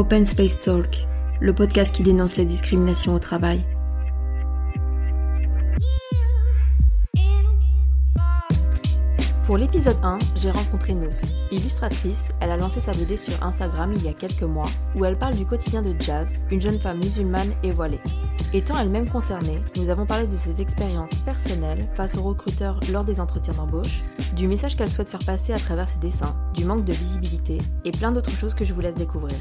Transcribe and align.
Open 0.00 0.24
Space 0.24 0.58
Talk, 0.62 1.06
le 1.42 1.54
podcast 1.54 1.94
qui 1.94 2.02
dénonce 2.02 2.38
les 2.38 2.46
discriminations 2.46 3.14
au 3.14 3.18
travail. 3.18 3.62
Pour 9.44 9.58
l'épisode 9.58 9.98
1, 10.02 10.16
j'ai 10.36 10.50
rencontré 10.50 10.94
Nous. 10.94 11.10
Illustratrice, 11.52 12.30
elle 12.40 12.50
a 12.50 12.56
lancé 12.56 12.80
sa 12.80 12.92
BD 12.92 13.18
sur 13.18 13.42
Instagram 13.42 13.92
il 13.94 14.02
y 14.02 14.08
a 14.08 14.14
quelques 14.14 14.40
mois, 14.42 14.70
où 14.96 15.04
elle 15.04 15.18
parle 15.18 15.36
du 15.36 15.44
quotidien 15.44 15.82
de 15.82 15.94
Jazz, 16.00 16.34
une 16.50 16.62
jeune 16.62 16.78
femme 16.78 17.00
musulmane 17.00 17.52
et 17.62 17.70
voilée. 17.70 18.00
Étant 18.54 18.78
elle-même 18.80 19.10
concernée, 19.10 19.60
nous 19.76 19.90
avons 19.90 20.06
parlé 20.06 20.26
de 20.26 20.34
ses 20.34 20.62
expériences 20.62 21.14
personnelles 21.26 21.86
face 21.94 22.16
aux 22.16 22.22
recruteurs 22.22 22.80
lors 22.90 23.04
des 23.04 23.20
entretiens 23.20 23.52
d'embauche, 23.52 24.00
du 24.34 24.48
message 24.48 24.78
qu'elle 24.78 24.90
souhaite 24.90 25.10
faire 25.10 25.26
passer 25.26 25.52
à 25.52 25.58
travers 25.58 25.88
ses 25.88 25.98
dessins, 25.98 26.34
du 26.54 26.64
manque 26.64 26.86
de 26.86 26.92
visibilité 26.92 27.58
et 27.84 27.90
plein 27.90 28.12
d'autres 28.12 28.30
choses 28.30 28.54
que 28.54 28.64
je 28.64 28.72
vous 28.72 28.80
laisse 28.80 28.94
découvrir. 28.94 29.36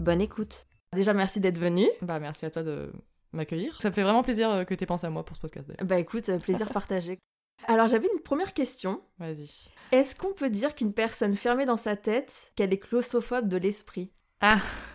Bonne 0.00 0.20
écoute 0.20 0.66
Déjà 0.94 1.12
merci 1.12 1.40
d'être 1.40 1.58
venue. 1.58 1.88
Bah 2.02 2.18
merci 2.18 2.46
à 2.46 2.50
toi 2.50 2.62
de 2.62 2.92
m'accueillir. 3.32 3.76
Ça 3.82 3.90
me 3.90 3.94
fait 3.94 4.02
vraiment 4.02 4.22
plaisir 4.22 4.50
euh, 4.50 4.64
que 4.64 4.74
tu 4.74 4.84
aies 4.84 4.86
pensé 4.86 5.06
à 5.06 5.10
moi 5.10 5.24
pour 5.24 5.36
ce 5.36 5.40
podcast. 5.42 5.70
Bah 5.82 5.98
écoute, 5.98 6.28
euh, 6.28 6.38
plaisir 6.38 6.70
partagé. 6.70 7.18
Alors 7.66 7.88
j'avais 7.88 8.08
une 8.14 8.22
première 8.22 8.54
question. 8.54 9.02
Vas-y. 9.18 9.50
Est-ce 9.92 10.14
qu'on 10.14 10.32
peut 10.32 10.50
dire 10.50 10.74
qu'une 10.74 10.92
personne 10.94 11.34
fermée 11.34 11.64
dans 11.64 11.76
sa 11.76 11.96
tête, 11.96 12.52
qu'elle 12.56 12.72
est 12.72 12.78
claustrophobe 12.78 13.48
de 13.48 13.56
l'esprit? 13.56 14.10
Ah 14.40 14.60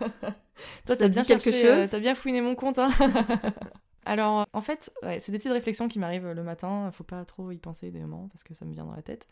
Toi, 0.86 0.96
t'as 0.96 1.08
bien 1.08 1.22
dit 1.22 1.28
quelque 1.28 1.44
cherché, 1.44 1.68
euh, 1.68 1.80
chose? 1.82 1.90
t'as 1.90 2.00
bien 2.00 2.14
fouiné 2.14 2.40
mon 2.40 2.54
compte. 2.54 2.78
Hein 2.78 2.90
Alors, 4.06 4.46
en 4.52 4.60
fait, 4.60 4.90
ouais, 5.02 5.18
c'est 5.20 5.32
des 5.32 5.38
petites 5.38 5.52
réflexions 5.52 5.88
qui 5.88 5.98
m'arrivent 5.98 6.30
le 6.32 6.42
matin. 6.42 6.90
Faut 6.92 7.04
pas 7.04 7.24
trop 7.24 7.50
y 7.50 7.58
penser 7.58 7.90
des 7.90 8.00
moments 8.00 8.28
parce 8.28 8.44
que 8.44 8.54
ça 8.54 8.64
me 8.64 8.72
vient 8.72 8.84
dans 8.84 8.94
la 8.94 9.02
tête. 9.02 9.26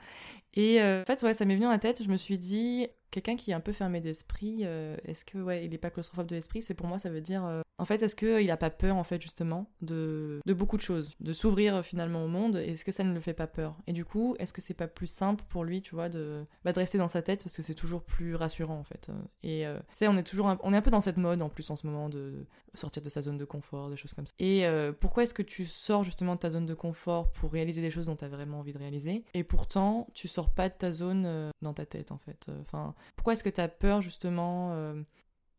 Et 0.54 0.80
euh, 0.80 1.02
en 1.02 1.04
fait, 1.04 1.22
ouais, 1.22 1.34
ça 1.34 1.44
m'est 1.44 1.54
venu 1.54 1.64
dans 1.64 1.70
la 1.70 1.78
tête. 1.78 2.02
Je 2.02 2.08
me 2.08 2.16
suis 2.16 2.38
dit, 2.38 2.88
quelqu'un 3.12 3.36
qui 3.36 3.52
est 3.52 3.54
un 3.54 3.60
peu 3.60 3.72
fermé 3.72 4.00
d'esprit, 4.00 4.62
euh, 4.64 4.96
est-ce 5.04 5.24
que, 5.24 5.38
ouais, 5.38 5.64
il 5.64 5.72
est 5.72 5.78
pas 5.78 5.90
claustrophobe 5.90 6.26
de 6.26 6.34
l'esprit 6.34 6.62
C'est 6.62 6.74
pour 6.74 6.88
moi, 6.88 6.98
ça 6.98 7.10
veut 7.10 7.20
dire, 7.20 7.44
euh, 7.44 7.60
en 7.78 7.84
fait, 7.84 8.02
est-ce 8.02 8.16
que 8.16 8.42
il 8.42 8.50
a 8.50 8.56
pas 8.56 8.70
peur, 8.70 8.96
en 8.96 9.04
fait, 9.04 9.20
justement, 9.22 9.66
de, 9.80 10.40
beaucoup 10.46 10.76
de 10.76 10.82
choses, 10.82 11.14
de 11.20 11.32
s'ouvrir 11.32 11.76
euh, 11.76 11.82
finalement 11.82 12.24
au 12.24 12.28
monde 12.28 12.56
Est-ce 12.56 12.84
que 12.84 12.92
ça 12.92 13.04
ne 13.04 13.12
le 13.14 13.20
fait 13.20 13.34
pas 13.34 13.46
peur? 13.46 13.76
Et 13.86 13.92
du 13.92 14.04
coup, 14.04 14.34
est-ce 14.38 14.52
que 14.52 14.60
c'est 14.60 14.74
pas 14.74 14.88
plus 14.88 15.06
simple 15.06 15.44
pour 15.48 15.64
lui, 15.64 15.82
tu 15.82 15.94
vois, 15.94 16.08
de, 16.08 16.42
bah, 16.64 16.72
rester 16.74 16.98
dans 16.98 17.08
sa 17.08 17.22
tête 17.22 17.44
parce 17.44 17.56
que 17.56 17.62
c'est 17.62 17.74
toujours 17.74 18.02
plus 18.02 18.34
rassurant, 18.34 18.78
en 18.78 18.84
fait. 18.84 19.10
Et 19.42 19.66
euh, 19.66 19.78
tu 19.78 19.84
sais, 19.98 20.08
on 20.08 20.16
est 20.16 20.22
toujours, 20.22 20.48
un- 20.48 20.58
on 20.62 20.72
est 20.72 20.76
un 20.76 20.82
peu 20.82 20.90
dans 20.90 21.00
cette 21.00 21.16
mode 21.18 21.42
en 21.42 21.48
plus 21.48 21.70
en 21.70 21.76
ce 21.76 21.86
moment 21.86 22.08
de 22.08 22.44
sortir 22.74 23.02
de 23.02 23.10
sa 23.10 23.20
zone 23.20 23.36
de 23.36 23.44
confort, 23.44 23.90
des 23.90 23.96
choses 23.98 24.14
comme 24.14 24.26
ça. 24.26 24.32
Et 24.38 24.66
euh, 24.66 24.92
pourquoi 24.98 25.24
est-ce 25.24 25.34
que 25.34 25.42
tu 25.42 25.66
sors 25.66 26.04
justement 26.04 26.34
de 26.36 26.40
ta 26.40 26.50
zone 26.50 26.64
de 26.64 26.72
confort 26.72 27.30
pour 27.30 27.52
réaliser 27.52 27.82
des 27.82 27.90
choses 27.90 28.06
dont 28.06 28.16
tu 28.16 28.24
as 28.24 28.28
vraiment 28.28 28.60
envie 28.60 28.72
de 28.72 28.78
réaliser 28.78 29.24
Et 29.34 29.44
pourtant, 29.44 30.06
tu 30.14 30.26
sors 30.26 30.48
pas 30.48 30.70
de 30.70 30.74
ta 30.74 30.90
zone 30.90 31.24
euh, 31.26 31.50
dans 31.60 31.74
ta 31.74 31.84
tête 31.84 32.12
en 32.12 32.18
fait? 32.18 32.46
Euh, 32.48 32.58
Enfin, 32.62 32.94
pourquoi 33.16 33.32
est-ce 33.34 33.44
que 33.44 33.50
tu 33.50 33.60
as 33.60 33.68
peur 33.68 34.02
justement 34.02 34.70
euh, 34.72 35.00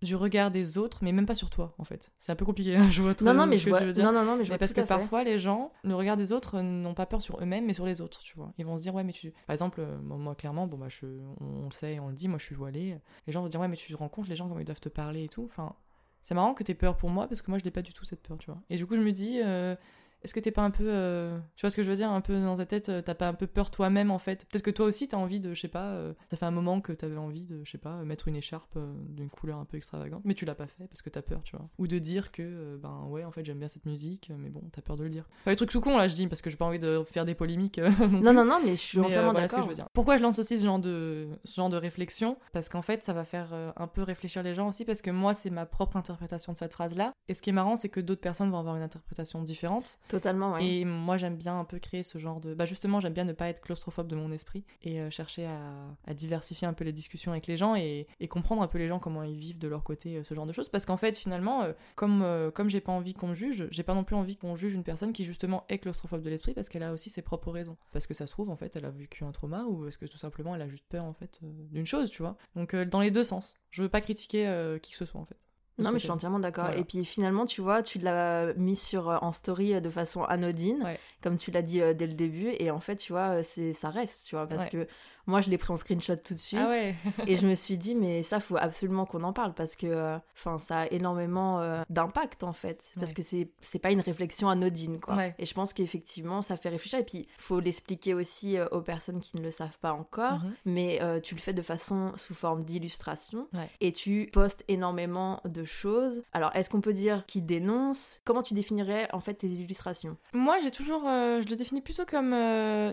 du 0.02 0.16
regard 0.16 0.52
des 0.52 0.77
autres, 0.77 0.99
mais 1.02 1.11
même 1.13 1.25
pas 1.25 1.36
sur 1.36 1.50
toi 1.50 1.73
en 1.77 1.83
fait? 1.83 2.11
C'est 2.17 2.31
un 2.31 2.35
peu 2.35 2.45
compliqué, 2.45 2.75
hein, 2.75 2.89
je 2.91 3.02
vois 3.02 3.13
très 3.16 3.25
Non, 3.25 3.33
non, 3.33 3.45
mais 3.47 3.58
je 3.58 3.69
vois. 3.69 3.80
veux 3.81 3.94
dire. 3.94 4.03
Non, 4.03 4.11
non, 4.11 4.25
non, 4.25 4.35
mais 4.35 4.44
je 4.45 4.50
Mais 4.52 4.58
vois 4.58 4.58
parce 4.59 4.72
tout 4.72 4.75
que 4.75 4.81
à 4.81 4.85
fait. 4.85 4.97
parfois, 5.00 5.23
les 5.23 5.39
gens, 5.39 5.72
le 5.83 5.95
regard 5.95 6.17
des 6.17 6.31
autres 6.31 6.61
n'ont 6.61 6.94
pas 6.94 7.05
peur 7.05 7.22
sur 7.22 7.39
eux-mêmes, 7.41 7.66
mais 7.66 7.73
sur 7.73 7.85
les 7.85 8.02
autres, 8.02 8.19
tu 8.22 8.35
vois. 8.38 8.52
Ils 8.58 8.66
vont 8.66 8.77
se 8.77 8.83
dire, 8.83 8.94
ouais, 8.95 9.03
mais 9.03 9.13
tu. 9.13 9.31
Par 9.47 9.53
exemple, 9.53 9.80
euh, 9.81 9.97
moi, 10.02 10.35
clairement, 10.35 10.67
bon, 10.67 10.77
bah, 10.77 10.88
je... 10.89 11.05
on, 11.41 11.45
on 11.63 11.66
le 11.66 11.72
sait, 11.72 12.00
on 12.00 12.09
le 12.09 12.16
dit, 12.16 12.27
moi, 12.27 12.38
je 12.39 12.44
suis 12.45 12.55
voilée. 12.55 12.97
Les 13.27 13.33
gens 13.33 13.41
vont 13.41 13.47
dire, 13.47 13.59
ouais, 13.59 13.67
mais 13.67 13.78
tu 13.78 13.91
te 13.91 13.97
rends 13.97 14.09
compte, 14.09 14.28
les 14.28 14.35
gens, 14.35 14.47
comment 14.47 14.59
ils 14.59 14.66
doivent 14.66 14.80
te 14.81 14.89
parler 14.89 15.23
et 15.25 15.30
tout. 15.30 15.45
Enfin, 15.45 15.73
c'est 16.22 16.35
marrant 16.35 16.53
que 16.53 16.63
t'aies 16.63 16.73
peur 16.73 16.95
pour 16.97 17.09
moi, 17.09 17.28
parce 17.28 17.41
que 17.41 17.50
moi, 17.52 17.57
je 17.59 17.63
n'ai 17.66 17.72
pas 17.72 17.81
du 17.81 17.94
tout 17.94 18.05
cette 18.05 18.22
peur, 18.22 18.38
tu 18.38 18.50
vois. 18.52 18.61
Et 18.69 18.78
du 18.78 18.85
coup, 18.85 18.95
je 18.95 19.02
me 19.02 19.11
dis, 19.11 19.39
euh, 19.44 19.75
est-ce 20.23 20.33
que 20.33 20.39
t'es 20.39 20.52
pas 20.52 20.61
un 20.61 20.71
peu. 20.71 20.85
euh, 20.88 21.38
Tu 21.55 21.61
vois 21.61 21.69
ce 21.69 21.75
que 21.75 21.83
je 21.83 21.89
veux 21.89 21.95
dire 21.95 22.09
Un 22.11 22.21
peu 22.21 22.39
dans 22.41 22.55
ta 22.57 22.66
tête, 22.66 22.89
euh, 22.89 23.02
t'as 23.02 23.13
pas 23.16 23.27
un 23.27 23.33
peu 23.33 23.47
peur 23.47 23.71
toi-même, 23.71 24.11
en 24.11 24.19
fait? 24.19 24.45
Peut-être 24.49 24.63
que 24.63 24.71
toi 24.71 24.85
aussi, 24.85 25.07
t'as 25.07 25.17
envie 25.17 25.39
de, 25.39 25.53
je 25.53 25.59
sais 25.61 25.67
pas, 25.67 25.88
euh, 25.91 26.13
ça 26.31 26.38
fait 26.38 26.45
un 26.45 26.52
moment 26.52 26.81
que 26.81 26.91
t'avais 26.93 27.17
envie 27.17 27.45
de, 27.45 27.61
je 27.63 27.71
sais 27.71 27.77
pas, 27.77 27.95
mettre 28.03 28.27
une 28.27 28.35
écharpe 28.35 28.75
euh, 28.77 28.94
d'une 29.09 29.29
couleur 29.29 29.59
un 29.59 29.66
peu 29.66 29.77
extravagante, 29.77 30.21
mais 30.23 30.33
tu 30.33 30.45
l'as 30.45 30.55
pas 30.55 30.67
fait 30.67 30.88
parce 30.88 31.01
que 31.01 31.09
t'as 31.09 31.22
peur, 31.22 31.41
tu 31.44 31.56
vois. 31.56 31.67
Ou 31.78 31.88
de 31.88 32.00
dire 32.00 32.31
que, 32.31 32.78
ben 32.81 33.06
ouais, 33.09 33.23
en 33.23 33.31
fait, 33.31 33.44
j'aime 33.45 33.59
bien 33.59 33.67
cette 33.67 33.85
musique, 33.85 34.31
mais 34.38 34.50
bon, 34.50 34.61
t'as 34.72 34.81
peur 34.81 34.97
de 34.97 35.03
le 35.03 35.09
dire. 35.09 35.25
Enfin, 35.41 35.51
les 35.51 35.56
trucs 35.57 35.69
tout 35.72 35.81
con, 35.81 35.97
là, 35.97 36.07
je 36.07 36.16
dis, 36.16 36.28
parce 36.28 36.41
que 36.41 36.50
j'ai 36.50 36.57
pas 36.57 36.66
envie 36.66 36.79
de 36.79 37.03
faire 37.05 37.25
des 37.25 37.35
polémiques. 37.35 37.79
non 38.22 38.22
Non, 38.22 38.34
non, 38.34 38.45
non, 38.45 38.59
mais 38.63 38.72
je 38.72 38.81
suis 38.81 39.00
Mais, 39.00 39.07
entièrement 39.07 39.31
voilà 39.31 39.47
ce 39.47 39.55
que 39.55 39.61
d'accord. 39.61 39.88
Pourquoi 39.94 40.17
je 40.17 40.22
lance 40.23 40.40
aussi 40.40 40.57
ce 40.59 40.66
genre 40.66 40.79
de, 40.79 41.28
ce 41.44 41.55
genre 41.55 41.69
de 41.69 41.78
réflexion? 41.78 42.38
Parce 42.53 42.69
qu'en 42.69 42.81
fait, 42.81 43.03
ça 43.03 43.13
va 43.13 43.23
faire 43.25 43.53
un 43.75 43.88
peu 43.88 44.01
réfléchir 44.03 44.41
les 44.44 44.55
gens 44.55 44.67
aussi, 44.67 44.85
parce 44.85 45.01
que 45.01 45.11
moi, 45.11 45.34
c'est 45.34 45.50
ma 45.50 45.66
propre 45.66 45.97
interprétation 45.97 46.53
de 46.53 46.57
cette 46.57 46.73
phrase-là. 46.73 47.11
Et 47.28 47.34
ce 47.34 47.41
qui 47.41 47.50
est 47.50 47.53
marrant, 47.53 47.75
c'est 47.75 47.90
que 47.90 48.00
d'autres 48.00 48.22
personnes 48.22 48.50
vont 48.50 48.59
avoir 48.59 48.75
une 48.75 48.81
interprétation 48.81 49.41
différente. 49.41 49.97
Totalement, 50.13 50.53
ouais. 50.53 50.63
Et 50.63 50.85
moi, 50.85 51.18
j'aime 51.18 51.38
bien 51.38 51.59
un 51.59 51.66
peu 51.66 51.79
créer 51.79 52.03
ce 52.03 52.19
genre 52.19 52.40
de. 52.40 52.53
Bah, 52.53 52.66
justement, 52.66 53.00
j'aime 53.00 53.13
bien 53.13 53.25
ne 53.25 53.34
pas 53.34 53.47
être 53.50 53.62
claustrophobe 53.62 54.07
de 54.07 54.16
mon 54.16 54.31
esprit 54.31 54.63
et 54.84 55.00
euh, 55.00 55.09
chercher 55.09 55.47
à, 55.47 56.13
diversifier 56.13 56.68
un 56.68 56.74
peu 56.74 56.84
les 56.84 56.91
discussions 56.91 57.31
avec 57.31 57.47
les 57.47 57.57
gens 57.57 57.75
et, 57.75 58.07
comprendre 58.29 58.62
un 58.62 58.68
peu 58.68 58.78
les 58.78 58.88
gens 58.88 59.00
comment 59.00 59.23
ils 59.23 59.38
vivent 59.38 59.57
de 59.57 59.68
leur 59.68 59.84
côté 59.84 60.18
euh, 60.18 60.23
ce 60.23 60.35
genre 60.35 60.46
de 60.46 60.53
choses. 60.53 60.69
Parce 60.69 60.85
qu'en 60.85 60.97
fait, 60.97 61.18
finalement, 61.18 61.63
euh, 61.63 61.73
comme, 61.96 62.23
comme 62.53 62.69
j'ai 62.69 62.79
pas 62.79 62.91
envie 62.91 63.16
qu'on 63.16 63.29
me 63.29 63.34
juge, 63.34 63.68
j'ai 63.72 63.81
pas 63.81 63.96
non 63.96 64.03
plus 64.03 64.16
envie 64.16 64.38
qu'on 64.38 64.56
juge 64.56 64.73
une 64.75 64.84
personne 64.84 65.13
qui 65.13 65.25
justement 65.25 65.66
est 65.69 65.79
claustrophobe 65.79 66.22
de 66.22 66.29
l'esprit 66.29 66.53
parce 66.53 66.69
qu'elle 66.69 66.84
a 66.84 66.94
aussi 66.94 67.09
ses 67.09 67.23
propres 67.23 67.52
raisons. 67.52 67.78
Parce 67.91 68.06
que 68.06 68.13
ça 68.13 68.28
se 68.28 68.34
trouve, 68.34 68.52
en 68.52 68.56
fait, 68.56 68.75
elle 68.75 68.85
a 68.85 68.91
vécu 68.91 69.23
un 69.23 69.31
trauma 69.31 69.63
ou 69.63 69.84
parce 69.84 69.97
que 69.97 70.06
tout 70.06 70.19
simplement 70.19 70.53
elle 70.56 70.62
a 70.62 70.68
juste 70.68 70.85
peur 70.90 71.06
en 71.06 71.13
fait 71.13 71.40
d'une 71.41 71.88
chose, 71.88 72.12
tu 72.12 72.22
vois. 72.22 72.38
Donc, 72.56 72.75
dans 72.75 73.00
les 73.00 73.12
deux 73.12 73.23
sens. 73.23 73.56
Je 73.72 73.81
veux 73.81 73.90
pas 73.90 74.02
critiquer 74.02 74.78
qui 74.84 74.91
que 74.91 74.97
ce 74.97 75.06
soit 75.06 75.19
en 75.19 75.25
fait. 75.25 75.38
Non, 75.79 75.91
mais 75.91 75.97
je 76.00 76.03
suis 76.03 76.11
entièrement 76.11 76.39
d'accord. 76.39 76.66
Voilà. 76.66 76.79
Et 76.79 76.84
puis 76.84 77.03
finalement, 77.03 77.45
tu 77.45 77.61
vois, 77.61 77.81
tu 77.81 77.97
l'as 78.00 78.53
mis 78.53 78.75
sur 78.75 79.09
euh, 79.09 79.17
en 79.22 79.31
story 79.31 79.73
euh, 79.73 79.79
de 79.79 79.89
façon 79.89 80.23
anodine, 80.23 80.84
Ouais. 80.84 81.00
comme 81.22 81.38
tu 81.38 81.50
l'as 81.51 81.61
dit 81.63 81.81
euh, 81.81 81.94
dès 81.94 82.07
le 82.07 82.13
début. 82.13 82.50
Et 82.59 82.69
en 82.72 82.79
fait, 82.79 82.97
tu 82.97 83.11
vois, 83.11 83.41
c'est 83.44 83.73
ça 83.73 83.89
reste, 83.89 84.28
tu 84.28 84.35
vois, 84.35 84.45
parce 84.47 84.63
Ouais. 84.66 84.69
que 84.69 84.88
moi, 85.25 85.41
je 85.41 85.50
l'ai 85.50 85.57
pris 85.57 85.72
en 85.72 85.78
screenshot 85.78 86.16
tout 86.17 86.34
de 86.34 86.39
suite. 86.39 86.59
Ah 86.61 86.69
ouais 86.69 86.95
et 87.28 87.35
je 87.38 87.47
me 87.47 87.56
suis 87.56 87.78
dit, 87.78 87.95
mais 87.95 88.23
ça, 88.23 88.39
faut 88.39 88.57
absolument 88.57 89.06
qu'on 89.06 89.23
en 89.23 89.34
parle 89.34 89.53
parce 89.53 89.75
que, 89.75 89.88
euh, 89.88 90.17
enfin, 90.35 90.57
ça 90.57 90.79
a 90.81 90.88
énormément 90.88 91.61
euh, 91.61 91.81
d'impact 91.89 92.44
en 92.44 92.53
fait, 92.53 92.91
parce 93.00 93.09
Ouais. 93.11 93.16
que 93.16 93.22
c'est 93.22 93.50
c'est 93.61 93.79
pas 93.79 93.91
une 93.91 94.01
réflexion 94.01 94.50
anodine, 94.50 95.00
quoi. 95.00 95.16
Ouais. 95.16 95.35
Et 95.39 95.45
je 95.45 95.53
pense 95.53 95.73
qu'effectivement, 95.73 96.41
ça 96.41 96.57
fait 96.57 96.69
réfléchir. 96.69 97.00
Et 97.00 97.03
puis, 97.03 97.28
faut 97.38 97.59
l'expliquer 97.59 98.13
aussi 98.13 98.57
euh, 98.57 98.67
aux 98.72 98.81
personnes 98.81 99.19
qui 99.22 99.38
ne 99.38 99.41
le 99.41 99.51
savent 99.51 99.78
pas 99.79 99.94
encore. 99.94 100.39
Mhm. 100.39 100.53
Mais 100.66 101.00
tu 101.22 101.35
le 101.35 101.40
fais 101.40 101.53
de 101.53 101.61
façon 101.61 102.11
sous 102.16 102.34
forme 102.34 102.63
d'illustration 102.63 103.47
et 103.81 103.91
tu 103.91 104.29
postes 104.34 104.63
énormément 104.67 105.41
de 105.45 105.63
choses. 105.63 106.23
Alors, 106.34 106.51
est-ce 106.55 106.69
qu'on 106.69 106.81
peut 106.81 106.94
dire 106.94 107.23
qui 107.28 107.41
dénonce? 107.41 108.22
Comment 108.25 108.41
tu 108.44 108.53
définirais 108.53 109.07
en 109.13 109.19
fait 109.19 109.35
tes 109.35 109.47
illustrations? 109.47 110.17
Moi, 110.34 110.59
j'ai 110.61 110.72
toujours, 110.72 111.03
je 111.03 111.47
le 111.50 111.55
définis 111.55 111.81
plutôt 111.81 112.05
comme 112.05 112.31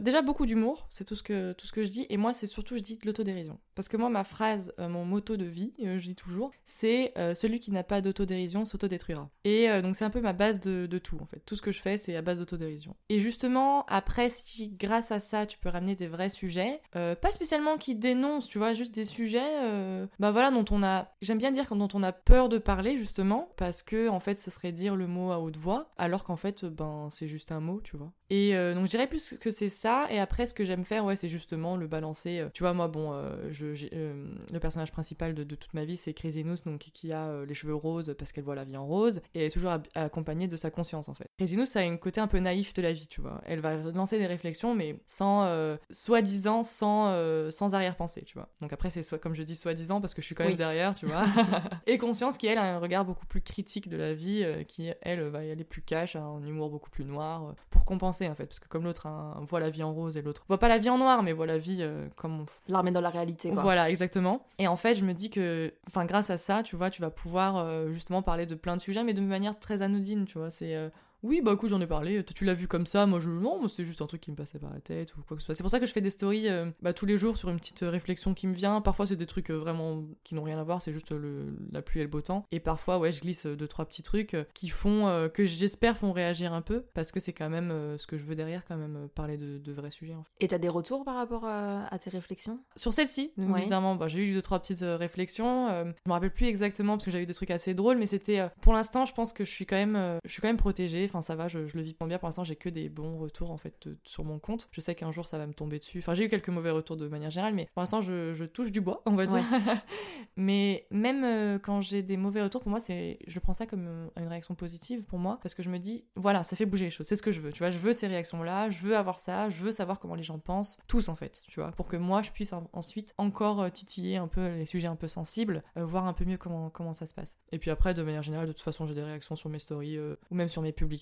déjà 0.00 0.22
beaucoup 0.22 0.46
d'humour, 0.46 0.86
c'est 0.90 1.04
tout 1.04 1.14
ce 1.14 1.22
que 1.22 1.52
tout 1.52 1.66
ce 1.66 1.72
que 1.72 1.84
je 1.84 1.90
dis, 1.90 2.06
et 2.08 2.16
moi, 2.20 2.32
c'est 2.32 2.46
surtout 2.46 2.76
je 2.76 2.82
dis 2.82 2.98
l'autodérision, 3.04 3.58
parce 3.74 3.88
que 3.88 3.96
moi, 3.96 4.10
ma 4.10 4.24
phrase, 4.24 4.72
euh, 4.78 4.88
mon 4.88 5.04
motto 5.04 5.36
de 5.36 5.44
vie, 5.44 5.72
euh, 5.82 5.98
je 5.98 6.04
dis 6.04 6.14
toujours, 6.14 6.50
c'est 6.64 7.12
euh, 7.16 7.34
celui 7.34 7.60
qui 7.60 7.70
n'a 7.70 7.82
pas 7.82 8.00
d'autodérision 8.00 8.64
s'autodétruira. 8.64 9.30
Et 9.44 9.68
donc 9.82 9.96
c'est 9.96 10.04
un 10.04 10.10
peu 10.10 10.20
ma 10.20 10.32
base 10.32 10.60
de, 10.60 10.86
tout 10.98 11.16
en 11.20 11.24
fait. 11.24 11.40
Tout 11.46 11.56
ce 11.56 11.62
que 11.62 11.72
je 11.72 11.80
fais, 11.80 11.96
c'est 11.96 12.14
à 12.14 12.22
base 12.22 12.38
d'autodérision. 12.38 12.94
Et 13.08 13.20
justement, 13.20 13.86
après, 13.86 14.28
si 14.28 14.68
grâce 14.68 15.12
à 15.12 15.18
ça, 15.18 15.46
tu 15.46 15.58
peux 15.58 15.70
ramener 15.70 15.96
des 15.96 16.08
vrais 16.08 16.28
sujets, 16.28 16.82
pas 16.92 17.30
spécialement 17.32 17.78
qui 17.78 17.94
dénoncent, 17.94 18.48
tu 18.48 18.58
vois, 18.58 18.74
juste 18.74 18.94
des 18.94 19.06
sujets, 19.06 20.06
bah 20.18 20.30
voilà, 20.30 20.50
dont 20.50 20.64
on 20.70 20.82
a, 20.82 21.08
j'aime 21.22 21.38
bien 21.38 21.50
dire 21.50 21.74
dont 21.74 21.88
on 21.94 22.02
a 22.02 22.12
peur 22.12 22.48
de 22.48 22.58
parler 22.58 22.98
justement, 22.98 23.50
parce 23.56 23.82
que 23.82 24.08
en 24.08 24.20
fait, 24.20 24.36
ce 24.36 24.50
serait 24.50 24.72
dire 24.72 24.94
le 24.94 25.06
mot 25.06 25.32
à 25.32 25.38
haute 25.38 25.56
voix, 25.56 25.90
alors 25.96 26.24
qu'en 26.24 26.36
fait, 26.36 26.66
ben 26.66 27.08
c'est 27.10 27.28
juste 27.28 27.50
un 27.52 27.60
mot, 27.60 27.80
tu 27.82 27.96
vois. 27.96 28.12
Et 28.28 28.52
donc 28.74 28.84
je 28.84 28.90
dirais 28.90 29.06
plus 29.06 29.38
que 29.40 29.50
c'est 29.50 29.70
ça. 29.70 30.06
Et 30.10 30.18
après, 30.18 30.46
ce 30.46 30.54
que 30.54 30.64
j'aime 30.64 30.84
faire, 30.84 31.04
ouais, 31.04 31.16
c'est 31.16 31.28
justement 31.30 31.76
le 31.76 31.86
balancer. 31.86 32.09
Euh, 32.26 32.48
tu 32.52 32.62
vois, 32.62 32.72
moi, 32.72 32.88
bon, 32.88 33.12
euh, 33.12 33.36
je, 33.50 33.66
euh, 33.92 34.26
le 34.52 34.60
personnage 34.60 34.92
principal 34.92 35.34
de, 35.34 35.44
de 35.44 35.54
toute 35.54 35.74
ma 35.74 35.84
vie, 35.84 35.96
c'est 35.96 36.14
Noose, 36.44 36.62
donc 36.62 36.78
qui 36.80 37.12
a 37.12 37.44
les 37.44 37.54
cheveux 37.54 37.74
roses 37.74 38.14
parce 38.18 38.32
qu'elle 38.32 38.44
voit 38.44 38.54
la 38.54 38.64
vie 38.64 38.76
en 38.76 38.86
rose, 38.86 39.20
et 39.34 39.40
elle 39.40 39.46
est 39.46 39.50
toujours 39.50 39.72
accompagnée 39.94 40.48
de 40.48 40.56
sa 40.56 40.70
conscience 40.70 41.08
en 41.08 41.14
fait. 41.14 41.28
Ça 41.66 41.80
a 41.80 41.82
un 41.82 41.96
côté 41.96 42.20
un 42.20 42.26
peu 42.26 42.38
naïf 42.38 42.74
de 42.74 42.82
la 42.82 42.92
vie, 42.92 43.06
tu 43.06 43.20
vois. 43.20 43.40
Elle 43.44 43.60
va 43.60 43.76
lancer 43.76 44.18
des 44.18 44.26
réflexions, 44.26 44.74
mais 44.74 44.96
sans 45.06 45.44
euh, 45.44 45.76
soi-disant, 45.90 46.62
sans 46.62 47.08
euh, 47.10 47.50
sans 47.50 47.74
arrière-pensée, 47.74 48.22
tu 48.22 48.34
vois. 48.34 48.48
Donc 48.60 48.72
après, 48.72 48.90
c'est 48.90 49.02
soit 49.02 49.18
comme 49.18 49.34
je 49.34 49.42
dis 49.42 49.56
soi-disant 49.56 50.00
parce 50.00 50.14
que 50.14 50.22
je 50.22 50.26
suis 50.26 50.34
quand 50.34 50.44
même 50.44 50.52
Oui. 50.52 50.56
derrière, 50.56 50.94
tu 50.94 51.06
vois. 51.06 51.22
et 51.86 51.98
conscience 51.98 52.38
qui 52.38 52.46
elle 52.46 52.58
a 52.58 52.74
un 52.74 52.78
regard 52.78 53.04
beaucoup 53.04 53.26
plus 53.26 53.40
critique 53.40 53.88
de 53.88 53.96
la 53.96 54.14
vie, 54.14 54.42
euh, 54.42 54.64
qui 54.64 54.90
elle 55.02 55.22
va 55.28 55.44
y 55.44 55.50
aller 55.50 55.64
plus 55.64 55.82
cash, 55.82 56.16
a 56.16 56.22
un 56.22 56.44
humour 56.44 56.70
beaucoup 56.70 56.90
plus 56.90 57.04
noir 57.04 57.54
pour 57.70 57.84
compenser 57.84 58.28
en 58.28 58.34
fait, 58.34 58.46
parce 58.46 58.58
que 58.60 58.68
comme 58.68 58.84
l'autre 58.84 59.06
hein, 59.06 59.40
voit 59.48 59.60
la 59.60 59.70
vie 59.70 59.82
en 59.82 59.92
rose 59.92 60.16
et 60.16 60.22
l'autre 60.22 60.44
voit 60.48 60.58
pas 60.58 60.68
la 60.68 60.78
vie 60.78 60.90
en 60.90 60.98
noir, 60.98 61.22
mais 61.22 61.32
voit 61.32 61.46
la 61.46 61.58
vie 61.58 61.86
comme 62.16 62.40
on 62.40 62.46
L'armée 62.68 62.90
dans 62.90 63.00
la 63.00 63.10
réalité, 63.10 63.50
quoi. 63.50 63.62
voilà, 63.62 63.90
exactement. 63.90 64.46
Et 64.58 64.66
en 64.68 64.76
fait, 64.76 64.94
je 64.94 65.04
me 65.04 65.12
dis 65.12 65.30
que, 65.30 65.72
enfin, 65.88 66.04
grâce 66.04 66.30
à 66.30 66.38
ça, 66.38 66.62
tu 66.62 66.76
vois, 66.76 66.90
tu 66.90 67.00
vas 67.00 67.10
pouvoir 67.10 67.56
euh, 67.56 67.90
justement 67.92 68.22
parler 68.22 68.46
de 68.46 68.54
plein 68.54 68.76
de 68.76 68.80
sujets, 68.82 69.04
mais 69.04 69.14
de 69.14 69.20
manière 69.20 69.58
très 69.58 69.82
anodine, 69.82 70.24
tu 70.24 70.38
vois. 70.38 70.50
C'est, 70.50 70.74
euh, 70.74 70.88
oui, 71.22 71.40
bah 71.42 71.52
écoute, 71.52 71.70
j'en 71.70 71.80
ai 71.80 71.86
parlé, 71.86 72.24
tu 72.24 72.44
l'as 72.44 72.54
vu 72.54 72.66
comme 72.66 72.86
ça, 72.86 73.06
moi 73.06 73.20
je 73.20 73.30
non, 73.30 73.68
c'est 73.68 73.84
juste 73.84 74.02
un 74.02 74.06
truc 74.06 74.20
qui 74.20 74.30
me 74.30 74.36
passait 74.36 74.58
par 74.58 74.72
la 74.72 74.80
tête 74.80 75.16
ou 75.16 75.22
quoi 75.22 75.36
que 75.36 75.42
ce 75.42 75.46
soit. 75.46 75.54
C'est 75.54 75.62
pour 75.62 75.70
ça 75.70 75.80
que 75.80 75.86
je 75.86 75.92
fais 75.92 76.00
des 76.00 76.10
stories 76.10 76.48
euh, 76.48 76.70
bah, 76.82 76.92
tous 76.92 77.06
les 77.06 77.18
jours 77.18 77.36
sur 77.36 77.50
une 77.50 77.58
petite 77.58 77.82
euh, 77.82 77.90
réflexion 77.90 78.34
qui 78.34 78.46
me 78.46 78.54
vient. 78.54 78.80
Parfois 78.80 79.06
c'est 79.06 79.16
des 79.16 79.26
trucs 79.26 79.50
euh, 79.50 79.58
vraiment 79.58 80.04
qui 80.24 80.34
n'ont 80.34 80.42
rien 80.42 80.58
à 80.58 80.62
voir, 80.62 80.82
c'est 80.82 80.92
juste 80.92 81.10
le, 81.10 81.56
la 81.72 81.82
pluie 81.82 82.00
et 82.00 82.02
le 82.02 82.08
beau 82.08 82.20
temps. 82.20 82.44
Et 82.52 82.60
parfois, 82.60 82.98
ouais, 82.98 83.12
je 83.12 83.20
glisse 83.20 83.46
deux 83.46 83.68
trois 83.68 83.84
petits 83.84 84.02
trucs 84.02 84.36
qui 84.54 84.68
font 84.68 85.30
que 85.32 85.44
j'espère 85.46 85.96
font 85.96 86.12
réagir 86.12 86.52
un 86.52 86.62
peu 86.62 86.84
parce 86.94 87.12
que 87.12 87.20
c'est 87.20 87.32
quand 87.32 87.48
même 87.48 87.70
ce 87.98 88.06
que 88.06 88.16
je 88.16 88.24
veux 88.24 88.34
derrière, 88.34 88.64
quand 88.66 88.76
même 88.76 89.08
parler 89.14 89.36
de, 89.36 89.72
vrais 89.72 89.90
sujets. 89.90 90.14
En 90.14 90.24
fait. 90.24 90.44
Et 90.44 90.48
t'as 90.48 90.58
des 90.58 90.68
retours 90.68 91.04
par 91.04 91.16
rapport 91.16 91.44
à, 91.44 91.98
tes 91.98 92.10
réflexions? 92.10 92.60
Sur 92.76 92.92
celle-ci, 92.92 93.32
bizarrement, 93.36 93.94
bah, 93.94 94.08
j'ai 94.08 94.24
eu 94.24 94.32
deux 94.32 94.42
trois 94.42 94.58
petites 94.58 94.82
réflexions. 94.82 95.68
je 95.68 96.08
me 96.08 96.12
rappelle 96.12 96.32
plus 96.32 96.46
exactement 96.46 96.94
parce 96.94 97.04
que 97.04 97.10
j'ai 97.10 97.22
eu 97.22 97.26
des 97.26 97.34
trucs 97.34 97.50
assez 97.50 97.74
drôles, 97.74 97.98
mais 97.98 98.06
c'était 98.06 98.48
pour 98.60 98.72
l'instant, 98.72 99.04
je 99.04 99.12
pense 99.12 99.32
que 99.32 99.44
je 99.44 99.50
suis 99.50 99.66
quand 99.66 99.76
même, 99.76 100.18
je 100.24 100.30
suis 100.30 100.40
quand 100.40 100.48
même 100.48 100.56
protégée. 100.56 101.09
Enfin, 101.10 101.22
ça 101.22 101.36
va, 101.36 101.48
je, 101.48 101.66
je 101.66 101.76
le 101.76 101.82
vis 101.82 101.96
bien. 102.06 102.18
Pour 102.18 102.28
l'instant, 102.28 102.44
j'ai 102.44 102.56
que 102.56 102.68
des 102.68 102.88
bons 102.88 103.18
retours 103.18 103.50
en 103.50 103.56
fait 103.56 103.88
sur 104.04 104.24
mon 104.24 104.38
compte. 104.38 104.68
Je 104.72 104.80
sais 104.80 104.94
qu'un 104.94 105.12
jour 105.12 105.26
ça 105.26 105.38
va 105.38 105.46
me 105.46 105.52
tomber 105.52 105.78
dessus. 105.78 105.98
Enfin, 105.98 106.14
j'ai 106.14 106.24
eu 106.24 106.28
quelques 106.28 106.48
mauvais 106.48 106.70
retours 106.70 106.96
de 106.96 107.08
manière 107.08 107.30
générale, 107.30 107.54
mais 107.54 107.68
pour 107.74 107.80
l'instant, 107.80 108.00
je, 108.02 108.44
touche 108.44 108.72
du 108.72 108.80
bois, 108.80 109.02
on 109.06 109.14
va 109.14 109.26
dire. 109.26 109.44
mais 110.36 110.86
même 110.90 111.24
euh, 111.24 111.58
quand 111.58 111.80
j'ai 111.80 112.02
des 112.02 112.16
mauvais 112.16 112.42
retours, 112.42 112.60
pour 112.60 112.70
moi, 112.70 112.80
c'est, 112.80 113.18
je 113.26 113.38
prends 113.38 113.52
ça 113.52 113.66
comme 113.66 113.86
euh, 113.86 114.08
une 114.16 114.28
réaction 114.28 114.54
positive 114.54 115.02
pour 115.02 115.18
moi, 115.18 115.38
parce 115.42 115.54
que 115.54 115.62
je 115.62 115.68
me 115.68 115.78
dis, 115.78 116.04
voilà, 116.16 116.42
ça 116.42 116.56
fait 116.56 116.66
bouger 116.66 116.86
les 116.86 116.90
choses. 116.90 117.06
C'est 117.06 117.16
ce 117.16 117.22
que 117.22 117.32
je 117.32 117.40
veux. 117.40 117.52
Tu 117.52 117.58
vois, 117.58 117.70
je 117.70 117.78
veux 117.78 117.92
ces 117.92 118.06
réactions-là, 118.06 118.70
je 118.70 118.78
veux 118.80 118.96
avoir 118.96 119.20
ça, 119.20 119.50
je 119.50 119.58
veux 119.58 119.72
savoir 119.72 119.98
comment 119.98 120.14
les 120.14 120.22
gens 120.22 120.38
pensent, 120.38 120.78
tous 120.88 121.08
en 121.08 121.14
fait. 121.14 121.42
Tu 121.48 121.60
vois, 121.60 121.72
pour 121.72 121.86
que 121.86 121.96
moi, 121.96 122.22
je 122.22 122.30
puisse 122.30 122.54
ensuite 122.72 123.14
encore 123.18 123.62
euh, 123.62 123.68
titiller 123.68 124.16
un 124.16 124.28
peu 124.28 124.48
les 124.48 124.66
sujets 124.66 124.88
un 124.88 124.96
peu 124.96 125.08
sensibles, 125.08 125.62
voir 125.76 126.06
un 126.06 126.12
peu 126.12 126.24
mieux 126.24 126.38
comment 126.38 126.70
comment 126.70 126.92
ça 126.92 127.06
se 127.06 127.14
passe. 127.14 127.36
Et 127.52 127.58
puis 127.58 127.70
après, 127.70 127.94
de 127.94 128.02
manière 128.02 128.22
générale, 128.22 128.46
de 128.46 128.52
toute 128.52 128.62
façon, 128.62 128.86
j'ai 128.86 128.94
des 128.94 129.02
réactions 129.02 129.36
sur 129.36 129.50
mes 129.50 129.58
stories 129.58 129.98
ou 129.98 130.34
même 130.34 130.48
sur 130.48 130.62
mes 130.62 130.72
publications, 130.72 130.99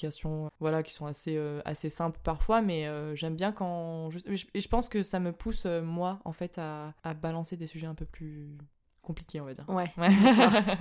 voilà, 0.61 0.83
qui 0.83 0.93
sont 0.93 1.07
assez 1.07 1.39
assez 1.65 1.89
simples 1.89 2.19
parfois, 2.23 2.63
mais 2.63 2.87
j'aime 3.17 3.37
bien 3.37 3.53
quand 3.53 4.11
et 4.55 4.61
je 4.61 4.69
pense 4.69 4.89
que 4.89 5.03
ça 5.03 5.21
me 5.21 5.33
pousse, 5.33 5.67
euh, 5.67 5.83
moi, 5.83 6.21
en 6.25 6.33
fait, 6.33 6.59
à, 6.59 6.95
à 7.03 7.15
balancer 7.15 7.57
des 7.57 7.67
sujets 7.67 7.87
un 7.87 7.95
peu 7.95 8.05
plus 8.05 8.57
compliqués, 9.03 9.41
on 9.41 9.47
va 9.47 9.55
dire. 9.55 9.65
Ouais. 9.69 9.91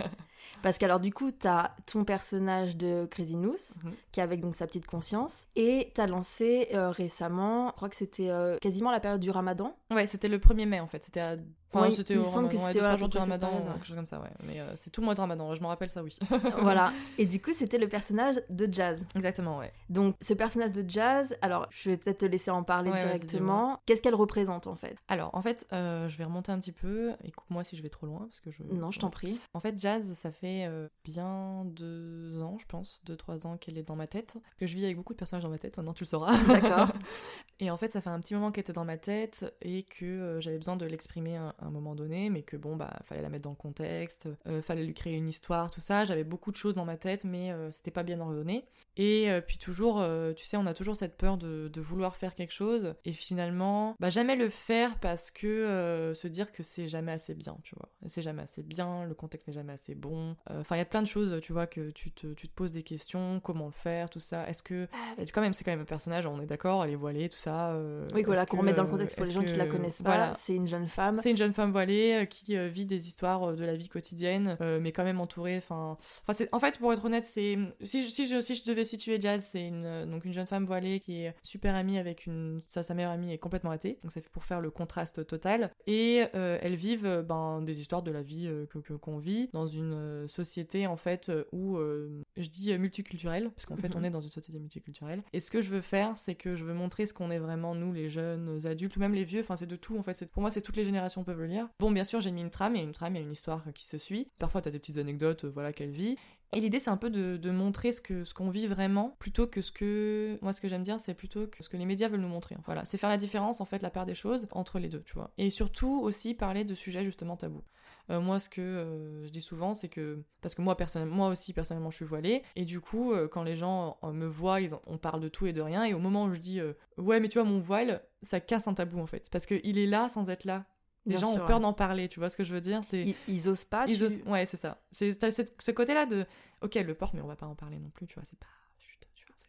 Parce 0.62 0.78
qu'alors, 0.78 1.00
du 1.00 1.14
coup, 1.14 1.32
t'as 1.32 1.72
ton 1.86 2.04
personnage 2.04 2.76
de 2.76 3.08
Crazy 3.10 3.38
Noose, 3.38 3.76
mhm. 3.84 3.94
qui 4.12 4.20
est 4.20 4.24
avec 4.24 4.42
donc 4.42 4.56
sa 4.56 4.68
petite 4.68 4.86
conscience, 4.86 5.48
et 5.56 5.92
t'as 5.96 6.08
lancé 6.08 6.68
euh, 6.74 6.90
récemment, 6.90 7.70
je 7.70 7.76
crois 7.76 7.90
que 7.90 7.96
c'était 7.96 8.30
euh, 8.30 8.58
quasiment 8.58 8.92
la 8.92 9.00
période 9.00 9.22
du 9.22 9.32
ramadan. 9.32 9.76
Ouais, 9.92 10.06
c'était 10.06 10.28
le 10.28 10.40
1er 10.40 10.66
mai, 10.66 10.80
en 10.80 10.88
fait. 10.88 11.04
C'était 11.04 11.22
à 11.22 11.38
Enfin, 11.74 11.92
c'était 11.92 12.14
il 12.14 12.20
me 12.20 12.24
semble 12.24 12.50
que 12.50 12.58
c'était 12.58 12.82
ouais, 12.82 12.98
jours 12.98 13.10
du 13.10 13.18
ramadan, 13.18 13.50
quelque 13.74 13.88
chose 13.88 13.96
comme 13.96 14.06
ça, 14.06 14.20
ouais. 14.20 14.30
Mais 14.44 14.60
euh, 14.60 14.74
c'est 14.76 14.90
tout 14.90 15.02
le 15.02 15.06
mois 15.06 15.16
de 15.16 15.22
ramadan, 15.22 15.54
je 15.54 15.62
me 15.62 15.68
rappelle 15.68 15.90
ça, 15.90 16.04
oui. 16.04 16.18
voilà. 16.62 16.94
Et 17.18 17.26
du 17.26 17.42
coup, 17.42 17.52
c'était 17.54 17.78
le 17.78 17.88
personnage 17.90 18.36
de 18.50 18.72
Jazz. 18.72 19.06
Exactement, 19.16 19.58
ouais. 19.58 19.72
Donc, 19.90 20.16
ce 20.22 20.34
personnage 20.34 20.72
de 20.72 20.84
Jazz, 20.88 21.36
alors, 21.42 21.68
je 21.70 21.90
vais 21.90 21.98
peut-être 21.98 22.20
te 22.20 22.26
laisser 22.26 22.52
en 22.52 22.64
parler 22.64 22.92
directement. 22.92 23.82
Qu'est-ce 23.86 24.02
qu'elle 24.02 24.16
représente, 24.16 24.68
en 24.68 24.76
fait? 24.76 24.98
Alors, 25.08 25.34
en 25.34 25.42
fait, 25.42 25.68
euh, 25.74 26.08
je 26.08 26.18
vais 26.18 26.24
remonter 26.24 26.52
un 26.52 26.60
petit 26.60 26.72
peu. 26.72 27.14
Écoute-moi 27.24 27.64
si 27.64 27.76
je 27.76 27.82
vais 27.82 27.90
trop 27.90 28.08
loin, 28.08 28.20
parce 28.20 28.40
que 28.40 28.52
je... 28.52 28.64
Non, 28.64 28.92
je 28.92 29.00
t'en 29.00 29.10
prie. 29.10 29.40
En 29.54 29.60
fait, 29.60 29.78
Jazz, 29.80 30.14
ça 30.14 30.32
fait 30.32 30.66
euh, 30.66 30.88
bien 31.04 31.64
deux 31.66 32.42
ans, 32.42 32.58
je 32.60 32.66
pense, 32.66 33.02
deux, 33.06 33.16
trois 33.16 33.46
ans 33.46 33.58
qu'elle 33.58 33.78
est 33.78 33.84
dans 33.84 33.96
ma 33.96 34.08
tête. 34.08 34.38
Que 34.58 34.68
je 34.68 34.76
vis 34.76 34.86
avec 34.86 34.96
beaucoup 34.96 35.14
de 35.14 35.18
personnages 35.18 35.44
dans 35.44 35.50
ma 35.50 35.60
tête, 35.60 35.76
maintenant 35.78 35.94
tu 35.94 36.04
le 36.04 36.10
sauras. 36.10 36.36
D'accord. 36.48 36.90
et 37.60 37.70
en 37.72 37.78
fait, 37.78 37.92
ça 37.92 38.02
fait 38.02 38.10
un 38.10 38.20
petit 38.20 38.34
moment 38.34 38.52
qu'elle 38.52 38.62
était 38.62 38.74
dans 38.74 38.86
ma 38.86 38.98
tête 38.98 39.54
et 39.62 39.84
que 39.84 40.38
j'avais 40.40 40.58
besoin 40.58 40.78
de 40.78 40.86
l'exprimer 40.86 41.38
un 41.66 41.72
moment 41.72 41.96
donné, 41.96 42.30
mais 42.30 42.44
que 42.44 42.56
bon, 42.58 42.76
bah, 42.76 43.00
fallait 43.04 43.22
la 43.22 43.30
mettre 43.30 43.44
dans 43.44 43.52
le 43.52 43.56
contexte, 43.56 44.30
euh, 44.48 44.62
fallait 44.62 44.86
lui 44.86 44.94
créer 44.94 45.16
une 45.16 45.28
histoire, 45.28 45.72
tout 45.72 45.82
ça. 45.82 46.06
J'avais 46.06 46.24
beaucoup 46.24 46.52
de 46.52 46.58
choses 46.58 46.76
dans 46.76 46.86
ma 46.86 46.98
tête, 46.98 47.24
mais 47.24 47.52
euh, 47.52 47.72
c'était 47.72 47.92
pas 47.92 48.04
bien 48.04 48.20
ordonné. 48.20 48.66
Et 48.98 49.32
euh, 49.32 49.42
puis 49.42 49.58
toujours, 49.58 50.04
tu 50.36 50.46
sais, 50.46 50.58
on 50.58 50.66
a 50.66 50.74
toujours 50.74 50.96
cette 50.96 51.18
peur 51.18 51.38
de, 51.38 51.72
vouloir 51.78 52.16
faire 52.16 52.34
quelque 52.34 52.54
chose 52.54 52.96
et 53.06 53.14
finalement, 53.14 53.96
bah, 54.00 54.10
jamais 54.10 54.36
le 54.36 54.50
faire 54.50 55.00
parce 55.00 55.32
que 55.32 56.12
se 56.16 56.28
dire 56.28 56.52
que 56.52 56.64
c'est 56.64 56.88
jamais 56.88 57.12
assez 57.12 57.34
bien, 57.34 57.58
tu 57.64 57.76
vois. 57.76 57.90
C'est 58.08 58.22
jamais 58.22 58.42
assez 58.42 58.64
bien, 58.64 59.06
le 59.06 59.14
contexte 59.14 59.48
n'est 59.48 59.54
jamais 59.54 59.74
assez 59.74 59.96
bon. 59.96 60.36
Enfin, 60.50 60.76
il 60.76 60.80
y 60.80 60.82
a 60.82 60.86
plein 60.86 61.02
de 61.02 61.08
choses, 61.08 61.40
tu 61.42 61.54
vois, 61.54 61.68
que 61.68 61.92
tu 61.92 62.12
te, 62.12 62.34
tu 62.34 62.50
te 62.50 62.54
poses 62.54 62.72
des 62.72 62.84
questions, 62.84 63.40
comment 63.40 63.68
le 63.68 63.72
faire, 63.72 64.10
tout 64.10 64.20
ça. 64.20 64.48
Est-ce 64.50 64.64
que, 64.64 64.88
bah, 65.18 65.24
quand 65.34 65.42
même, 65.42 65.54
c'est 65.54 65.64
quand 65.64 65.72
même 65.72 65.82
un 65.82 65.86
personnage, 65.86 66.26
on 66.26 66.42
est 66.42 66.46
d'accord, 66.46 66.84
elle 66.84 66.92
est 66.92 66.96
voilée, 66.96 67.30
tout 67.30 67.38
ça. 67.38 67.80
oui, 68.14 68.24
voilà, 68.24 68.46
qu'on 68.46 68.58
remette 68.58 68.76
dans 68.76 68.84
le 68.84 68.90
contexte 68.90 69.16
pour 69.16 69.26
les 69.26 69.34
gens 69.34 69.44
qui 69.44 69.56
la 69.56 69.68
connaissent 69.68 70.02
pas. 70.02 70.34
C'est 70.34 70.56
une 70.56 70.68
jeune 70.68 70.88
femme. 70.88 71.18
C'est 71.18 71.32
une 71.32 71.38
jeune 71.38 71.54
femme 71.54 71.72
voilée 71.72 72.28
qui 72.30 72.56
euh, 72.56 72.68
vit 72.68 72.86
des 72.86 73.08
histoires 73.08 73.50
euh, 73.50 73.56
de 73.56 73.66
la 73.66 73.76
vie 73.76 73.90
quotidienne, 73.90 74.58
euh, 74.62 74.80
mais 74.82 74.92
quand 74.92 75.04
même 75.04 75.20
entourée. 75.20 75.58
Enfin, 75.58 75.98
enfin, 76.28 76.46
en 76.52 76.60
fait, 76.60 76.80
pour 76.80 76.94
être 76.94 77.04
honnête, 77.06 77.26
c'est 77.26 77.58
si, 77.82 78.10
si, 78.10 78.28
je, 78.28 78.42
si 78.42 78.56
je 78.56 78.64
devais 78.66 78.86
situer 78.88 79.20
Jazz, 79.22 79.48
c'est 79.52 79.68
une 79.68 80.06
donc 80.10 80.26
une 80.26 80.34
jeune 80.34 80.48
femme 80.48 80.66
voilée 80.66 81.00
qui 81.00 81.22
est 81.22 81.36
super 81.44 81.76
amie 81.76 81.98
avec 81.98 82.26
une 82.26 82.62
sa, 82.66 82.84
sa 82.84 82.94
meilleure 82.94 83.12
amie 83.12 83.32
est 83.32 83.38
complètement 83.38 83.72
athée, 83.72 84.00
donc 84.04 84.12
ça 84.12 84.22
fait 84.22 84.30
pour 84.30 84.44
faire 84.44 84.62
le 84.62 84.72
contraste 84.72 85.26
total. 85.28 85.72
Et 85.86 86.24
elles 86.34 86.76
vivent 86.76 87.26
ben, 87.28 87.62
des 87.62 87.80
histoires 87.80 88.04
de 88.04 88.12
la 88.12 88.22
vie 88.22 88.50
que 88.70 88.94
qu'on 88.94 89.18
vit 89.18 89.50
dans 89.54 89.68
une 89.68 90.28
société 90.28 90.88
en 90.88 90.96
fait 90.96 91.32
où 91.52 91.78
je 91.78 92.50
dis 92.50 92.78
multiculturelle, 92.78 93.52
parce 93.52 93.66
qu'en 93.66 93.78
fait 93.78 93.96
on 93.96 94.00
mhm. 94.00 94.06
est 94.06 94.10
dans 94.10 94.22
une 94.22 94.30
société 94.30 94.60
multiculturelle. 94.60 95.22
Et 95.34 95.40
ce 95.40 95.52
que 95.52 95.62
je 95.62 95.70
veux 95.70 95.82
faire, 95.82 96.18
c'est 96.18 96.36
que 96.36 96.56
je 96.56 96.64
veux 96.64 96.74
montrer 96.74 97.06
ce 97.06 97.14
qu'on 97.14 97.32
est 97.32 97.40
vraiment 97.40 97.76
nous, 97.76 97.94
les 97.94 98.10
jeunes 98.10 98.66
adultes 98.66 98.96
ou 98.96 99.00
même 99.00 99.14
les 99.14 99.24
vieux. 99.24 99.42
Enfin, 99.42 99.56
c'est 99.56 99.66
de 99.66 99.76
tout 99.76 99.98
en 99.98 100.04
fait. 100.04 100.26
Pour 100.32 100.42
moi, 100.42 100.52
c'est 100.52 100.62
toutes 100.62 100.78
les 100.78 100.84
générations 100.84 101.24
peuvent 101.24 101.40
le 101.40 101.48
lire. 101.48 101.68
Bon, 101.80 101.92
bien 101.92 102.04
sûr, 102.04 102.22
j'ai 102.22 102.32
mis 102.32 102.42
une 102.42 102.50
trame, 102.50 102.76
et 102.76 102.82
une 102.82 102.92
trame, 102.92 103.16
a 103.16 103.20
une 103.20 103.32
histoire 103.32 103.64
qui 103.74 103.86
se 103.86 103.98
suit. 103.98 104.28
Parfois, 104.40 104.62
t'as 104.62 104.72
des 104.72 104.80
petites 104.80 104.98
anecdotes, 104.98 105.46
euh, 105.46 105.52
voilà, 105.54 105.74
qu'elle 105.74 105.92
vit. 105.92 106.18
Et 106.54 106.62
l'idée, 106.62 106.80
c'est 106.80 106.90
un 106.90 106.98
peu 106.98 107.10
de, 107.10 107.52
montrer 107.52 107.92
ce 107.92 108.02
que 108.02 108.24
ce 108.24 108.34
qu'on 108.34 108.50
vit 108.50 108.68
vraiment, 108.68 109.16
plutôt 109.20 109.48
que 109.48 109.62
ce 109.62 109.72
que 109.72 110.38
moi, 110.42 110.54
ce 110.54 110.62
que 110.62 110.68
j'aime 110.68 110.84
dire, 110.84 111.00
c'est 111.00 111.14
plutôt 111.14 111.48
que 111.48 111.64
ce 111.64 111.70
que 111.70 111.78
les 111.78 111.86
médias 111.86 112.08
veulent 112.08 112.22
nous 112.22 112.28
montrer. 112.28 112.56
Voilà, 112.66 112.86
c'est 112.86 112.98
faire 112.98 113.10
la 113.10 113.18
différence 113.18 113.62
en 113.62 113.66
fait, 113.66 113.82
la 113.82 113.90
part 113.90 114.06
des 114.06 114.16
choses 114.16 114.48
entre 114.52 114.80
les 114.80 114.88
deux, 114.88 115.02
tu 115.04 115.14
vois. 115.14 115.32
Et 115.38 115.50
surtout 115.50 116.00
aussi 116.02 116.34
parler 116.34 116.64
de 116.64 116.76
sujets 116.76 117.04
justement 117.04 117.36
tabous. 117.36 117.64
Euh, 118.10 118.22
moi, 118.22 118.40
ce 118.40 118.48
que 118.48 118.62
euh, 118.62 119.26
je 119.26 119.32
dis 119.32 119.42
souvent, 119.42 119.74
c'est 119.74 119.90
que 119.90 120.24
parce 120.42 120.56
que 120.56 120.62
moi, 120.62 120.78
moi 121.08 121.30
aussi 121.30 121.52
personnellement, 121.52 121.92
je 121.92 121.98
suis 121.98 122.06
voilée, 122.06 122.44
et 122.56 122.64
du 122.64 122.80
coup, 122.80 123.14
quand 123.32 123.44
les 123.44 123.58
gens 123.58 123.98
me 124.04 124.28
voient, 124.28 124.62
ils 124.62 124.74
on 124.88 124.98
parle 124.98 125.20
de 125.22 125.30
tout 125.30 125.48
et 125.48 125.54
de 125.54 125.62
rien, 125.62 125.84
et 125.84 125.94
au 125.94 126.00
moment 126.00 126.26
où 126.26 126.34
je 126.34 126.40
dis 126.40 126.62
ouais, 126.98 127.20
mais 127.20 127.28
tu 127.28 127.40
vois, 127.40 127.48
mon 127.48 127.60
voile, 127.60 128.02
ça 128.22 128.40
casse 128.40 128.68
un 128.68 128.74
tabou 128.74 129.00
en 129.00 129.08
fait, 129.08 129.30
parce 129.32 129.46
qu'il 129.46 129.78
est 129.78 129.88
là 129.88 130.08
sans 130.10 130.30
être 130.30 130.46
là 130.46 130.66
les 131.08 131.18
gens 131.18 131.32
ont 131.34 131.46
peur 131.46 131.60
d'en 131.60 131.74
parler, 131.74 132.08
tu 132.08 132.20
vois 132.20 132.30
ce 132.30 132.38
que 132.38 132.44
je 132.44 132.54
veux 132.54 132.62
dire 132.62 132.82
c'est 132.84 133.16
ils, 133.28 133.50
osent 133.50 133.66
pas. 133.66 133.86
Ils 133.88 134.04
osent... 134.04 134.20
Ouais, 134.26 134.46
c'est 134.46 134.58
ça. 134.58 134.82
C'est 134.92 135.18
ce 135.20 135.72
côté-là 135.72 136.06
de, 136.06 136.26
ok, 136.62 136.76
elle 136.76 136.86
le 136.86 136.94
porte, 136.94 137.14
mais 137.14 137.22
on 137.22 137.28
va 137.28 137.36
pas 137.36 137.48
en 137.48 137.56
parler 137.56 137.80
non 137.80 137.90
plus, 137.90 138.08
tu 138.08 138.16
vois. 138.16 138.24
C'est 138.26 138.40
pas. 138.40 138.48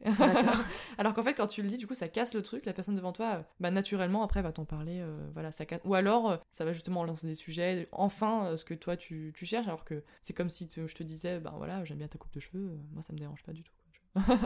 Alors 0.99 1.13
qu'en 1.13 1.23
fait, 1.23 1.35
quand 1.35 1.49
tu 1.49 1.63
le 1.63 1.69
dis, 1.69 1.77
du 1.77 1.87
coup, 1.87 1.95
ça 1.95 2.09
casse 2.09 2.35
le 2.35 2.43
truc. 2.43 2.67
La 2.67 2.73
personne 2.73 2.95
devant 2.95 3.13
toi, 3.13 3.35
euh, 3.35 3.43
bah 3.59 3.71
naturellement, 3.71 4.23
après, 4.23 4.43
va 4.43 4.53
t'en 4.53 4.65
parler. 4.65 5.01
Euh, 5.01 5.29
voilà, 5.33 5.51
ça 5.51 5.67
casse. 5.67 5.81
Ou 5.85 5.95
alors, 5.95 6.31
euh, 6.31 6.37
ça 6.51 6.65
va 6.65 6.73
justement 6.73 7.05
lancer 7.05 7.27
des 7.27 7.35
sujets. 7.35 7.89
Enfin, 7.93 8.57
ce 8.57 8.65
que 8.65 8.75
toi 8.75 8.97
tu, 8.97 9.33
tu 9.37 9.47
cherches. 9.47 9.67
Alors 9.67 9.85
que 9.85 10.05
c'est 10.23 10.33
comme 10.33 10.51
si 10.51 10.69
je 10.73 10.95
te 10.95 11.03
disais, 11.03 11.41
ben 11.41 11.53
voilà, 11.57 11.85
j'aime 11.85 11.99
bien 11.99 12.09
ta 12.09 12.19
coupe 12.19 12.33
de 12.33 12.41
cheveux. 12.41 12.79
moi, 12.93 13.03
ça 13.03 13.13
me 13.13 13.19
dérange 13.19 13.43
pas 13.43 13.53
du 13.53 13.65
tout. 13.65 13.73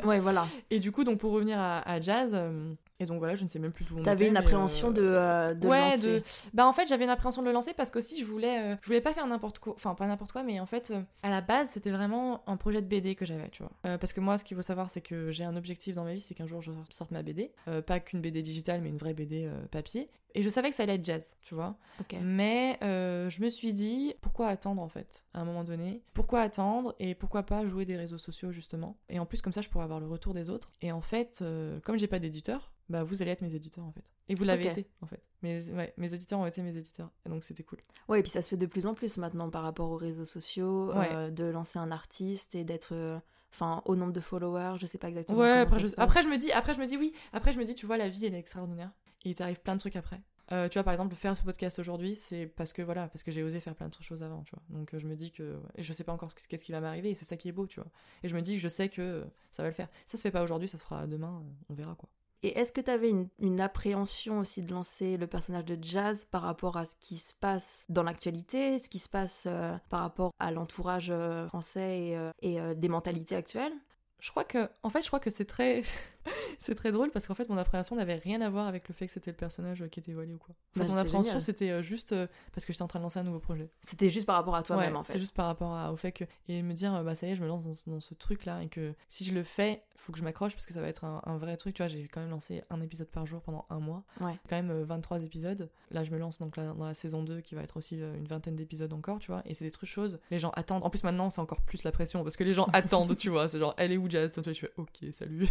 ouais, 0.05 0.19
voilà. 0.19 0.47
Et 0.71 0.81
du 0.81 0.93
coup, 0.93 1.05
donc 1.05 1.19
pour 1.19 1.33
revenir 1.33 1.59
à, 1.61 2.01
Jazz, 2.01 2.31
euh, 2.35 2.75
et 3.03 3.07
donc 3.07 3.19
voilà, 3.19 3.35
je 3.35 3.43
ne 3.43 3.49
sais 3.49 3.59
même 3.59 3.73
plus 3.73 3.85
tout. 3.85 4.01
T'avais 4.03 4.29
une 4.29 4.37
appréhension 4.37 4.91
de, 4.91 5.03
euh, 5.03 5.55
de 5.55 5.69
ouais, 5.69 5.81
lancer. 5.91 6.21
De... 6.21 6.23
Bah 6.55 6.67
en 6.67 6.73
fait, 6.73 6.87
j'avais 6.89 7.05
une 7.05 7.11
appréhension 7.11 7.43
de 7.43 7.47
le 7.47 7.53
lancer 7.53 7.75
parce 7.75 7.91
qu'aussi 7.91 8.19
je 8.19 8.25
voulais, 8.25 8.61
euh, 8.61 8.77
je 8.81 8.87
voulais 8.87 9.01
pas 9.01 9.13
faire 9.13 9.27
n'importe 9.27 9.59
quoi, 9.59 9.75
enfin 9.75 9.95
pas 9.95 10.07
n'importe 10.07 10.33
quoi, 10.33 10.43
mais 10.43 10.61
en 10.61 10.67
fait, 10.67 10.93
à 11.23 11.31
la 11.31 11.41
base, 11.41 11.71
c'était 11.71 11.91
vraiment 11.91 12.43
un 12.47 12.57
projet 12.57 12.81
de 12.81 12.87
BD 12.87 13.15
que 13.15 13.27
j'avais, 13.27 13.49
tu 13.51 13.63
vois. 13.63 13.99
parce 13.99 14.13
que 14.13 14.21
moi, 14.21 14.39
ce 14.39 14.45
qu'il 14.45 14.57
faut 14.57 14.63
savoir, 14.63 14.91
c'est 14.91 15.01
que 15.01 15.31
j'ai 15.31 15.45
un 15.45 15.57
objectif 15.57 15.95
dans 15.95 16.05
ma 16.05 16.15
vie, 16.15 16.21
c'est 16.21 16.35
qu'un 16.35 16.47
jour 16.47 16.63
je 16.63 16.71
sorte 16.91 17.11
ma 17.11 17.23
BD, 17.23 17.53
pas 17.87 18.01
qu'une 18.01 18.21
BD 18.21 18.43
digitale, 18.43 18.81
mais 18.83 18.89
une 18.89 18.99
vraie 18.99 19.15
BD 19.15 19.49
papier. 19.71 20.09
Et 20.35 20.43
je 20.43 20.49
savais 20.49 20.71
que 20.71 20.77
ça 20.77 20.85
allait 20.85 20.95
être 20.95 21.05
jazz, 21.05 21.37
tu 21.43 21.55
vois. 21.55 21.77
Mais 22.23 22.79
euh, 22.83 23.29
je 23.31 23.43
me 23.43 23.51
suis 23.51 23.73
dit, 23.73 24.15
pourquoi 24.21 24.49
attendre 24.49 24.83
en 24.83 24.89
fait, 24.89 25.25
à 25.35 25.41
un 25.41 25.45
moment 25.45 25.65
donné? 25.65 26.03
Pourquoi 26.15 26.41
attendre 26.41 26.95
et 26.99 27.15
pourquoi 27.15 27.43
pas 27.43 27.67
jouer 27.67 27.85
des 27.85 27.97
réseaux 27.97 28.19
sociaux 28.19 28.51
justement? 28.51 28.97
Et 29.09 29.19
en 29.19 29.27
plus, 29.27 29.43
comme 29.43 29.53
ça, 29.53 29.61
je 29.61 29.69
pourrais 29.69 29.85
avoir 29.85 30.01
le 30.01 30.07
retour 30.07 30.35
des 30.35 30.51
autres. 30.51 30.73
Et 30.81 30.93
en 30.93 31.01
fait, 31.01 31.41
euh, 31.43 31.81
comme 31.81 31.99
j'ai 31.99 32.07
pas 32.07 32.19
d'éditeur, 32.19 32.73
bah 32.93 33.03
vous 33.03 33.23
allez 33.23 33.31
être 33.31 33.43
mes 33.43 33.55
éditeurs 33.55 33.85
en 33.85 33.93
fait. 33.93 34.05
Et 34.29 34.35
vous 34.35 34.45
l'avez 34.45 34.67
été 34.67 34.89
en 35.01 35.07
fait. 35.07 35.23
Mes, 35.43 35.71
ouais, 35.71 35.93
mes 35.97 36.15
éditeurs 36.15 36.39
ont 36.39 36.47
été 36.47 36.63
mes 36.63 36.77
éditeurs. 36.77 37.11
Et 37.27 37.29
donc 37.29 37.43
c'était 37.43 37.65
cool. 37.65 37.81
Ouais, 38.09 38.21
et 38.21 38.23
puis 38.23 38.31
ça 38.31 38.43
se 38.43 38.49
fait 38.49 38.57
de 38.57 38.67
plus 38.67 38.87
en 38.87 38.95
plus 38.95 39.17
maintenant 39.17 39.51
par 39.51 39.63
rapport 39.63 39.91
aux 39.91 39.97
réseaux 39.97 40.25
sociaux, 40.25 40.93
euh, 40.93 41.31
de 41.31 41.45
lancer 41.45 41.79
un 41.79 41.91
artiste 41.91 42.55
et 42.55 42.65
d'être 42.65 43.21
enfin 43.51 43.83
au 43.85 43.97
nombre 43.97 44.15
de 44.15 44.21
followers 44.21 44.79
je 44.79 44.87
sais 44.87 44.97
pas 44.97 45.09
exactement 45.09 45.41
ouais 45.41 45.59
après 45.59 45.79
je, 45.79 45.87
après 45.99 46.23
je, 46.23 46.29
me 46.29 46.39
dis 46.39 46.51
après 46.53 46.73
je 46.73 46.81
me 46.81 46.87
dis 46.87 46.97
oui 46.97 47.13
après 47.35 47.53
je 47.53 47.59
me 47.59 47.65
dis 47.67 47.75
tu 47.75 47.85
vois 47.85 47.99
la 47.99 48.09
vie 48.09 48.25
elle 48.25 48.35
est 48.35 48.39
extraordinaire 48.39 48.91
il 49.25 49.35
t'arrive 49.35 49.61
plein 49.61 49.75
de 49.75 49.81
trucs 49.81 49.97
après. 49.97 50.21
Euh, 50.51 50.69
tu 50.69 50.75
vois, 50.75 50.83
par 50.83 50.93
exemple, 50.93 51.15
faire 51.15 51.37
ce 51.37 51.43
podcast 51.43 51.79
aujourd'hui, 51.79 52.15
c'est 52.15 52.47
parce 52.47 52.73
que 52.73 52.83
voilà, 52.83 53.09
parce 53.09 53.23
que 53.23 53.31
j'ai 53.31 53.43
osé 53.43 53.61
faire 53.61 53.75
plein 53.75 53.89
de 53.89 53.95
choses 54.01 54.23
avant, 54.23 54.43
tu 54.43 54.55
vois. 54.55 54.63
Donc 54.69 54.93
euh, 54.93 54.99
je 54.99 55.07
me 55.07 55.15
dis 55.15 55.31
que 55.31 55.59
et 55.77 55.83
je 55.83 55.93
sais 55.93 56.05
pas 56.05 56.13
encore 56.13 56.35
qu'est-ce 56.35 56.65
qui 56.65 56.73
va 56.73 56.81
m'arriver, 56.81 57.11
et 57.11 57.15
c'est 57.15 57.25
ça 57.25 57.37
qui 57.37 57.49
est 57.49 57.53
beau, 57.53 57.67
tu 57.67 57.81
vois. 57.81 57.91
Et 58.23 58.29
je 58.29 58.35
me 58.35 58.43
dis 58.43 58.59
je 58.59 58.69
sais 58.69 58.89
que 58.89 59.25
ça 59.51 59.63
va 59.63 59.69
le 59.69 59.75
faire. 59.75 59.89
Ça 60.07 60.19
se 60.19 60.23
fait 60.23 60.31
pas 60.31 60.43
aujourd'hui, 60.43 60.69
ça 60.69 60.79
sera 60.79 61.07
demain, 61.07 61.43
on 61.71 61.75
verra 61.75 61.95
quoi. 61.95 62.09
Et 62.43 62.59
est-ce 62.59 62.73
que 62.73 62.81
tu 62.81 62.91
avais 62.91 63.11
une, 63.39 63.61
appréhension 63.61 64.41
aussi 64.41 64.63
de 64.63 64.73
lancer 64.73 65.17
le 65.17 65.27
personnage 65.27 65.65
de 65.65 65.79
Jazz 65.81 66.25
par 66.25 66.43
rapport 66.43 66.77
à 66.77 66.87
ce 66.87 66.97
qui 66.97 67.17
se 67.17 67.35
passe 67.35 67.87
dans 67.89 68.03
l'actualité, 68.03 68.79
ce 68.79 68.89
qui 68.89 68.99
se 68.99 69.09
passe 69.09 69.45
euh, 69.47 69.77
par 69.91 70.01
rapport 70.01 70.33
à 70.39 70.51
l'entourage 70.51 71.13
français 71.49 72.19
et, 72.43 72.57
et 72.57 72.75
des 72.75 72.89
mentalités 72.89 73.37
actuelles? 73.37 73.75
Je 74.19 74.31
crois 74.31 74.45
que, 74.45 74.69
en 74.83 74.91
fait, 74.91 75.03
je 75.03 75.09
crois 75.09 75.21
que 75.21 75.31
c'est 75.31 75.45
très, 75.45 75.83
c'est 76.61 76.75
très 76.75 76.93
drôle 76.93 77.11
parce 77.11 77.27
qu'en 77.27 77.35
fait, 77.35 77.49
mon 77.49 77.57
appréhension 77.57 77.97
n'avait 77.97 78.15
rien 78.15 78.41
à 78.41 78.51
voir 78.51 78.67
avec 78.67 78.89
le 78.89 78.95
fait 78.95 79.07
que 79.07 79.13
c'était 79.13 79.31
le 79.31 79.37
personnage 79.37 79.85
qui 79.91 80.01
était 80.01 80.13
voilé 80.13 80.33
ou 80.35 80.39
quoi. 80.39 80.55
En 80.77 80.81
fait, 80.81 80.87
Bah, 80.87 80.93
mon 80.93 80.99
appréhension, 80.99 81.41
c'était 81.41 81.71
euh, 81.71 81.83
juste 81.83 82.13
euh, 82.13 82.27
parce 82.55 82.65
que 82.65 82.73
j'étais 82.73 82.83
en 82.83 82.89
train 82.89 82.99
de 83.01 83.05
lancer 83.05 83.19
un 83.19 83.25
nouveau 83.25 83.41
projet. 83.41 83.69
C'était 83.87 84.11
juste 84.11 84.27
par 84.27 84.37
rapport 84.37 84.55
à 84.55 84.63
toi-même 84.63 84.93
Ouais, 84.93 84.99
en 84.99 85.05
fait. 85.05 85.15
C'est 85.15 85.19
juste 85.19 85.35
par 85.35 85.47
rapport 85.47 85.73
à- 85.75 85.93
au 85.93 85.97
fait 85.97 86.13
que. 86.13 86.25
Et 86.49 86.63
me 86.63 86.73
dire, 86.75 86.95
euh, 86.95 87.03
bah 87.03 87.15
ça 87.15 87.27
y 87.27 87.31
est, 87.31 87.37
je 87.37 87.43
me 87.43 87.49
lance 87.49 87.65
dans, 87.65 87.75
ce- 87.75 87.89
dans 87.91 88.01
ce 88.01 88.15
truc-là 88.15 88.63
et 88.63 88.69
que 88.69 88.95
si 89.09 89.25
je 89.25 89.35
le 89.35 89.43
fais, 89.45 89.83
faut 89.97 90.13
que 90.13 90.19
je 90.19 90.25
m'accroche 90.25 90.53
parce 90.55 90.67
que 90.67 90.73
ça 90.73 90.81
va 90.81 90.89
être 90.89 91.05
un, 91.05 91.23
un 91.27 91.37
vrai 91.39 91.57
truc. 91.57 91.75
Tu 91.75 91.83
vois, 91.83 91.89
j'ai 91.89 92.09
quand 92.09 92.21
même 92.21 92.31
lancé 92.31 92.63
un 92.71 92.81
épisode 92.81 93.09
par 93.09 93.27
jour 93.27 93.41
pendant 93.43 93.67
un 93.71 93.79
mois. 93.79 94.03
Ouais. 94.21 94.37
Quand 94.49 94.57
même 94.57 94.71
euh, 94.71 94.85
23 94.85 95.23
épisodes. 95.23 95.69
Là, 95.91 96.05
je 96.05 96.11
me 96.11 96.19
lance 96.19 96.39
donc 96.39 96.57
là, 96.57 96.73
dans 96.73 96.85
la 96.87 96.95
saison 96.95 97.23
2 97.23 97.41
qui 97.41 97.55
va 97.55 97.63
être 97.63 97.77
aussi 97.77 98.01
euh, 98.01 98.17
une 98.17 98.27
vingtaine 98.27 98.57
d'épisodes 98.57 98.93
encore, 98.93 99.19
tu 99.19 99.31
vois. 99.31 99.43
Et 99.47 99.55
c'est 99.55 99.65
des 99.65 99.71
trucs 99.71 99.89
choses. 99.91 100.19
Les 100.31 100.39
gens 100.39 100.51
attendent. 100.55 100.83
En 100.85 100.91
plus, 100.91 101.05
maintenant, 101.05 101.31
c'est 101.31 101.41
encore 101.41 101.61
plus 101.61 101.85
la 101.85 101.93
pression 101.93 102.23
parce 102.25 102.37
que 102.37 102.45
les 102.45 102.55
gens 102.55 102.67
attendent, 102.73 103.17
tu 103.17 103.31
vois. 103.31 103.49
C'est 103.49 103.59
genre, 103.59 103.75
elle 103.77 103.93
est 103.93 103.97
où 103.97 104.09
Jazz? 104.11 104.31
Toi, 104.33 104.43
tu 104.43 104.55
fais, 104.55 104.73
ok, 104.77 104.89
salut. 105.13 105.47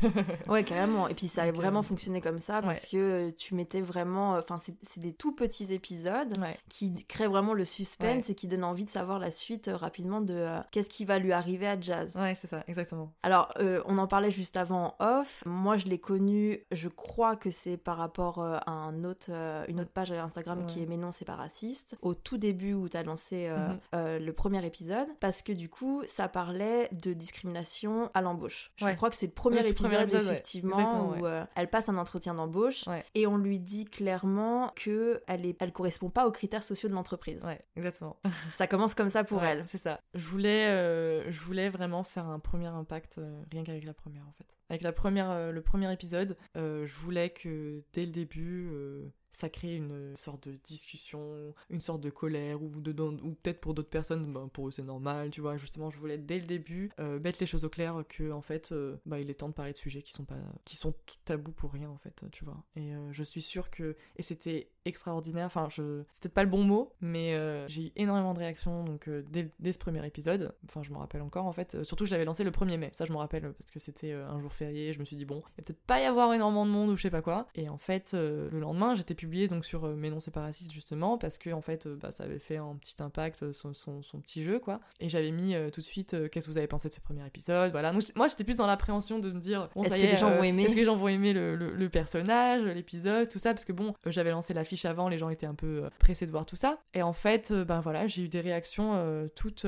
Ouais, 0.47 0.60
carrément. 0.63 1.07
Et 1.07 1.13
puis 1.13 1.27
ça 1.27 1.43
a 1.43 1.45
Donc, 1.47 1.55
vraiment 1.55 1.79
euh, 1.79 1.83
fonctionné 1.83 2.21
comme 2.21 2.39
ça 2.39 2.61
parce 2.61 2.85
que 2.85 2.97
euh, 2.97 3.31
tu 3.37 3.55
mettais 3.55 3.81
vraiment. 3.81 4.33
Enfin, 4.37 4.57
c'est 4.59 4.99
des 4.99 5.13
tout 5.13 5.33
petits 5.33 5.73
épisodes 5.73 6.33
qui 6.69 6.93
créent 7.05 7.27
vraiment 7.27 7.53
le 7.53 7.65
suspense 7.65 8.29
et 8.29 8.35
qui 8.35 8.47
donnent 8.47 8.63
envie 8.63 8.85
de 8.85 8.89
savoir 8.89 9.19
la 9.19 9.31
suite 9.31 9.67
euh, 9.67 9.75
rapidement 9.75 10.21
de 10.21 10.33
euh, 10.33 10.59
qu'est-ce 10.71 10.89
qui 10.89 11.05
va 11.05 11.19
lui 11.19 11.31
arriver 11.33 11.67
à 11.67 11.79
Jazz. 11.79 12.15
Ouais, 12.15 12.35
c'est 12.35 12.47
ça, 12.47 12.63
exactement. 12.67 13.11
Alors, 13.23 13.53
euh, 13.59 13.81
on 13.85 13.97
en 13.97 14.07
parlait 14.07 14.31
juste 14.31 14.57
avant 14.57 14.95
en 14.99 15.05
off. 15.19 15.43
Moi, 15.45 15.77
je 15.77 15.85
l'ai 15.85 15.99
connu, 15.99 16.59
je 16.71 16.87
crois 16.87 17.35
que 17.35 17.51
c'est 17.51 17.77
par 17.77 17.97
rapport 17.97 18.39
euh, 18.39 18.57
à 18.65 18.71
un 18.71 19.03
autre, 19.03 19.27
euh, 19.29 19.65
une 19.67 19.79
autre 19.79 19.91
page 19.91 20.11
Instagram 20.11 20.65
qui 20.65 20.81
est 20.83 20.85
Mais 20.85 20.97
non, 20.97 21.11
c'est 21.11 21.25
pas 21.25 21.35
raciste. 21.35 21.95
Au 22.01 22.13
tout 22.13 22.37
début 22.37 22.73
où 22.73 22.89
tu 22.89 22.97
as 22.97 23.03
lancé 23.03 23.47
euh, 23.47 23.67
Mhm. 23.69 23.79
euh, 23.95 24.19
le 24.19 24.33
premier 24.33 24.65
épisode, 24.65 25.07
parce 25.19 25.41
que 25.41 25.51
du 25.51 25.69
coup, 25.69 26.01
ça 26.05 26.27
parlait 26.27 26.89
de 26.91 27.13
discrimination 27.13 28.09
à 28.13 28.21
l'embauche. 28.21 28.71
Je 28.77 28.85
Ouais. 28.85 28.95
crois 28.95 29.09
que 29.09 29.15
c'est 29.15 29.27
le 29.27 29.31
premier 29.31 29.61
Le 29.63 29.69
épisode, 29.69 29.91
premier 29.91 30.03
épisode. 30.03 30.27
Effectivement, 30.59 30.77
Exactement, 30.79 31.09
où 31.09 31.21
ouais. 31.23 31.29
euh, 31.29 31.45
elle 31.55 31.69
passe 31.69 31.89
un 31.89 31.97
entretien 31.97 32.33
d'embauche 32.33 32.85
Ouais. 32.87 33.03
et 33.15 33.27
on 33.27 33.37
lui 33.37 33.59
dit 33.59 33.85
clairement 33.85 34.71
que 34.75 35.21
elle, 35.27 35.45
est, 35.45 35.61
elle 35.61 35.71
correspond 35.71 36.09
pas 36.09 36.27
aux 36.27 36.31
critères 36.31 36.63
sociaux 36.63 36.89
de 36.89 36.93
l'entreprise. 36.93 37.43
Ouais, 37.45 37.61
exactement. 37.75 38.17
Ça 38.53 38.67
commence 38.67 38.93
comme 38.95 39.09
ça 39.09 39.23
pour 39.23 39.43
elle. 39.43 39.65
C'est 39.67 39.77
ça. 39.77 39.99
Je 40.13 40.25
voulais, 40.27 40.67
euh, 40.67 41.31
je 41.31 41.39
voulais 41.41 41.69
vraiment 41.69 42.03
faire 42.03 42.27
un 42.27 42.39
premier 42.39 42.67
impact, 42.67 43.17
euh, 43.17 43.41
rien 43.51 43.63
qu'avec 43.63 43.83
la 43.85 43.93
première 43.93 44.27
en 44.27 44.31
fait. 44.33 44.45
Avec 44.71 44.83
la 44.83 44.93
première, 44.93 45.29
euh, 45.29 45.51
le 45.51 45.61
premier 45.61 45.91
épisode, 45.91 46.37
euh, 46.55 46.87
je 46.87 46.95
voulais 46.95 47.29
que 47.29 47.83
dès 47.91 48.05
le 48.05 48.13
début, 48.13 48.69
euh, 48.71 49.05
ça 49.29 49.49
crée 49.49 49.75
une 49.75 50.15
sorte 50.15 50.47
de 50.47 50.55
discussion, 50.63 51.53
une 51.69 51.81
sorte 51.81 51.99
de 51.99 52.09
colère, 52.09 52.63
ou, 52.63 52.67
ou 52.67 53.33
peut-être 53.33 53.59
pour 53.59 53.73
d'autres 53.73 53.89
personnes, 53.89 54.31
ben, 54.31 54.47
pour 54.47 54.69
eux 54.69 54.71
c'est 54.71 54.81
normal, 54.83 55.29
tu 55.29 55.41
vois. 55.41 55.57
Justement, 55.57 55.89
je 55.89 55.97
voulais 55.97 56.17
dès 56.17 56.39
le 56.39 56.45
début 56.45 56.89
mettre 56.97 57.39
les 57.41 57.45
choses 57.45 57.65
au 57.65 57.69
clair 57.69 58.01
que 58.07 58.31
en 58.31 58.41
fait, 58.41 58.73
bah, 59.05 59.19
il 59.19 59.29
est 59.29 59.33
temps 59.33 59.49
de 59.49 59.53
parler 59.53 59.73
de 59.73 59.77
sujets 59.77 60.01
qui 60.01 60.13
sont 60.13 60.25
pas, 60.25 60.39
qui 60.63 60.77
sont 60.77 60.93
tabous 61.25 61.51
pour 61.51 61.73
rien 61.73 61.89
en 61.89 61.97
fait, 61.97 62.23
tu 62.31 62.45
vois. 62.45 62.63
Et 62.77 62.91
je 63.11 63.23
suis 63.23 63.41
sûre 63.41 63.69
que, 63.69 63.97
et 64.15 64.23
c'était 64.23 64.69
extraordinaire. 64.85 65.45
Enfin, 65.45 65.67
je, 65.69 66.03
c'est 66.11 66.21
peut-être 66.23 66.33
pas 66.33 66.43
le 66.43 66.49
bon 66.49 66.63
mot, 66.63 66.91
mais 67.01 67.33
euh, 67.35 67.67
j'ai 67.67 67.87
eu 67.87 67.91
énormément 67.95 68.33
de 68.33 68.39
réactions 68.39 68.83
donc 68.83 69.07
euh, 69.07 69.23
dès, 69.29 69.49
dès 69.59 69.73
ce 69.73 69.79
premier 69.79 70.05
épisode. 70.05 70.53
Enfin, 70.65 70.81
je 70.83 70.91
me 70.91 70.97
rappelle 70.97 71.21
encore 71.21 71.45
en 71.45 71.51
fait. 71.53 71.75
Euh, 71.75 71.83
surtout, 71.83 72.05
je 72.05 72.11
l'avais 72.11 72.25
lancé 72.25 72.43
le 72.43 72.51
1er 72.51 72.77
mai. 72.77 72.89
Ça, 72.93 73.05
je 73.05 73.11
me 73.11 73.17
rappelle 73.17 73.51
parce 73.53 73.71
que 73.71 73.79
c'était 73.79 74.11
euh, 74.11 74.27
un 74.29 74.39
jour 74.39 74.53
férié. 74.53 74.93
Je 74.93 74.99
me 74.99 75.05
suis 75.05 75.15
dit 75.15 75.25
bon, 75.25 75.37
il 75.39 75.41
va 75.57 75.63
peut-être 75.63 75.81
pas 75.85 75.99
y 76.01 76.05
avoir 76.05 76.33
énormément 76.33 76.65
de 76.65 76.71
monde 76.71 76.89
ou 76.89 76.95
je 76.97 77.01
sais 77.03 77.09
pas 77.09 77.21
quoi. 77.21 77.47
Et 77.55 77.69
en 77.69 77.77
fait, 77.77 78.13
le 78.13 78.59
lendemain, 78.59 78.95
j'étais 78.95 79.15
publié 79.15 79.47
donc 79.47 79.65
sur 79.65 79.87
Mais 79.87 80.09
non, 80.09 80.19
c'est 80.19 80.31
pas 80.31 80.41
raciste 80.41 80.71
justement 80.71 81.17
parce 81.17 81.37
que 81.37 81.49
en 81.51 81.61
fait, 81.61 81.87
bah, 81.87 82.11
ça 82.11 82.23
avait 82.23 82.39
fait 82.39 82.57
un 82.57 82.75
petit 82.75 83.01
impact 83.01 83.51
son, 83.51 83.73
son, 83.73 84.01
son 84.01 84.19
petit 84.19 84.43
jeu 84.43 84.59
quoi. 84.59 84.79
Et 84.99 85.09
j'avais 85.09 85.31
mis 85.31 85.55
tout 85.71 85.81
de 85.81 85.85
suite 85.85 86.15
qu'est-ce 86.29 86.47
que 86.47 86.51
vous 86.51 86.57
avez 86.57 86.67
pensé 86.67 86.89
de 86.89 86.93
ce 86.93 86.99
premier 87.01 87.25
épisode? 87.25 87.71
Voilà. 87.71 87.91
Donc, 87.91 88.03
moi, 88.15 88.27
j'étais 88.27 88.43
plus 88.43 88.55
dans 88.55 88.67
l'appréhension 88.67 89.19
de 89.19 89.31
me 89.31 89.39
dire 89.39 89.69
bon, 89.75 89.83
Est-ce 89.83 89.93
que 89.93 89.99
est, 89.99 90.11
les 90.11 90.15
gens 90.17 90.31
vont 90.31 90.43
aimer? 90.43 90.63
Est-ce 90.63 90.73
que 90.75 90.79
les 90.79 90.85
gens 90.85 90.95
vont 90.95 91.07
aimer 91.07 91.33
le, 91.33 91.55
le- 91.55 91.69
le 91.71 91.89
personnage, 91.89 92.63
l'épisode, 92.63 93.29
tout 93.29 93.39
ça? 93.39 93.53
Parce 93.53 93.65
que 93.65 93.73
bon, 93.73 93.93
j'avais 94.05 94.31
lancé 94.31 94.53
avant, 94.85 95.09
les 95.09 95.17
gens 95.17 95.29
étaient 95.29 95.45
un 95.45 95.55
peu 95.55 95.85
euh, 95.85 95.89
pressés 95.99 96.25
de 96.25 96.31
voir 96.31 96.45
tout 96.45 96.55
ça. 96.55 96.79
Et 96.93 97.01
en 97.01 97.13
fait, 97.13 97.51
euh, 97.51 97.65
ben 97.65 97.79
voilà, 97.81 98.07
j'ai 98.07 98.23
eu 98.23 98.27
des 98.29 98.41
réactions 98.41 98.93
euh, 98.95 99.27
toutes. 99.35 99.65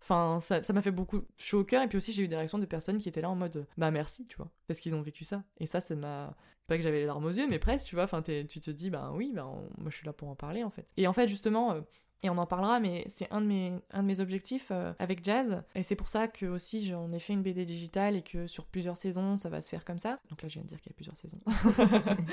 Enfin, 0.00 0.38
ça 0.40 0.72
m'a 0.72 0.82
fait 0.82 0.90
beaucoup 0.90 1.22
chaud 1.36 1.60
au. 1.60 1.82
Et 1.82 1.88
puis 1.88 1.98
aussi, 1.98 2.12
j'ai 2.12 2.22
eu 2.24 2.28
des 2.28 2.36
réactions 2.36 2.58
de 2.58 2.66
personnes 2.66 2.98
qui 2.98 3.08
étaient 3.08 3.20
là 3.20 3.30
en 3.30 3.36
mode 3.36 3.66
bah 3.76 3.90
merci, 3.90 4.26
tu 4.26 4.36
vois, 4.36 4.50
parce 4.66 4.80
qu'ils 4.80 4.94
ont 4.94 5.02
vécu 5.02 5.24
ça. 5.24 5.42
Et 5.58 5.66
ça, 5.66 5.80
ça 5.80 5.94
m'a. 5.94 6.34
Pas 6.68 6.76
que 6.76 6.82
j'avais 6.84 7.00
les 7.00 7.06
larmes 7.06 7.24
aux 7.24 7.30
yeux, 7.30 7.48
mais 7.48 7.58
presque, 7.58 7.88
tu 7.88 7.96
vois. 7.96 8.04
Enfin, 8.04 8.22
tu 8.22 8.46
te 8.46 8.70
dis, 8.70 8.88
bah 8.88 9.10
oui, 9.14 9.32
bah, 9.34 9.44
on- 9.46 9.68
moi 9.82 9.90
je 9.90 9.96
suis 9.96 10.06
là 10.06 10.12
pour 10.12 10.28
en 10.28 10.36
parler 10.36 10.62
en 10.62 10.70
fait. 10.70 10.86
Et 10.96 11.06
en 11.06 11.12
fait, 11.12 11.26
justement. 11.28 11.76
Et 12.22 12.30
on 12.30 12.38
en 12.38 12.46
parlera, 12.46 12.78
mais 12.80 13.04
c'est 13.08 13.30
un 13.32 13.40
de 13.40 13.46
mes, 13.46 13.72
un 13.90 14.02
de 14.02 14.06
mes 14.06 14.20
objectifs 14.20 14.68
euh, 14.70 14.92
avec 14.98 15.24
Jazz. 15.24 15.62
Et 15.74 15.82
c'est 15.82 15.96
pour 15.96 16.08
ça 16.08 16.28
que 16.28 16.46
aussi 16.46 16.86
j'en 16.86 17.10
ai 17.12 17.18
fait 17.18 17.32
une 17.32 17.42
BD 17.42 17.64
digitale 17.64 18.16
et 18.16 18.22
que 18.22 18.46
sur 18.46 18.64
plusieurs 18.66 18.96
saisons, 18.96 19.36
ça 19.36 19.48
va 19.48 19.60
se 19.60 19.68
faire 19.68 19.84
comme 19.84 19.98
ça. 19.98 20.20
Donc 20.30 20.42
là, 20.42 20.48
je 20.48 20.54
viens 20.54 20.62
de 20.62 20.68
dire 20.68 20.80
qu'il 20.80 20.90
y 20.90 20.94
a 20.94 20.96
plusieurs 20.96 21.16
saisons. 21.16 21.40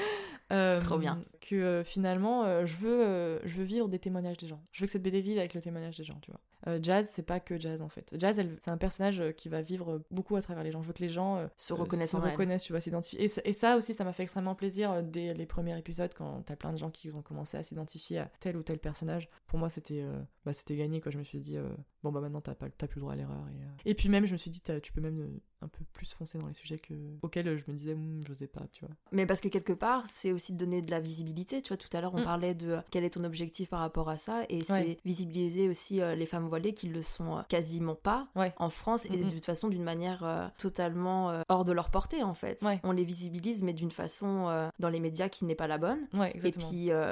Euh, 0.51 0.81
Trop 0.81 0.97
bien. 0.97 1.21
Que 1.41 1.55
euh, 1.55 1.83
finalement, 1.83 2.65
je, 2.65 2.75
veux, 2.77 3.39
je 3.45 3.55
veux 3.55 3.63
vivre 3.63 3.87
des 3.87 3.99
témoignages 3.99 4.37
des 4.37 4.47
gens. 4.47 4.59
Je 4.71 4.81
veux 4.81 4.87
que 4.87 4.91
cette 4.91 5.03
BD 5.03 5.21
vive 5.21 5.37
avec 5.37 5.53
le 5.53 5.61
témoignage 5.61 5.95
des 5.97 6.03
gens, 6.03 6.17
tu 6.21 6.31
vois. 6.31 6.39
Jazz, 6.81 7.09
c'est 7.13 7.23
pas 7.23 7.39
que 7.39 7.57
Jazz 7.59 7.81
en 7.81 7.87
fait. 7.87 8.13
Jazz, 8.17 8.41
c'est 8.59 8.69
un 8.71 8.77
personnage 8.77 9.23
qui 9.37 9.47
va 9.47 9.61
vivre 9.61 10.01
beaucoup 10.11 10.35
à 10.35 10.41
travers 10.41 10.63
les 10.63 10.71
gens. 10.71 10.81
Je 10.81 10.87
veux 10.87 10.93
que 10.93 11.01
les 11.03 11.09
gens 11.09 11.47
Se 11.55 11.71
reconnaissent 11.73 12.11
se 12.11 12.17
reconnaissent, 12.17 12.63
tu 12.63 12.73
vois, 12.73 12.81
s'identifier. 12.81 13.23
Et, 13.23 13.27
ça- 13.27 13.41
et 13.45 13.53
ça 13.53 13.77
aussi, 13.77 13.93
ça 13.93 14.03
m'a 14.03 14.11
fait 14.11 14.23
extrêmement 14.23 14.55
plaisir 14.55 15.01
dès 15.03 15.33
les 15.33 15.45
premiers 15.45 15.77
épisodes 15.77 16.13
quand 16.15 16.41
t'as 16.45 16.55
plein 16.57 16.73
de 16.73 16.77
gens 16.77 16.89
qui 16.89 17.11
ont 17.11 17.21
commencé 17.21 17.55
à 17.57 17.63
s'identifier 17.63 18.19
à 18.19 18.29
tel 18.39 18.57
ou 18.57 18.63
tel 18.63 18.77
personnage. 18.79 19.29
Pour 19.47 19.57
moi, 19.57 19.69
c'était 19.79 20.01
euh, 20.01 20.19
bah, 20.45 20.53
c'était 20.53 20.75
gagné 20.75 20.99
quoi. 21.01 21.11
Je 21.11 21.17
me 21.17 21.23
suis 21.23 21.39
dit, 21.39 21.57
euh, 21.57 21.69
bon 22.03 22.11
bah 22.11 22.21
maintenant 22.21 22.41
t'as 22.41 22.55
pas- 22.55 22.69
t'as 22.69 22.87
plus 22.87 22.99
le 22.99 23.01
droit 23.01 23.13
à 23.13 23.15
l'erreur. 23.15 23.43
Et, 23.51 23.61
euh, 23.63 23.67
et 23.85 23.93
puis 23.93 24.09
même, 24.09 24.25
je 24.25 24.31
me 24.33 24.37
suis 24.37 24.49
dit, 24.49 24.61
tu 24.81 24.91
peux 24.93 25.01
même 25.01 25.19
euh, 25.19 25.65
un 25.65 25.67
peu 25.67 25.83
plus 25.93 26.13
foncer 26.13 26.37
dans 26.37 26.47
les 26.47 26.53
sujets 26.53 26.79
que... 26.79 26.93
auxquels 27.21 27.47
euh, 27.47 27.57
je 27.57 27.63
me 27.69 27.75
disais, 27.75 27.93
Hum, 27.93 28.21
j'osais 28.27 28.47
pas, 28.47 28.61
tu 28.71 28.85
vois. 28.85 28.95
Mais 29.11 29.25
parce 29.25 29.41
que 29.41 29.47
quelque 29.49 29.73
part, 29.73 30.03
c'est 30.07 30.31
aussi 30.31 30.53
de 30.53 30.57
donner 30.57 30.81
de 30.81 30.89
la 30.91 30.99
visibilité. 31.01 31.61
Tu 31.61 31.69
vois, 31.69 31.77
tout 31.77 31.89
à 31.95 31.99
l'heure, 32.01 32.13
on 32.13 32.21
Mm. 32.21 32.23
parlait 32.23 32.53
de 32.55 32.77
quel 32.91 33.03
est 33.03 33.09
ton 33.11 33.23
objectif 33.23 33.69
par 33.69 33.79
rapport 33.79 34.09
à 34.09 34.17
ça. 34.17 34.43
Et 34.49 34.61
c'est 34.61 34.97
visibiliser 35.03 35.67
aussi 35.69 36.01
euh, 36.01 36.15
les 36.15 36.25
femmes 36.25 36.47
voilées 36.47 36.73
qui 36.73 36.87
le 36.87 37.01
sont 37.01 37.43
quasiment 37.49 37.95
pas 37.95 38.27
Ouais. 38.35 38.53
en 38.57 38.69
France 38.69 39.05
et 39.05 39.09
Mhm. 39.17 39.25
de 39.25 39.29
toute 39.35 39.45
façon 39.45 39.67
d'une 39.67 39.83
manière 39.83 40.23
euh, 40.23 40.47
totalement 40.57 41.43
hors 41.49 41.63
de 41.65 41.71
leur 41.73 41.89
portée, 41.89 42.23
en 42.23 42.33
fait. 42.33 42.61
Ouais. 42.61 42.79
On 42.83 42.91
les 42.91 43.03
visibilise, 43.03 43.63
mais 43.63 43.73
d'une 43.73 43.91
façon 43.91 44.69
dans 44.79 44.89
les 44.89 44.99
médias 44.99 45.27
qui 45.29 45.43
n'est 45.45 45.55
pas 45.55 45.67
la 45.67 45.77
bonne. 45.77 46.07
Et 46.35 46.51
puis, 46.51 46.51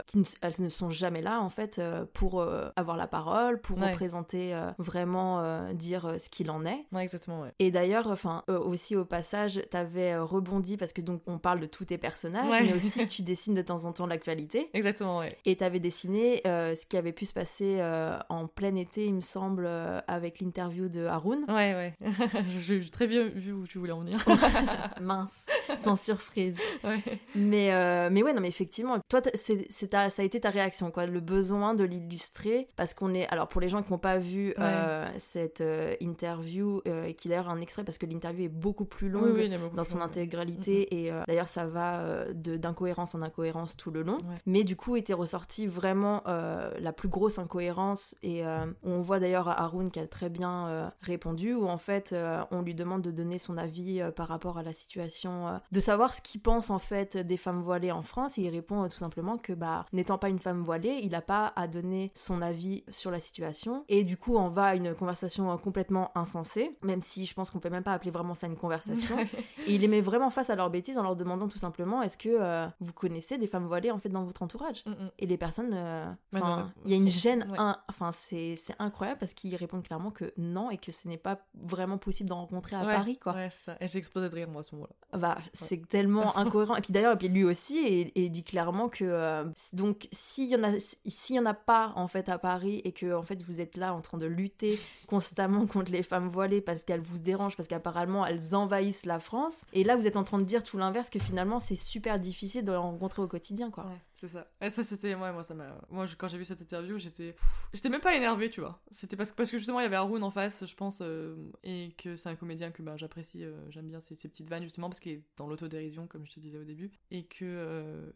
qui 0.07 0.17
ne- 0.17 0.23
elles 0.41 0.53
ne 0.59 0.69
sont 0.69 0.89
jamais 0.89 1.21
là, 1.21 1.41
en 1.41 1.49
fait, 1.49 1.81
pour 2.13 2.41
avoir 2.75 2.95
la 2.97 3.07
parole, 3.07 3.59
pour 3.59 3.77
représenter 3.79 4.53
vraiment, 4.77 5.39
euh, 5.41 5.73
dire 5.73 6.05
euh, 6.05 6.17
ce 6.17 6.29
qu'il 6.29 6.49
en 6.51 6.65
est. 6.65 6.85
Ouais, 6.91 7.03
exactement, 7.03 7.41
ouais. 7.41 7.53
Et 7.59 7.71
d'ailleurs, 7.71 8.07
enfin, 8.07 8.43
euh, 8.49 8.59
aussi 8.59 8.95
au 8.95 9.05
passage, 9.05 9.61
t'avais 9.71 10.17
rebondi 10.17 10.77
parce 10.77 10.93
que 10.93 11.01
donc 11.01 11.21
on 11.27 11.37
parle 11.37 11.59
de 11.59 11.65
tous 11.65 11.85
tes 11.85 11.97
personnages, 11.97 12.49
Ouais. 12.49 12.63
mais 12.63 12.73
aussi 12.73 13.05
tu 13.07 13.21
dessines 13.23 13.53
de 13.55 13.61
temps 13.61 13.85
en 13.85 13.93
temps 13.93 14.05
l'actualité. 14.07 14.69
Exactement, 14.73 15.19
ouais. 15.19 15.37
Et 15.45 15.55
t'avais 15.55 15.79
dessiné 15.79 16.41
ce 16.45 16.85
qui 16.85 16.97
avait 16.97 17.11
pu 17.13 17.25
se 17.25 17.33
passer 17.33 17.81
en 18.29 18.47
plein 18.47 18.75
été, 18.75 19.05
il 19.05 19.15
me 19.15 19.21
semble, 19.21 19.67
avec 20.07 20.39
l'interview 20.41 20.89
de 20.89 21.05
Haroun. 21.05 21.39
Ouais, 21.47 21.73
ouais. 21.73 21.97
J'ai 22.59 22.81
j'ai 22.81 22.89
très 22.89 23.07
bien 23.07 23.23
vu 23.27 23.53
où 23.53 23.65
tu 23.67 23.77
voulais 23.79 23.91
en 23.91 24.01
venir. 24.01 24.23
Mince, 25.01 25.45
sans 25.83 25.95
surprise. 25.95 26.57
ouais. 26.83 27.01
Mais, 27.35 27.73
euh, 27.73 28.09
mais 28.11 28.23
ouais, 28.23 28.33
non, 28.33 28.41
mais 28.41 28.47
effectivement, 28.47 28.97
toi, 29.09 29.21
c'est, 29.33 29.67
ça 29.71 30.07
a 30.17 30.23
été 30.23 30.39
ta 30.39 30.49
réaction, 30.49 30.91
quoi, 30.91 31.05
le 31.05 31.19
besoin 31.19 31.73
de 31.73 31.83
l'illustrer, 31.83 32.67
parce 32.75 32.93
qu'on 32.93 33.13
est, 33.13 33.27
alors 33.27 33.47
pour 33.47 33.61
les 33.61 33.69
gens 33.69 33.83
qui 33.83 33.91
n'ont 33.91 33.97
pas 33.99 34.17
vu 34.17 34.53
euh, 34.59 35.07
cette 35.17 35.61
euh, 35.61 35.95
interview, 36.01 36.81
et 37.05 37.13
qui 37.13 37.29
d'ailleurs 37.29 37.49
un 37.49 37.61
extrait, 37.61 37.83
parce 37.83 37.97
que 37.97 38.05
l'interview 38.05 38.45
est 38.45 38.49
beaucoup 38.49 38.85
plus 38.85 39.09
longue 39.09 39.23
Oui, 39.25 39.31
oui, 39.35 39.43
il 39.45 39.53
est 39.53 39.57
beaucoup 39.57 39.75
dans 39.75 39.83
plus 39.83 39.91
son 39.91 39.97
long, 39.99 40.05
intégralité, 40.05 41.03
et 41.05 41.11
d'ailleurs 41.27 41.47
ça 41.47 41.65
va 41.65 42.25
de, 42.33 42.57
d'incohérence 42.57 43.15
en 43.15 43.21
incohérence 43.21 43.75
tout 43.77 43.91
le 43.91 44.01
long, 44.01 44.17
Ouais. 44.17 44.35
mais 44.45 44.63
du 44.63 44.75
coup 44.75 44.95
était 44.95 45.13
ressortie 45.13 45.67
vraiment 45.67 46.23
la 46.25 46.91
plus 46.93 47.09
grosse 47.09 47.39
incohérence, 47.39 48.15
et 48.23 48.43
on 48.83 49.01
voit 49.01 49.19
d'ailleurs 49.19 49.47
Haroun 49.49 49.91
qui 49.91 49.99
a 49.99 50.07
très 50.07 50.29
bien 50.29 50.91
répondu, 51.01 51.53
où 51.53 51.67
en 51.67 51.77
fait 51.77 52.15
on 52.51 52.61
lui 52.61 52.75
demande 52.75 53.01
de 53.01 53.11
donner 53.11 53.37
son 53.37 53.57
avis 53.57 54.01
par 54.15 54.27
rapport 54.27 54.57
à 54.57 54.63
la 54.63 54.73
situation, 54.73 55.56
de 55.71 55.79
savoir 55.79 56.13
ce 56.13 56.21
qu'il 56.21 56.41
pense 56.41 56.69
en 56.69 56.79
fait 56.79 57.17
des 57.17 57.37
femmes 57.37 57.61
voilées 57.61 57.91
en 57.91 58.01
France, 58.01 58.37
et 58.37 58.41
il 58.41 58.49
répond 58.49 58.83
euh, 58.83 58.87
tout 58.87 58.97
simplement 58.97 59.37
que 59.37 59.53
bah 59.53 59.85
n'étant 59.93 60.17
pas 60.17 60.29
une 60.29 60.39
femme 60.39 60.63
voilée, 60.63 60.99
il 61.03 61.11
n'a 61.11 61.21
pas 61.21 61.53
à 61.55 61.67
donner 61.67 62.11
son 62.15 62.41
avis 62.41 62.83
sur 62.89 63.11
la 63.11 63.19
situation, 63.19 63.83
et 63.89 64.03
du 64.03 64.17
coup 64.17 64.37
on 64.37 64.49
va 64.49 64.65
à 64.65 64.75
une 64.75 64.93
conversation 64.93 65.51
euh, 65.51 65.57
complètement 65.57 66.11
insensée, 66.15 66.77
même 66.83 67.01
si 67.01 67.25
je 67.25 67.33
pense 67.33 67.51
qu'on 67.51 67.59
peut 67.59 67.69
même 67.69 67.83
pas 67.83 67.93
appeler 67.93 68.11
vraiment 68.11 68.35
ça 68.35 68.47
une 68.47 68.57
conversation. 68.57 69.15
Et 69.67 69.75
il 69.75 69.81
les 69.81 69.87
met 69.87 70.01
vraiment 70.01 70.29
face 70.29 70.49
à 70.49 70.55
leurs 70.55 70.69
bêtises 70.69 70.97
en 70.97 71.03
leur 71.03 71.15
demandant 71.15 71.47
tout 71.47 71.57
simplement 71.57 72.01
est-ce 72.01 72.17
que 72.17 72.29
euh, 72.29 72.67
vous 72.79 72.93
connaissez 72.93 73.37
des 73.37 73.47
femmes 73.47 73.65
voilées 73.65 73.91
en 73.91 73.99
fait 73.99 74.09
dans 74.09 74.23
votre 74.23 74.41
entourage? 74.41 74.83
Mm, 74.85 74.91
mm. 74.91 75.11
Et 75.19 75.25
les 75.25 75.37
personnes, 75.37 75.71
euh, 75.73 76.05
Ouais, 76.33 76.41
il 76.85 76.91
y 76.91 76.93
a 76.93 76.97
une 76.97 77.07
gêne, 77.07 77.47
enfin 77.87 78.11
c'est 78.11 78.55
c'est 78.55 78.75
incroyable 78.79 79.19
parce 79.19 79.33
qu'ils 79.33 79.55
répondent 79.55 79.83
clairement 79.83 80.11
que 80.11 80.33
non 80.37 80.69
et 80.69 80.77
que 80.77 80.91
ce 80.91 81.07
n'est 81.07 81.17
pas 81.17 81.39
vraiment 81.55 81.97
possible 81.97 82.29
d'en 82.29 82.37
rencontrer 82.37 82.75
à 82.75 82.85
Ouais, 82.85 82.95
Paris 82.95 83.17
quoi. 83.17 83.33
Ouais, 83.33 83.49
ça. 83.49 83.75
Et 83.79 83.87
j'ai 83.87 83.99
explosé 83.99 84.29
de 84.29 84.35
rire, 84.35 84.49
moi, 84.49 84.61
à 84.61 84.63
ce 84.63 84.75
moment-là. 84.75 85.17
Bah, 85.17 85.37
c'est 85.53 85.87
tellement 85.87 86.37
incohérent. 86.37 86.75
Et 86.75 86.81
puis 86.81 86.93
d'ailleurs, 86.93 87.13
et 87.13 87.17
puis 87.17 87.27
lui 87.27 87.43
aussi, 87.43 87.79
et, 87.79 88.23
et 88.23 88.29
dit 88.29 88.43
clairement 88.43 88.89
que 88.89 89.03
euh, 89.03 89.43
donc 89.73 90.07
s'il 90.11 90.49
y 90.49 90.55
en 90.55 90.63
a, 90.63 90.79
s'il 90.79 91.35
y 91.35 91.39
en 91.39 91.45
a 91.45 91.53
pas 91.53 91.93
en 91.95 92.07
fait 92.07 92.29
à 92.29 92.37
Paris 92.37 92.81
et 92.83 92.91
que 92.91 93.13
en 93.13 93.23
fait 93.23 93.41
vous 93.43 93.61
êtes 93.61 93.77
là 93.77 93.93
en 93.93 94.01
train 94.01 94.17
de 94.17 94.25
lutter 94.25 94.79
constamment 95.07 95.65
contre 95.65 95.91
les 95.91 96.03
femmes 96.03 96.27
voilées 96.27 96.61
parce 96.61 96.83
qu'elles 96.83 97.01
vous 97.01 97.19
dérangent, 97.19 97.55
parce 97.55 97.67
qu'apparemment 97.67 98.25
elles 98.25 98.55
envahissent 98.55 99.05
la 99.05 99.19
France. 99.19 99.65
Et 99.73 99.83
là, 99.83 99.95
vous 99.95 100.07
êtes 100.07 100.17
en 100.17 100.23
train 100.23 100.39
de 100.39 100.43
dire 100.43 100.63
tout 100.63 100.77
l'inverse, 100.77 101.09
que 101.09 101.19
finalement 101.19 101.59
c'est 101.59 101.75
super 101.75 102.19
difficile 102.19 102.63
de 102.63 102.71
les 102.71 102.77
rencontrer 102.77 103.21
au 103.21 103.27
quotidien, 103.27 103.71
quoi. 103.71 103.85
Ouais, 103.85 104.01
c'est 104.19 104.27
ça. 104.27 104.47
Ça, 104.61 104.83
c'était. 104.83 105.15
Moi, 105.15 105.43
ça 105.43 105.53
m'a. 105.53 105.79
Moi, 105.89 106.05
je- 106.07 106.15
quand 106.15 106.27
j'ai 106.27 106.37
vu 106.37 106.43
cette 106.45 106.61
interview, 106.61 106.97
j'étais. 106.97 107.35
J'étais 107.73 107.89
même 107.89 108.01
pas 108.01 108.15
énervée, 108.15 108.49
tu 108.49 108.59
vois. 108.61 108.81
C'était 108.91 109.15
parce, 109.15 109.31
que- 109.31 109.37
parce 109.37 109.51
que 109.51 109.57
justement, 109.57 109.79
il 109.79 109.83
y 109.83 109.85
avait 109.85 109.95
Haroun 109.95 110.23
en 110.23 110.31
face, 110.31 110.65
je 110.65 110.75
pense, 110.75 110.99
euh, 111.01 111.35
et 111.63 111.93
que 111.97 112.15
c'est 112.15 112.29
un 112.29 112.35
comédien 112.35 112.71
que 112.71 112.81
bah, 112.81 112.97
j'apprécie. 112.97 113.43
euh, 113.45 113.55
J'aime 113.69 113.87
bien 113.87 113.99
ses, 113.99 114.15
petites 114.15 114.49
vannes, 114.49 114.63
justement, 114.63 114.89
parce 114.89 114.99
qu'il 114.99 115.11
est 115.13 115.23
dans 115.37 115.47
l'autodérision, 115.47 116.07
comme 116.07 116.25
je 116.25 116.33
te 116.33 116.39
disais 116.39 116.57
au 116.57 116.63
début. 116.65 116.91
Et 117.11 117.25
que. 117.25 117.45
euh, 117.45 118.11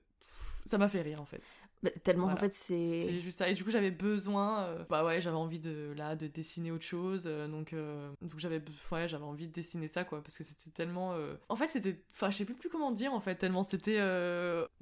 ça 0.66 0.78
m'a 0.78 0.90
fait 0.90 1.02
rire, 1.02 1.22
en 1.22 1.26
fait. 1.26 1.44
Bah, 1.84 1.90
tellement 2.04 2.26
Voilà. 2.26 2.38
en 2.38 2.42
fait 2.42 2.54
c'est. 2.54 2.84
C'était 2.84 3.20
juste 3.20 3.40
ça. 3.40 3.50
Et 3.50 3.54
du 3.54 3.64
coup, 3.64 3.72
j'avais 3.72 3.92
besoin. 3.92 4.62
euh, 4.66 4.84
bah 4.90 5.04
ouais, 5.04 5.20
j'avais 5.22 5.36
envie 5.38 5.60
de 5.60 5.94
là 5.98 6.16
de 6.16 6.28
dessiner 6.28 6.72
autre 6.72 6.86
chose. 6.86 7.24
euh, 7.26 7.48
donc, 7.48 7.74
euh, 7.74 8.12
donc 8.22 8.32
j'avais, 8.38 8.62
ouais, 8.92 9.08
j'avais 9.08 9.24
envie 9.24 9.48
de 9.48 9.54
dessiner 9.54 9.88
ça, 9.88 10.04
quoi, 10.04 10.22
parce 10.22 10.38
que 10.38 10.44
c'était 10.44 10.70
tellement. 10.72 11.16
En 11.50 11.56
fait, 11.56 11.68
c'était. 11.68 12.00
Enfin, 12.12 12.30
je 12.30 12.38
sais 12.38 12.46
plus 12.46 12.54
plus 12.56 12.70
comment 12.70 12.92
dire, 12.92 13.14
en 13.14 13.20
fait, 13.20 13.36
tellement 13.36 13.64
c'était. 13.64 14.00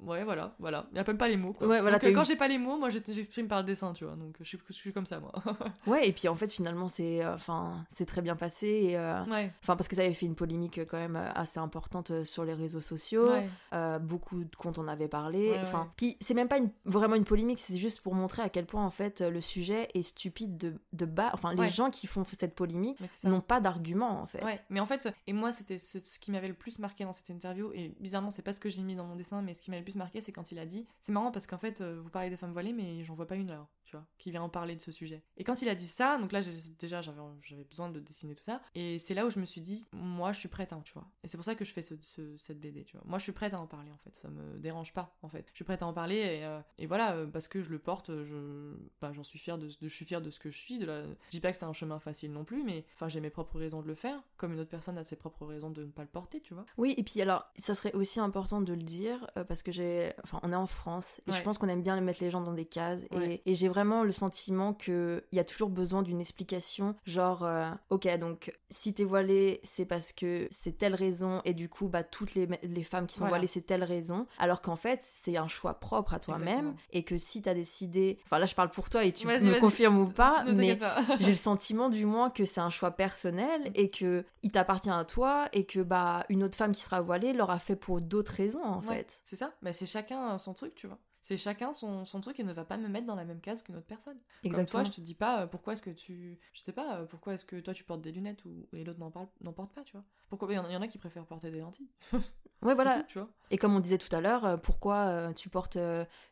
Ouais, 0.00 0.24
voilà, 0.24 0.54
voilà. 0.58 0.86
Il 0.92 0.96
y 0.96 1.00
a 1.00 1.04
même 1.04 1.18
pas 1.18 1.28
les 1.28 1.36
mots, 1.36 1.52
quoi. 1.52 1.66
Ouais, 1.66 1.80
voilà, 1.80 1.98
Donc, 1.98 2.02
t'as 2.08 2.12
quand 2.12 2.22
eu- 2.22 2.26
j'ai 2.26 2.36
pas 2.36 2.48
les 2.48 2.58
mots, 2.58 2.78
moi, 2.78 2.88
j'exprime 2.90 3.48
par 3.48 3.58
le 3.60 3.64
dessin, 3.64 3.92
tu 3.92 4.04
vois. 4.04 4.14
Donc, 4.16 4.34
je 4.40 4.44
suis, 4.44 4.58
je 4.68 4.72
suis 4.74 4.92
comme 4.92 5.06
ça, 5.06 5.20
moi. 5.20 5.32
Ouais, 5.86 6.08
et 6.08 6.12
puis 6.12 6.28
en 6.28 6.34
fait 6.34 6.48
finalement 6.50 6.88
c'est 6.88 7.24
enfin 7.26 7.84
c'est 7.90 8.06
très 8.06 8.22
bien 8.22 8.36
passé. 8.36 8.66
et, 8.66 8.96
ouais. 8.96 9.50
Enfin, 9.62 9.76
parce 9.76 9.88
que 9.88 9.96
ça 9.96 10.02
avait 10.02 10.14
fait 10.14 10.26
une 10.26 10.34
polémique 10.34 10.80
quand 10.88 10.98
même 10.98 11.16
assez 11.34 11.58
importante 11.58 12.24
sur 12.24 12.44
les 12.44 12.54
réseaux 12.54 12.80
sociaux. 12.80 13.28
Ouais. 13.30 13.98
Beaucoup 14.00 14.44
de 14.44 14.56
comptes 14.56 14.78
en 14.78 14.88
avaient 14.88 15.08
parlé. 15.08 15.56
Enfin, 15.62 15.90
puis 15.96 16.16
c'est 16.20 16.34
même 16.34 16.48
pas 16.48 16.58
une- 16.58 16.70
vraiment 16.90 17.14
une 17.14 17.24
polémique, 17.24 17.58
c'est 17.60 17.78
juste 17.78 18.00
pour 18.02 18.14
montrer 18.14 18.42
à 18.42 18.48
quel 18.48 18.66
point 18.66 18.84
en 18.84 18.90
fait 18.90 19.20
le 19.22 19.40
sujet 19.40 19.88
est 19.94 20.02
stupide 20.02 20.56
de, 20.58 20.74
de 20.92 21.04
bas. 21.06 21.30
Enfin, 21.32 21.52
les 21.54 21.60
Ouais. 21.60 21.70
gens 21.70 21.90
qui 21.90 22.06
font 22.06 22.24
cette 22.24 22.54
polémique 22.54 22.98
n'ont 23.24 23.40
pas 23.40 23.60
d'argument 23.60 24.20
en 24.20 24.26
fait. 24.26 24.44
Ouais, 24.44 24.60
mais 24.70 24.80
en 24.80 24.86
fait, 24.86 25.08
et 25.26 25.32
moi, 25.32 25.52
c'était 25.52 25.78
ce, 25.78 25.98
ce 25.98 26.18
qui 26.18 26.30
m'avait 26.30 26.48
le 26.48 26.54
plus 26.54 26.78
marqué 26.78 27.04
dans 27.04 27.12
cette 27.12 27.30
interview, 27.30 27.70
et 27.74 27.94
bizarrement, 28.00 28.30
c'est 28.30 28.42
pas 28.42 28.52
ce 28.52 28.60
que 28.60 28.68
j'ai 28.70 28.82
mis 28.82 28.94
dans 28.96 29.04
mon 29.04 29.16
dessin, 29.16 29.40
mais 29.42 29.54
ce 29.54 29.62
qui 29.62 29.70
m'avait 29.70 29.80
le 29.80 29.84
plus 29.84 29.96
marqué, 29.96 30.20
c'est 30.20 30.32
quand 30.32 30.52
il 30.52 30.58
a 30.58 30.66
dit 30.66 30.86
C'est 31.00 31.12
marrant 31.12 31.30
parce 31.30 31.46
qu'en 31.46 31.58
fait, 31.58 31.80
euh, 31.80 32.00
vous 32.02 32.10
parlez 32.10 32.30
des 32.30 32.36
femmes 32.36 32.52
voilées, 32.52 32.72
mais 32.72 33.02
j'en 33.04 33.14
vois 33.14 33.26
pas 33.26 33.36
une 33.36 33.48
là, 33.48 33.66
tu 33.90 33.96
vois, 33.96 34.06
qui 34.18 34.30
vient 34.30 34.42
en 34.42 34.48
parler 34.48 34.76
de 34.76 34.80
ce 34.80 34.92
sujet. 34.92 35.22
Et 35.36 35.42
quand 35.44 35.60
il 35.62 35.68
a 35.68 35.74
dit 35.74 35.86
ça, 35.86 36.16
donc 36.18 36.30
là, 36.30 36.40
déjà, 36.78 37.02
j'avais 37.02 37.18
j'avais 37.42 37.64
besoin 37.64 37.90
de 37.90 37.98
dessiner 37.98 38.34
tout 38.36 38.44
ça, 38.44 38.60
et 38.76 38.98
c'est 39.00 39.14
là 39.14 39.26
où 39.26 39.30
je 39.30 39.40
me 39.40 39.44
suis 39.44 39.60
dit 39.60 39.86
Moi, 39.92 40.30
je 40.32 40.38
suis 40.38 40.48
prête, 40.48 40.72
hein, 40.72 40.82
tu 40.84 40.92
vois. 40.94 41.06
Et 41.24 41.28
c'est 41.28 41.36
pour 41.36 41.44
ça 41.44 41.54
que 41.56 41.64
je 41.64 41.72
fais 41.72 41.82
ce, 41.82 41.94
ce- 42.00 42.36
cette 42.36 42.60
BD, 42.60 42.84
tu 42.84 42.96
vois. 42.96 43.04
Moi, 43.06 43.18
je 43.18 43.24
suis 43.24 43.32
prête 43.32 43.52
à 43.54 43.60
en 43.60 43.66
parler, 43.66 43.90
en 43.90 43.96
fait, 43.98 44.14
ça 44.14 44.28
me 44.28 44.58
dérange 44.58 44.92
pas, 44.92 45.16
en 45.22 45.28
fait. 45.28 45.46
Je 45.50 45.56
suis 45.56 45.64
prête 45.64 45.82
à 45.82 45.86
en 45.86 45.92
parler, 45.92 46.16
et, 46.16 46.44
euh, 46.44 46.60
et 46.78 46.86
voilà, 46.86 47.14
euh, 47.16 47.26
parce 47.26 47.48
que 47.48 47.62
je 47.62 47.70
le 47.70 47.78
porte, 47.80 48.10
je, 48.24 48.74
bah, 49.00 49.10
j'en 49.12 49.24
suis 49.24 49.38
fière 49.38 49.58
de, 49.58 49.66
de- 49.66 49.74
je 49.88 49.88
suis 49.94 50.04
fière 50.04 50.20
de 50.20 50.30
ce 50.30 50.38
que 50.38 50.50
je 50.50 50.58
suis. 50.58 50.78
De 50.78 50.86
la... 50.86 51.02
Je 51.04 51.30
dis 51.30 51.40
pas 51.40 51.50
que 51.50 51.58
c'est 51.58 51.64
un 51.64 51.72
chemin 51.72 51.98
facile 51.98 52.32
non 52.32 52.44
plus, 52.44 52.62
mais 52.62 52.84
enfin, 52.94 53.08
j'ai 53.08 53.20
mes 53.20 53.30
propres 53.30 53.58
raisons 53.58 53.82
de 53.82 53.86
le 53.88 53.94
faire, 53.94 54.22
comme 54.36 54.52
une 54.52 54.60
autre 54.60 54.70
personne 54.70 54.96
a 54.98 55.04
ses 55.04 55.16
propres 55.16 55.46
raisons 55.46 55.70
de 55.70 55.84
ne 55.84 55.90
pas 55.90 56.02
le 56.02 56.08
porter, 56.08 56.40
tu 56.40 56.54
vois. 56.54 56.64
Oui, 56.78 56.94
et 56.96 57.02
puis 57.02 57.20
alors, 57.20 57.44
ça 57.56 57.74
serait 57.74 57.92
aussi 57.94 58.20
important 58.20 58.60
de 58.60 58.72
le 58.72 58.82
dire 58.82 59.26
euh, 59.36 59.44
parce 59.44 59.62
que 59.62 59.72
j'ai. 59.72 60.12
Enfin, 60.22 60.38
on 60.42 60.52
est 60.52 60.56
en 60.56 60.66
France 60.66 61.20
et 61.26 61.32
je 61.32 61.42
pense 61.42 61.58
qu'on 61.58 61.68
aime 61.68 61.82
bien 61.82 62.00
mettre 62.00 62.22
les 62.22 62.30
gens 62.30 62.40
dans 62.40 62.52
des 62.52 62.64
cases. 62.66 63.02
Et, 63.46 63.54
j'ai 63.54 63.68
vraiment 63.68 63.79
le 63.84 64.12
sentiment 64.12 64.72
qu'il 64.74 65.22
y 65.32 65.38
a 65.38 65.44
toujours 65.44 65.70
besoin 65.70 66.02
d'une 66.02 66.20
explication. 66.20 66.94
Genre, 67.04 67.42
euh, 67.44 67.70
ok, 67.90 68.06
donc 68.18 68.52
si 68.70 68.94
t'es 68.94 69.04
voilée, 69.04 69.60
c'est 69.64 69.84
parce 69.84 70.12
que 70.12 70.46
c'est 70.50 70.78
telle 70.78 70.94
raison 70.94 71.42
et 71.44 71.54
du 71.54 71.68
coup, 71.68 71.88
bah, 71.88 72.02
toutes 72.04 72.34
les, 72.34 72.46
les 72.62 72.82
femmes 72.84 73.06
qui 73.06 73.14
sont 73.14 73.20
Voilà. 73.20 73.32
voilées, 73.36 73.46
c'est 73.46 73.62
telle 73.62 73.84
raison. 73.84 74.26
Alors 74.38 74.62
qu'en 74.62 74.76
fait, 74.76 75.00
c'est 75.02 75.36
un 75.36 75.48
choix 75.48 75.74
propre 75.74 76.14
à 76.14 76.20
toi-même 76.20 76.74
et 76.92 77.02
que 77.02 77.18
si 77.18 77.42
t'as 77.42 77.54
décidé. 77.54 78.18
Enfin, 78.24 78.38
là, 78.38 78.46
je 78.46 78.54
parle 78.54 78.70
pour 78.70 78.88
toi 78.90 79.04
et 79.04 79.12
tu 79.12 79.26
me 79.26 79.60
confirmes 79.60 79.98
ou 79.98 80.06
pas, 80.10 80.44
ne 80.44 80.52
mais 80.52 80.78
j'ai 81.20 81.30
le 81.30 81.34
sentiment 81.36 81.88
du 81.88 82.06
moins 82.06 82.30
que 82.30 82.44
c'est 82.44 82.60
un 82.60 82.70
choix 82.70 82.90
personnel 82.92 83.70
et 83.74 83.90
que 83.90 84.24
il 84.42 84.50
t'appartient 84.52 84.90
à 84.90 85.04
toi 85.04 85.48
et 85.52 85.64
que 85.64 85.80
bah 85.80 86.24
une 86.28 86.42
autre 86.44 86.56
femme 86.56 86.74
qui 86.74 86.82
sera 86.82 87.00
voilée 87.00 87.32
l'aura 87.32 87.58
fait 87.58 87.76
pour 87.76 88.00
d'autres 88.00 88.32
raisons 88.32 88.62
en 88.62 88.80
Ouais, 88.80 88.96
fait. 88.96 89.20
C'est 89.24 89.36
ça, 89.36 89.52
mais 89.62 89.72
c'est 89.72 89.86
chacun 89.86 90.38
son 90.38 90.54
truc, 90.54 90.74
tu 90.74 90.86
vois. 90.86 90.98
C'est 91.22 91.36
chacun 91.36 91.72
son, 91.74 92.04
son 92.06 92.20
truc 92.20 92.40
et 92.40 92.44
ne 92.44 92.52
va 92.52 92.64
pas 92.64 92.78
me 92.78 92.88
mettre 92.88 93.06
dans 93.06 93.14
la 93.14 93.24
même 93.26 93.40
case 93.40 93.62
qu'une 93.62 93.76
autre 93.76 93.86
personne. 93.86 94.16
Comme 94.42 94.50
Exactement. 94.52 94.82
toi, 94.84 94.90
je 94.90 94.96
te 94.96 95.02
dis 95.02 95.14
pas 95.14 95.42
euh, 95.42 95.46
pourquoi 95.46 95.74
est-ce 95.74 95.82
que 95.82 95.90
tu. 95.90 96.38
Je 96.54 96.60
sais 96.62 96.72
pas, 96.72 96.96
euh, 96.96 97.04
pourquoi 97.04 97.34
est-ce 97.34 97.44
que 97.44 97.56
toi 97.60 97.74
tu 97.74 97.84
portes 97.84 98.00
des 98.00 98.10
lunettes 98.12 98.44
ou... 98.46 98.66
et 98.72 98.84
l'autre 98.84 98.98
n'en 99.00 99.10
parle- 99.10 99.28
n'en 99.42 99.52
porte 99.52 99.72
pas, 99.74 99.82
tu 99.84 99.92
vois. 99.92 100.04
Pourquoi 100.30 100.48
Il 100.50 100.54
y, 100.54 100.58
en 100.58 100.64
a- 100.64 100.68
il 100.70 100.72
y 100.72 100.76
en 100.76 100.82
a 100.82 100.88
qui 100.88 100.96
préfèrent 100.98 101.26
porter 101.26 101.50
des 101.50 101.60
lentilles. 101.60 101.90
Ouais 102.62 102.74
voilà. 102.74 102.98
tout, 102.98 103.06
tu 103.08 103.18
vois. 103.18 103.30
Et 103.50 103.56
comme 103.56 103.74
on 103.74 103.80
disait 103.80 103.96
tout 103.96 104.14
à 104.14 104.20
l'heure, 104.20 104.44
euh, 104.44 104.56
pourquoi 104.58 105.32
tu 105.34 105.48
portes 105.48 105.78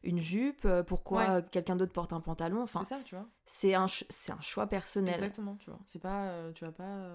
une 0.02 0.18
jupe, 0.18 0.68
pourquoi 0.86 1.36
Ouais. 1.36 1.42
quelqu'un 1.50 1.74
d'autre 1.74 1.94
porte 1.94 2.12
un 2.12 2.20
pantalon, 2.20 2.62
enfin 2.62 2.82
c'est 2.86 2.94
ça, 2.96 3.00
tu 3.02 3.14
vois. 3.14 3.26
c'est 3.46 3.72
un 3.74 3.88
ch- 3.88 4.04
c'est 4.10 4.32
un 4.32 4.40
choix 4.42 4.66
personnel. 4.66 5.14
Exactement, 5.14 5.56
tu 5.56 5.70
vois. 5.70 5.80
C'est 5.86 6.02
pas. 6.02 6.50
tu 6.54 6.66
vas 6.66 6.72
pas. 6.72 7.08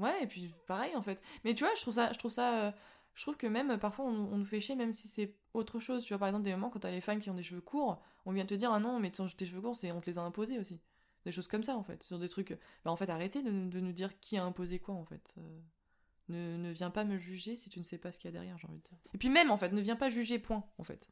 Ouais, 0.00 0.24
et 0.24 0.26
puis 0.26 0.52
pareil 0.66 0.96
en 0.96 1.02
fait. 1.02 1.22
Mais 1.44 1.54
tu 1.54 1.62
vois, 1.64 1.72
je 1.76 1.82
trouve 1.82 1.94
ça. 1.94 2.12
Je 2.12 2.18
trouve 2.18 2.32
ça. 2.32 2.74
Euh, 3.12 3.14
Je 3.14 3.22
trouve 3.22 3.36
que 3.36 3.46
même 3.46 3.70
euh, 3.72 3.76
parfois 3.78 4.04
on, 4.06 4.32
on 4.32 4.38
nous 4.38 4.44
fait 4.44 4.60
chier, 4.60 4.74
même 4.76 4.94
si 4.94 5.08
c'est 5.08 5.34
autre 5.54 5.78
chose. 5.80 6.04
Tu 6.04 6.12
vois, 6.12 6.18
par 6.18 6.28
exemple, 6.28 6.44
des 6.44 6.50
moments 6.52 6.70
quand 6.70 6.80
t'as 6.80 6.90
les 6.90 7.00
femmes 7.00 7.20
qui 7.20 7.30
ont 7.30 7.34
des 7.34 7.42
cheveux 7.42 7.60
courts, 7.60 8.00
on 8.26 8.32
vient 8.32 8.46
te 8.46 8.54
dire 8.54 8.72
ah 8.72 8.80
non, 8.80 8.98
mais 9.00 9.10
tes 9.10 9.46
cheveux 9.46 9.60
courts, 9.60 9.76
c'est 9.76 9.92
on 9.92 10.00
te 10.00 10.06
les 10.10 10.18
a 10.18 10.22
imposés 10.22 10.58
aussi. 10.58 10.80
Des 11.24 11.30
choses 11.32 11.46
comme 11.48 11.62
ça 11.62 11.76
en 11.76 11.82
fait. 11.84 12.02
Sur 12.02 12.18
des 12.18 12.28
trucs. 12.28 12.58
Bah 12.84 12.90
en 12.90 12.96
fait, 12.96 13.08
arrêtez 13.08 13.42
de, 13.42 13.50
nous- 13.50 13.68
de 13.70 13.80
nous 13.80 13.92
dire 13.92 14.18
qui 14.20 14.36
a 14.36 14.44
imposé 14.44 14.78
quoi 14.80 14.94
en 14.94 15.04
fait. 15.04 15.34
Euh, 15.38 15.60
Ne, 16.28 16.56
ne 16.56 16.70
viens 16.70 16.90
pas 16.90 17.04
me 17.04 17.18
juger 17.18 17.56
si 17.56 17.68
tu 17.68 17.78
ne 17.80 17.84
sais 17.84 17.98
pas 17.98 18.10
ce 18.12 18.18
qu'il 18.18 18.28
y 18.28 18.32
a 18.32 18.32
derrière, 18.32 18.56
j'ai 18.56 18.66
envie 18.68 18.78
de 18.78 18.84
dire. 18.88 18.98
Et 19.12 19.18
puis 19.18 19.28
même 19.28 19.50
en 19.50 19.56
fait, 19.56 19.70
ne 19.72 19.80
viens 19.80 19.96
pas 19.96 20.08
juger, 20.08 20.38
point 20.38 20.64
en 20.78 20.82
fait. 20.84 21.08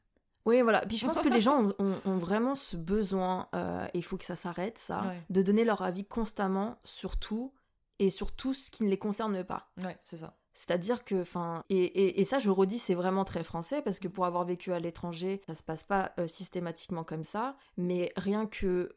Oui, 0.46 0.62
voilà. 0.62 0.80
Puis 0.86 0.96
je 0.96 1.04
pense 1.06 1.20
que 1.20 1.28
les 1.28 1.40
gens 1.46 1.62
ont, 1.64 1.74
ont- 1.78 2.00
ont 2.06 2.16
vraiment 2.18 2.54
ce 2.54 2.76
besoin, 2.76 3.48
euh, 3.54 3.86
et 3.92 3.98
il 3.98 4.02
faut 4.04 4.16
que 4.16 4.24
ça 4.24 4.36
s'arrête, 4.36 4.78
ça, 4.78 5.02
Ouais. 5.02 5.20
de 5.28 5.42
donner 5.42 5.64
leur 5.64 5.82
avis 5.82 6.04
constamment 6.06 6.78
sur 6.84 7.18
tout 7.18 7.52
et 7.98 8.08
sur 8.08 8.34
tout 8.34 8.54
ce 8.54 8.70
qui 8.70 8.84
ne 8.84 8.88
les 8.88 8.98
concerne 8.98 9.44
pas. 9.44 9.70
Ouais, 9.82 9.98
c'est 10.04 10.16
ça. 10.16 10.38
C'est-à-dire 10.54 11.04
que, 11.04 11.22
enfin, 11.22 11.64
et, 11.70 11.78
et- 11.84 12.20
et 12.20 12.24
ça, 12.24 12.38
je 12.38 12.50
redis, 12.50 12.78
c'est 12.78 12.94
vraiment 12.94 13.24
très 13.24 13.44
français 13.44 13.82
parce 13.82 13.98
que 14.00 14.08
pour 14.08 14.26
avoir 14.26 14.44
vécu 14.44 14.72
à 14.72 14.80
l'étranger, 14.80 15.40
ça 15.46 15.54
se 15.54 15.62
passe 15.62 15.84
pas 15.84 16.12
euh, 16.18 16.26
systématiquement 16.26 17.04
comme 17.04 17.24
ça, 17.24 17.56
mais 17.76 18.12
rien 18.16 18.46
que 18.46 18.90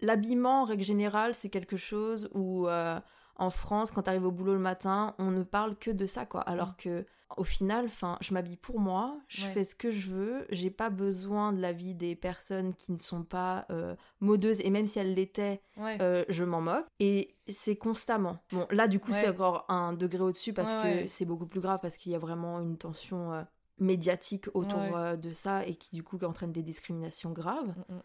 l'habillement, 0.00 0.62
en 0.62 0.64
règle 0.64 0.82
générale, 0.84 1.34
c'est 1.34 1.50
quelque 1.50 1.76
chose 1.76 2.28
où 2.32 2.68
euh, 2.68 2.98
en 3.36 3.50
France, 3.50 3.90
quand 3.90 4.02
t'arrives 4.02 4.26
au 4.26 4.30
boulot 4.30 4.52
le 4.54 4.58
matin, 4.60 5.14
on 5.18 5.30
ne 5.30 5.42
parle 5.42 5.76
que 5.76 5.90
de 5.90 6.06
ça, 6.06 6.24
quoi. 6.26 6.40
Alors 6.42 6.76
que 6.76 7.04
au 7.36 7.42
final, 7.42 7.86
enfin, 7.86 8.16
je 8.20 8.32
m'habille 8.32 8.56
pour 8.56 8.78
moi, 8.78 9.18
je 9.26 9.44
Ouais. 9.44 9.52
fais 9.52 9.64
ce 9.64 9.74
que 9.74 9.90
je 9.90 10.08
veux, 10.08 10.46
j'ai 10.50 10.70
pas 10.70 10.88
besoin 10.88 11.52
de 11.52 11.60
l'avis 11.60 11.94
des 11.94 12.14
personnes 12.14 12.74
qui 12.74 12.92
ne 12.92 12.96
sont 12.96 13.24
pas 13.24 13.66
euh, 13.70 13.96
modeuses, 14.20 14.60
et 14.60 14.70
même 14.70 14.86
si 14.86 15.00
elles 15.00 15.14
l'étaient, 15.14 15.60
Ouais. 15.76 15.96
euh, 16.00 16.24
je 16.28 16.44
m'en 16.44 16.60
moque. 16.60 16.86
Et 17.00 17.34
c'est 17.48 17.74
constamment. 17.76 18.38
Bon, 18.52 18.68
là, 18.70 18.86
du 18.86 19.00
coup, 19.00 19.10
Ouais. 19.10 19.20
c'est 19.22 19.28
encore 19.30 19.64
un 19.68 19.94
degré 19.94 20.22
au-dessus 20.22 20.52
parce 20.52 20.74
que 20.76 21.08
c'est 21.08 21.24
beaucoup 21.24 21.46
plus 21.46 21.60
grave 21.60 21.80
parce 21.82 21.96
qu'il 21.96 22.12
y 22.12 22.14
a 22.14 22.18
vraiment 22.20 22.60
une 22.60 22.76
tension 22.78 23.32
euh, 23.32 23.42
médiatique 23.78 24.46
autour 24.54 24.80
de 25.18 25.32
ça 25.32 25.66
et 25.66 25.74
qui, 25.74 25.96
du 25.96 26.04
coup, 26.04 26.18
entraîne 26.22 26.52
des 26.52 26.62
discriminations 26.62 27.32
graves. 27.32 27.74
Mm, 27.88 27.94
mm. 27.96 28.02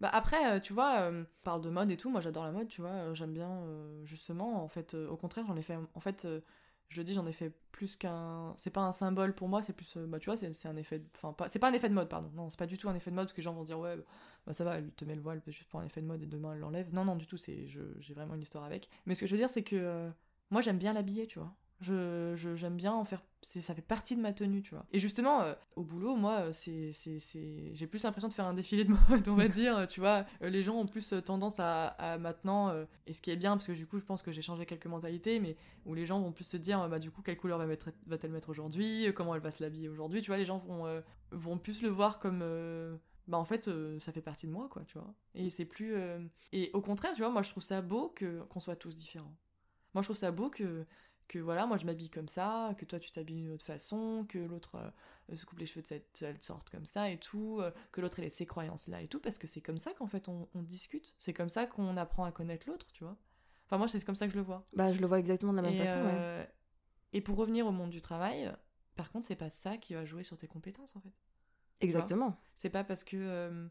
Bah 0.00 0.08
après, 0.12 0.56
euh, 0.56 0.60
tu 0.60 0.72
vois, 0.72 1.00
euh, 1.00 1.24
parle 1.44 1.60
de 1.60 1.68
mode 1.68 1.90
et 1.90 1.96
tout, 1.96 2.08
moi 2.10 2.20
j'adore 2.22 2.44
la 2.44 2.52
mode, 2.52 2.68
tu 2.68 2.80
vois, 2.80 2.90
euh, 2.90 3.14
j'aime 3.14 3.32
bien, 3.34 3.62
justement, 4.04 4.62
en 4.64 4.68
fait, 4.68 4.94
au 4.94 5.16
contraire, 5.16 5.44
j'en 5.46 5.56
ai 5.56 5.62
fait, 5.62 5.76
en 5.94 6.00
fait, 6.00 6.26
je 6.88 7.02
dis, 7.02 7.12
j'en 7.12 7.26
ai 7.26 7.32
fait 7.32 7.52
plus 7.70 7.96
qu'un, 7.96 8.54
c'est 8.56 8.70
pas 8.70 8.80
un 8.80 8.92
symbole 8.92 9.34
pour 9.34 9.48
moi, 9.48 9.62
c'est 9.62 9.74
plus, 9.74 9.96
bah 9.98 10.18
tu 10.18 10.26
vois, 10.30 10.36
c'est 10.38 10.66
un 10.68 10.76
effet, 10.76 11.00
de- 11.00 11.06
enfin, 11.22 11.34
c'est 11.48 11.58
pas 11.58 11.68
un 11.68 11.72
effet 11.74 11.88
de 11.90 11.94
mode, 11.94 12.08
pardon, 12.08 12.30
non, 12.34 12.48
c'est 12.48 12.58
pas 12.58 12.66
du 12.66 12.78
tout 12.78 12.88
un 12.88 12.94
effet 12.94 13.10
de 13.10 13.16
mode, 13.16 13.26
parce 13.26 13.34
que 13.34 13.40
les 13.40 13.44
gens 13.44 13.52
vont 13.52 13.60
se 13.62 13.66
dire, 13.66 13.78
ouais, 13.78 13.96
bah 14.46 14.52
ça 14.54 14.64
va, 14.64 14.78
elle 14.78 14.90
te 14.92 15.04
met 15.04 15.14
le 15.14 15.20
voile 15.20 15.42
juste 15.48 15.68
pour 15.68 15.80
un 15.80 15.84
effet 15.84 16.00
de 16.00 16.06
mode 16.06 16.22
et 16.22 16.26
demain 16.26 16.54
elle 16.54 16.60
l'enlève, 16.60 16.92
non, 16.94 17.04
non, 17.04 17.16
du 17.16 17.26
tout, 17.26 17.36
c'est, 17.36 17.66
je- 17.68 18.00
j'ai 18.00 18.14
vraiment 18.14 18.34
une 18.34 18.42
histoire 18.42 18.64
avec, 18.64 18.88
mais 19.06 19.14
ce 19.14 19.20
que 19.20 19.26
je 19.26 19.32
veux 19.32 19.38
dire, 19.38 19.50
c'est 19.50 19.62
que, 19.62 20.10
moi 20.50 20.62
j'aime 20.62 20.78
bien 20.78 20.92
l'habiller, 20.94 21.26
tu 21.26 21.38
vois, 21.38 21.54
je, 21.80 22.54
j'aime 22.56 22.76
bien 22.76 22.92
en 22.92 23.04
faire 23.04 23.22
ça 23.42 23.74
fait 23.74 23.80
partie 23.80 24.16
de 24.16 24.20
ma 24.20 24.34
tenue 24.34 24.60
tu 24.60 24.74
vois. 24.74 24.84
Et 24.92 24.98
justement 24.98 25.40
euh, 25.40 25.54
au 25.74 25.82
boulot 25.82 26.14
moi 26.14 26.40
euh, 26.40 26.52
c'est 26.52 26.92
c'est 26.92 27.18
c'est 27.18 27.70
j'ai 27.72 27.86
plus 27.86 28.02
l'impression 28.02 28.28
de 28.28 28.34
faire 28.34 28.44
un 28.44 28.52
défilé 28.52 28.84
de 28.84 28.90
mode 29.08 29.26
on 29.28 29.34
va 29.34 29.48
dire 29.48 29.86
tu 29.88 30.00
vois. 30.00 30.26
Euh, 30.42 30.50
les 30.50 30.62
gens 30.62 30.76
ont 30.76 30.84
plus 30.84 31.14
tendance 31.24 31.58
à, 31.58 31.86
à 31.86 32.18
maintenant 32.18 32.68
euh, 32.68 32.84
et 33.06 33.14
ce 33.14 33.22
qui 33.22 33.30
est 33.30 33.36
bien 33.36 33.56
parce 33.56 33.66
que 33.66 33.72
du 33.72 33.86
coup 33.86 33.98
je 33.98 34.04
pense 34.04 34.20
que 34.20 34.30
j'ai 34.30 34.42
changé 34.42 34.66
quelques 34.66 34.86
mentalités 34.86 35.40
mais 35.40 35.56
où 35.86 35.94
les 35.94 36.04
gens 36.04 36.20
vont 36.20 36.32
plus 36.32 36.44
se 36.44 36.58
dire 36.58 36.86
bah 36.88 36.98
du 36.98 37.10
coup 37.10 37.22
quelle 37.22 37.38
couleur 37.38 37.58
va 37.58 37.66
mettre 37.66 37.90
va-t-elle 38.06 38.32
mettre 38.32 38.50
aujourd'hui 38.50 39.10
comment 39.14 39.34
elle 39.34 39.40
va 39.40 39.50
se 39.50 39.62
l'habiller 39.62 39.88
aujourd'hui 39.88 40.20
tu 40.20 40.28
vois. 40.28 40.36
Les 40.36 40.46
gens 40.46 40.58
vont 40.58 40.86
euh, 40.86 41.00
vont 41.30 41.56
plus 41.56 41.80
le 41.80 41.88
voir 41.88 42.18
comme 42.18 42.42
bah 43.30 43.38
en 43.38 43.44
fait 43.44 43.68
euh, 43.68 43.98
ça 44.00 44.12
fait 44.12 44.20
partie 44.20 44.46
de 44.46 44.52
moi 44.52 44.68
quoi 44.68 44.82
tu 44.84 44.98
vois. 44.98 45.14
Et 45.34 45.50
c'est 45.50 45.64
plus 45.64 45.94
euh, 45.94 46.18
et 46.52 46.70
au 46.74 46.80
contraire 46.80 47.14
tu 47.14 47.22
vois 47.22 47.30
moi 47.30 47.42
je 47.42 47.50
trouve 47.50 47.62
ça 47.62 47.80
beau 47.80 48.08
que 48.08 48.42
qu'on 48.50 48.60
soit 48.60 48.76
tous 48.76 48.96
différents. 48.96 49.34
Moi 49.94 50.02
je 50.02 50.06
trouve 50.06 50.16
ça 50.16 50.32
beau 50.32 50.50
que 50.50 50.84
que 51.30 51.38
voilà, 51.38 51.64
moi 51.64 51.76
je 51.76 51.86
m'habille 51.86 52.10
comme 52.10 52.26
ça, 52.26 52.74
que 52.76 52.84
toi 52.84 52.98
tu 52.98 53.12
t'habilles 53.12 53.36
d'une 53.42 53.52
autre 53.52 53.64
façon, 53.64 54.26
que 54.28 54.38
l'autre 54.38 54.74
euh, 55.30 55.36
se 55.36 55.46
coupe 55.46 55.60
les 55.60 55.66
cheveux 55.66 55.80
de 55.82 55.86
cette, 55.86 56.42
sorte 56.42 56.70
comme 56.70 56.84
ça 56.86 57.08
et 57.08 57.18
tout, 57.18 57.58
euh, 57.60 57.70
que 57.92 58.00
l'autre 58.00 58.18
ait 58.18 58.30
ses 58.30 58.46
croyances 58.46 58.88
là 58.88 59.00
et 59.00 59.06
tout, 59.06 59.20
parce 59.20 59.38
que 59.38 59.46
c'est 59.46 59.60
comme 59.60 59.78
ça 59.78 59.92
qu'en 59.92 60.08
fait 60.08 60.28
on, 60.28 60.48
on 60.56 60.62
discute, 60.62 61.14
c'est 61.20 61.32
comme 61.32 61.48
ça 61.48 61.66
qu'on 61.66 61.96
apprend 61.96 62.24
à 62.24 62.32
connaître 62.32 62.68
l'autre, 62.68 62.88
tu 62.92 63.04
vois. 63.04 63.16
Enfin 63.66 63.78
moi 63.78 63.86
c'est 63.86 64.04
comme 64.04 64.16
ça 64.16 64.26
que 64.26 64.32
je 64.32 64.38
le 64.38 64.42
vois. 64.42 64.66
Bah, 64.72 64.92
je 64.92 65.00
le 65.00 65.06
vois 65.06 65.20
exactement 65.20 65.52
de 65.52 65.58
la 65.58 65.62
même 65.62 65.72
Et, 65.74 65.86
façon. 65.86 66.02
ouais. 66.02 66.10
euh, 66.12 66.44
et 67.12 67.20
pour 67.20 67.36
revenir 67.36 67.64
au 67.64 67.70
monde 67.70 67.90
du 67.90 68.00
travail, 68.00 68.52
par 68.96 69.12
contre 69.12 69.28
c'est 69.28 69.36
pas 69.36 69.50
ça 69.50 69.76
qui 69.76 69.94
va 69.94 70.04
jouer 70.04 70.24
sur 70.24 70.36
tes 70.36 70.48
compétences 70.48 70.96
en 70.96 71.00
fait. 71.00 71.14
Exactement. 71.80 72.36
C'est 72.56 72.70
pas 72.70 72.82
parce 72.82 73.04
que. 73.04 73.68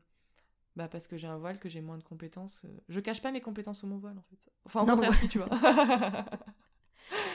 Bah 0.75 0.87
parce 0.87 1.07
que 1.07 1.17
j'ai 1.17 1.27
un 1.27 1.37
voile, 1.37 1.59
que 1.59 1.67
j'ai 1.67 1.81
moins 1.81 1.97
de 1.97 2.03
compétences. 2.03 2.65
Je 2.87 2.99
cache 3.01 3.21
pas 3.21 3.31
mes 3.33 3.41
compétences 3.41 3.79
sous 3.79 3.87
mon 3.87 3.97
voile 3.97 4.17
en 4.17 4.21
fait. 4.21 4.37
Enfin, 4.63 4.83
au 4.83 4.85
Non, 4.85 4.93
contraire, 4.93 5.11
ouais. 5.11 5.17
si 5.17 5.27
tu 5.27 5.39
vois. 5.39 5.49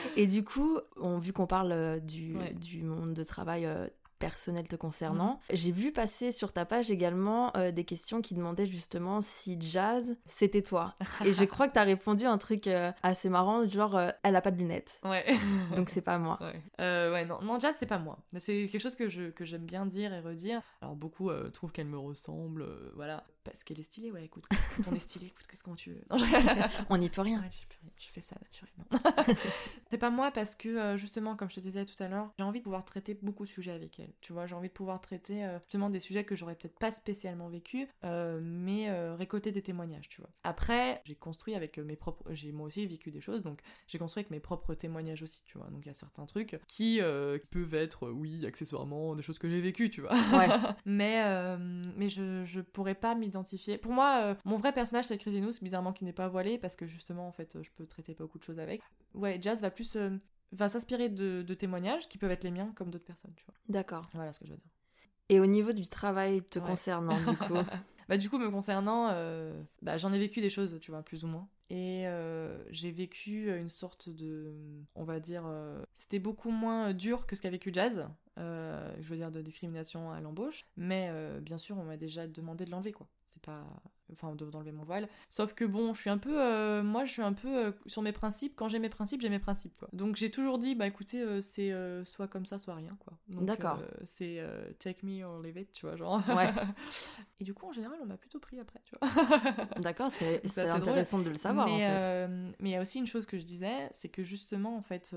Et 0.15 0.27
du 0.27 0.43
coup, 0.43 0.79
on, 0.97 1.17
vu 1.17 1.33
qu'on 1.33 1.47
parle 1.47 1.71
euh, 1.71 1.99
du, 1.99 2.35
Ouais. 2.37 2.53
du 2.53 2.83
monde 2.83 3.13
de 3.13 3.23
travail 3.23 3.65
euh, 3.65 3.87
personnel 4.17 4.65
te 4.67 4.77
concernant, 4.77 5.41
j'ai 5.51 5.71
vu 5.71 5.91
passer 5.91 6.31
sur 6.31 6.53
ta 6.53 6.63
page 6.65 6.89
également 6.89 7.51
euh, 7.57 7.71
des 7.71 7.83
questions 7.83 8.21
qui 8.21 8.33
demandaient 8.33 8.65
justement 8.65 9.19
si 9.21 9.57
jazz, 9.59 10.15
c'était 10.25 10.61
toi. 10.61 10.95
Et 11.25 11.33
je 11.33 11.43
crois 11.43 11.67
que 11.67 11.73
tu 11.73 11.79
as 11.79 11.83
répondu 11.83 12.25
un 12.25 12.37
truc 12.37 12.67
euh, 12.67 12.93
assez 13.03 13.27
marrant, 13.29 13.67
genre 13.67 13.97
euh, 13.97 14.09
elle 14.23 14.37
a 14.37 14.41
pas 14.41 14.51
de 14.51 14.57
lunettes, 14.57 15.01
ouais. 15.03 15.25
donc 15.75 15.89
c'est 15.89 16.01
pas 16.01 16.17
moi. 16.17 16.39
Ouais. 16.41 16.61
Ouais, 16.79 17.25
non, 17.25 17.41
non, 17.41 17.59
jazz, 17.59 17.75
c'est 17.77 17.85
pas 17.85 17.99
moi. 17.99 18.17
C'est 18.39 18.67
quelque 18.71 18.81
chose 18.81 18.95
que 18.95 19.09
je 19.09 19.31
que 19.31 19.43
j'aime 19.43 19.65
bien 19.65 19.85
dire 19.85 20.13
et 20.13 20.21
redire. 20.21 20.61
Alors, 20.81 20.95
beaucoup 20.95 21.29
trouvent 21.53 21.73
qu'elle 21.73 21.87
me 21.87 21.99
ressemble, 21.99 22.65
voilà. 22.95 23.25
Parce 23.45 23.63
qu'elle 23.63 23.79
est 23.79 23.83
stylée, 23.83 24.11
ouais, 24.11 24.25
écoute. 24.25 24.43
Quand 24.77 24.91
on 24.91 24.95
est 24.95 24.99
stylé, 24.99 25.27
écoute, 25.27 25.45
qu'est-ce 25.47 25.63
que 25.63 25.75
tu 25.75 25.91
veux 25.91 26.01
Non. 26.09 26.17
On 26.89 26.97
n'y 26.97 27.09
peut 27.09 27.21
rien. 27.21 27.41
Ouais, 27.41 27.49
je, 27.51 27.65
peux 27.67 27.75
rien, 27.81 27.91
je 27.97 28.07
fais 28.07 28.21
ça 28.21 28.35
naturellement. 28.41 29.37
c'est 29.89 29.97
pas 29.97 30.09
moi 30.09 30.31
parce 30.31 30.55
que, 30.55 30.69
euh, 30.69 30.97
justement, 30.97 31.35
comme 31.35 31.49
je 31.49 31.55
te 31.55 31.59
disais 31.59 31.85
tout 31.85 32.01
à 32.01 32.07
l'heure, 32.07 32.31
j'ai 32.37 32.43
envie 32.43 32.59
de 32.59 32.63
pouvoir 32.63 32.83
traiter 32.83 33.17
beaucoup 33.21 33.45
de 33.45 33.49
sujets 33.49 33.71
avec 33.71 33.99
elle. 33.99 34.11
Tu 34.21 34.33
vois, 34.33 34.47
j'ai 34.47 34.55
envie 34.55 34.67
de 34.67 34.73
pouvoir 34.73 34.99
traiter 34.99 35.45
euh, 35.45 35.59
justement 35.59 35.89
des 35.89 35.99
sujets 35.99 36.23
que 36.23 36.35
j'aurais 36.35 36.55
peut-être 36.55 36.77
pas 36.79 36.91
spécialement 36.91 37.49
vécu, 37.49 37.87
euh, 38.03 38.39
mais 38.43 38.89
euh, 38.89 39.15
récolter 39.15 39.51
des 39.51 39.61
témoignages, 39.61 40.09
tu 40.09 40.21
vois. 40.21 40.29
Après, 40.43 41.01
j'ai 41.05 41.15
construit 41.15 41.55
avec 41.55 41.77
mes 41.77 41.95
propres. 41.95 42.23
J'ai 42.31 42.51
moi 42.51 42.67
aussi 42.67 42.85
vécu 42.87 43.11
des 43.11 43.21
choses, 43.21 43.43
donc 43.43 43.61
j'ai 43.87 43.97
construit 43.97 44.21
avec 44.21 44.31
mes 44.31 44.39
propres 44.39 44.73
témoignages 44.73 45.21
aussi, 45.21 45.43
tu 45.45 45.57
vois. 45.57 45.67
Donc 45.67 45.85
il 45.85 45.87
y 45.87 45.91
a 45.91 45.95
certains 45.95 46.25
trucs 46.25 46.59
qui 46.67 46.99
peuvent 47.51 47.73
être, 47.75 48.09
oui, 48.09 48.45
accessoirement, 48.45 49.15
des 49.15 49.21
choses 49.21 49.37
que 49.37 49.49
j'ai 49.49 49.61
vécues, 49.61 49.89
tu 49.89 50.01
vois. 50.01 50.13
Ouais. 50.33 50.47
mais 50.85 51.23
mais 51.95 52.09
je, 52.09 52.43
je 52.45 52.61
pourrais 52.61 52.95
pas 52.95 53.15
m'identifier. 53.15 53.34
Pour 53.81 53.91
moi, 53.91 54.19
euh, 54.23 54.35
mon 54.45 54.57
vrai 54.57 54.71
personnage, 54.73 55.05
c'est 55.05 55.17
Crisinus, 55.17 55.61
bizarrement 55.61 55.93
qui 55.93 56.05
n'est 56.05 56.13
pas 56.13 56.27
voilé, 56.27 56.57
parce 56.57 56.75
que 56.75 56.85
justement, 56.85 57.27
en 57.27 57.31
fait, 57.31 57.57
je 57.61 57.69
peux 57.75 57.85
traiter 57.85 58.13
beaucoup 58.13 58.37
de 58.39 58.43
choses 58.43 58.59
avec. 58.59 58.81
Ouais, 59.13 59.37
Jazz 59.41 59.61
va 59.61 59.71
plus. 59.71 59.95
euh, 59.95 60.17
va 60.51 60.69
s'inspirer 60.69 61.09
de, 61.09 61.41
de 61.41 61.53
témoignages 61.53 62.07
qui 62.07 62.17
peuvent 62.17 62.31
être 62.31 62.43
les 62.43 62.51
miens 62.51 62.71
comme 62.75 62.89
d'autres 62.89 63.03
personnes, 63.05 63.33
tu 63.35 63.43
vois. 63.45 63.55
D'accord. 63.67 64.09
Voilà 64.13 64.31
ce 64.31 64.39
que 64.39 64.45
je 64.45 64.51
veux 64.51 64.57
dire. 64.57 64.69
Et 65.27 65.39
au 65.39 65.45
niveau 65.47 65.73
du 65.73 65.87
travail 65.87 66.41
te 66.43 66.59
Ouais. 66.59 66.65
concernant, 66.65 67.19
du 67.19 67.35
coup, 67.35 67.55
Bah 68.07 68.17
du 68.17 68.29
coup 68.29 68.37
me 68.37 68.51
concernant, 68.51 69.09
euh, 69.09 69.59
bah, 69.81 69.97
j'en 69.97 70.13
ai 70.13 70.19
vécu 70.19 70.39
des 70.39 70.51
choses, 70.51 70.77
tu 70.79 70.91
vois, 70.91 71.01
plus 71.01 71.23
ou 71.23 71.27
moins. 71.27 71.49
Et 71.71 72.03
euh, 72.05 72.63
j'ai 72.69 72.91
vécu 72.91 73.51
une 73.57 73.69
sorte 73.69 74.09
de, 74.09 74.53
on 74.93 75.03
va 75.03 75.19
dire, 75.19 75.43
euh, 75.47 75.83
c'était 75.95 76.19
beaucoup 76.19 76.51
moins 76.51 76.93
dur 76.93 77.25
que 77.25 77.35
ce 77.35 77.41
qu'a 77.41 77.49
vécu 77.49 77.71
Jazz, 77.73 78.07
euh, 78.37 78.95
je 79.01 79.09
veux 79.09 79.15
dire 79.17 79.31
de 79.31 79.41
discrimination 79.41 80.11
à 80.11 80.21
l'embauche. 80.21 80.67
Mais 80.77 81.07
euh, 81.09 81.39
bien 81.41 81.57
sûr, 81.57 81.75
on 81.79 81.83
m'a 81.83 81.97
déjà 81.97 82.27
demandé 82.27 82.65
de 82.65 82.69
l'enlever, 82.69 82.91
quoi. 82.91 83.07
Pas, 83.45 83.63
enfin, 84.11 84.33
de- 84.35 84.49
d'enlever 84.49 84.71
mon 84.71 84.83
voile. 84.83 85.07
Sauf 85.29 85.53
que 85.53 85.65
bon, 85.65 85.93
je 85.93 86.01
suis 86.01 86.09
un 86.09 86.17
peu, 86.17 86.41
euh, 86.41 86.81
moi, 86.83 87.05
je 87.05 87.11
suis 87.11 87.21
un 87.21 87.33
peu 87.33 87.65
euh, 87.65 87.71
sur 87.85 88.01
mes 88.01 88.11
principes. 88.11 88.53
Quand 88.55 88.69
j'ai 88.69 88.79
mes 88.79 88.89
principes, 88.89 89.21
j'ai 89.21 89.29
mes 89.29 89.39
principes, 89.39 89.75
quoi. 89.77 89.87
Donc 89.93 90.15
j'ai 90.15 90.31
toujours 90.31 90.57
dit, 90.57 90.73
bah 90.73 90.87
écoutez, 90.87 91.21
euh, 91.21 91.41
c'est 91.41 91.71
soit 92.05 92.27
comme 92.27 92.45
ça, 92.45 92.57
soit 92.57 92.75
rien, 92.75 92.97
quoi. 92.99 93.13
D'accord. 93.27 93.79
c'est 94.03 94.43
take 94.79 95.05
me 95.05 95.23
or 95.23 95.41
leave 95.41 95.57
it, 95.57 95.71
tu 95.71 95.85
vois, 95.85 95.95
genre. 95.95 96.21
Ouais. 96.29 96.49
Et 97.39 97.43
du 97.43 97.53
coup, 97.53 97.67
en 97.67 97.71
général, 97.71 97.97
on 98.01 98.05
m'a 98.05 98.17
plutôt 98.17 98.39
pris 98.39 98.59
après, 98.59 98.81
tu 98.85 98.95
vois. 98.99 99.65
d'accord, 99.81 100.11
c'est 100.11 100.43
assez 100.45 100.61
intéressant 100.61 101.19
de 101.19 101.29
le 101.29 101.37
savoir 101.37 101.67
mais, 101.67 101.73
en 101.73 101.77
fait. 101.77 102.27
mais 102.59 102.69
il 102.69 102.73
y 102.73 102.75
a 102.75 102.81
aussi 102.81 102.99
une 102.99 103.07
chose 103.07 103.25
que 103.25 103.37
je 103.37 103.43
disais, 103.43 103.89
c'est 103.91 104.09
que 104.09 104.23
justement, 104.23 104.75
en 104.77 104.81
fait, 104.81 105.15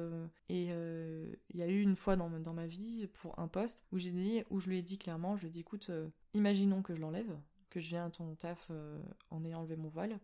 et 0.48 0.66
il 0.66 1.56
y 1.56 1.62
a 1.62 1.66
eu 1.66 1.80
une 1.80 1.96
fois 1.96 2.16
dans, 2.16 2.28
dans 2.28 2.54
ma 2.54 2.66
vie, 2.66 3.06
pour 3.14 3.38
un 3.38 3.48
poste, 3.48 3.84
où 3.92 3.98
j'ai 3.98 4.10
dit, 4.10 4.42
où 4.50 4.60
je 4.60 4.68
lui 4.68 4.78
ai 4.78 4.82
dit 4.82 4.98
clairement, 4.98 5.36
je 5.36 5.42
lui 5.42 5.48
ai 5.48 5.50
dit, 5.50 5.60
écoute, 5.60 5.90
imaginons 6.34 6.82
que 6.82 6.94
je 6.94 7.00
l'enlève, 7.00 7.38
que 7.70 7.80
je 7.80 7.88
viens 7.88 8.06
à 8.06 8.10
ton 8.10 8.34
taf 8.34 8.68
euh, 8.70 8.98
en 9.30 9.44
ayant 9.44 9.60
enlevé 9.60 9.76
mon 9.76 9.88
voile, 9.88 10.18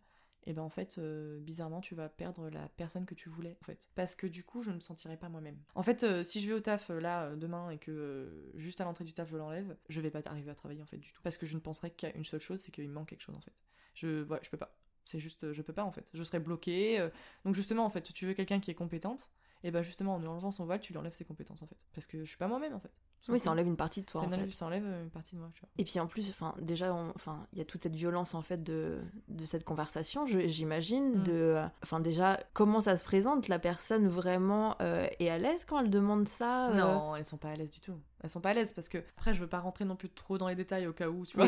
et 0.47 0.53
ben 0.53 0.63
en 0.63 0.69
fait, 0.69 0.99
euh, 0.99 1.41
bizarrement, 1.41 1.81
tu 1.81 1.95
vas 1.95 2.09
perdre 2.09 2.51
la 2.51 2.69
personne 2.69 3.07
que 3.07 3.15
tu 3.15 3.31
voulais, 3.31 3.57
en 3.63 3.65
fait. 3.65 3.89
Parce 3.95 4.15
que 4.15 4.27
du 4.27 4.45
coup, 4.45 4.63
je 4.63 4.71
ne 4.71 4.75
me 4.75 4.81
sentirai 4.81 5.17
pas 5.17 5.31
moi-même. 5.31 5.59
En 5.75 5.83
fait, 5.83 6.03
euh, 6.03 6.23
si 6.23 6.41
je 6.41 6.49
vais 6.49 6.53
au 6.53 6.61
taf 6.61 6.91
là 6.91 7.35
demain 7.35 7.71
et 7.71 7.79
que 7.79 8.51
juste 8.55 8.81
à 8.81 8.85
l'entrée 8.85 9.05
du 9.05 9.15
taf 9.15 9.31
je 9.31 9.37
l'enlève, 9.37 9.77
je 9.89 10.01
vais 10.01 10.11
pas 10.11 10.21
arriver 10.27 10.51
à 10.51 10.55
travailler 10.55 10.83
en 10.83 10.87
fait 10.87 10.99
du 10.99 11.13
tout. 11.13 11.23
Parce 11.23 11.39
que 11.39 11.47
je 11.47 11.55
ne 11.55 11.61
penserai 11.61 11.91
qu'à 11.91 12.15
une 12.15 12.25
seule 12.25 12.41
chose, 12.41 12.61
c'est 12.61 12.73
qu'il 12.73 12.89
me 12.89 12.95
manque 12.95 13.09
quelque 13.09 13.23
chose 13.23 13.37
en 13.37 13.41
fait. 13.41 13.55
Je, 13.95 14.23
voilà, 14.23 14.43
je 14.43 14.51
peux 14.51 14.59
pas. 14.59 14.77
C'est 15.07 15.19
juste, 15.19 15.53
je 15.53 15.63
peux 15.63 15.73
pas 15.73 15.85
en 15.85 15.93
fait. 15.93 16.11
Je 16.13 16.23
serais 16.23 16.41
bloquée. 16.41 17.09
Donc 17.45 17.55
justement, 17.55 17.85
en 17.85 17.91
fait, 17.91 18.13
tu 18.13 18.27
veux 18.27 18.35
quelqu'un 18.35 18.61
qui 18.61 18.71
est 18.71 18.75
compétente, 18.75 19.31
et 19.63 19.71
ben 19.71 19.83
justement, 19.83 20.15
en 20.15 20.19
lui 20.19 20.27
enlevant 20.29 20.51
son 20.51 20.67
voile, 20.67 20.81
tu 20.81 20.93
lui 20.93 20.99
enlèves 20.99 21.15
ses 21.15 21.25
compétences 21.25 21.63
en 21.63 21.67
fait. 21.67 21.79
Parce 21.95 22.07
que 22.07 22.21
je 22.23 22.29
suis 22.29 22.37
pas 22.37 22.49
moi-même 22.49 22.75
en 22.75 22.81
fait. 22.81 22.93
Oui, 23.29 23.39
ça 23.39 23.51
enlève 23.51 23.67
une 23.67 23.77
partie 23.77 24.01
de 24.01 24.07
toi 24.07 24.21
Ça 24.23 24.27
en 24.27 24.33
enlève, 24.33 24.47
fait. 24.47 24.55
ça 24.55 24.67
enlève 24.67 24.85
une 24.85 25.11
partie 25.11 25.35
de 25.35 25.41
moi, 25.41 25.51
tu 25.55 25.61
vois. 25.61 25.69
Et 25.79 25.85
puis 25.85 25.99
en 26.01 26.07
plus, 26.07 26.29
enfin, 26.31 26.55
déjà, 26.61 26.93
enfin, 27.15 27.47
il 27.53 27.59
y 27.59 27.63
a 27.63 27.65
toute 27.65 27.83
cette 27.83 27.97
violence 27.97 28.35
en 28.35 28.43
fait 28.43 28.63
de, 28.63 29.01
de 29.29 29.47
cette 29.47 29.65
conversation, 29.65 30.27
j'imagine. 30.27 31.21
Mm. 31.21 31.23
De, 31.25 31.33
euh, 31.33 31.67
enfin, 31.83 32.01
déjà, 32.01 32.41
comment 32.53 32.81
ça 32.81 32.97
se 32.97 33.05
présente 33.05 33.49
La 33.49 33.59
personne 33.59 34.09
vraiment 34.09 34.77
euh, 34.83 35.07
est 35.19 35.29
à 35.29 35.39
l'aise 35.39 35.65
quand 35.65 35.81
elle 35.81 35.91
demande 35.91 36.29
ça 36.29 36.71
euh, 36.71 36.75
Non, 36.75 37.17
elles 37.17 37.27
sont 37.27 37.39
pas 37.39 37.51
à 37.51 37.55
l'aise 37.55 37.71
du 37.71 37.81
tout. 37.81 37.99
Elles 38.23 38.31
sont 38.31 38.41
pas 38.41 38.51
à 38.51 38.55
l'aise 38.55 38.73
parce 38.73 38.89
que 38.89 38.97
après 39.19 39.35
je 39.35 39.41
veux 39.41 39.47
pas 39.47 39.59
rentrer 39.59 39.85
non 39.85 39.97
plus 39.97 40.09
trop 40.09 40.39
dans 40.39 40.49
les 40.49 40.55
détails 40.55 40.87
au 40.87 40.95
cas 40.95 41.11
où, 41.11 41.27
tu 41.27 41.37
vois. 41.37 41.47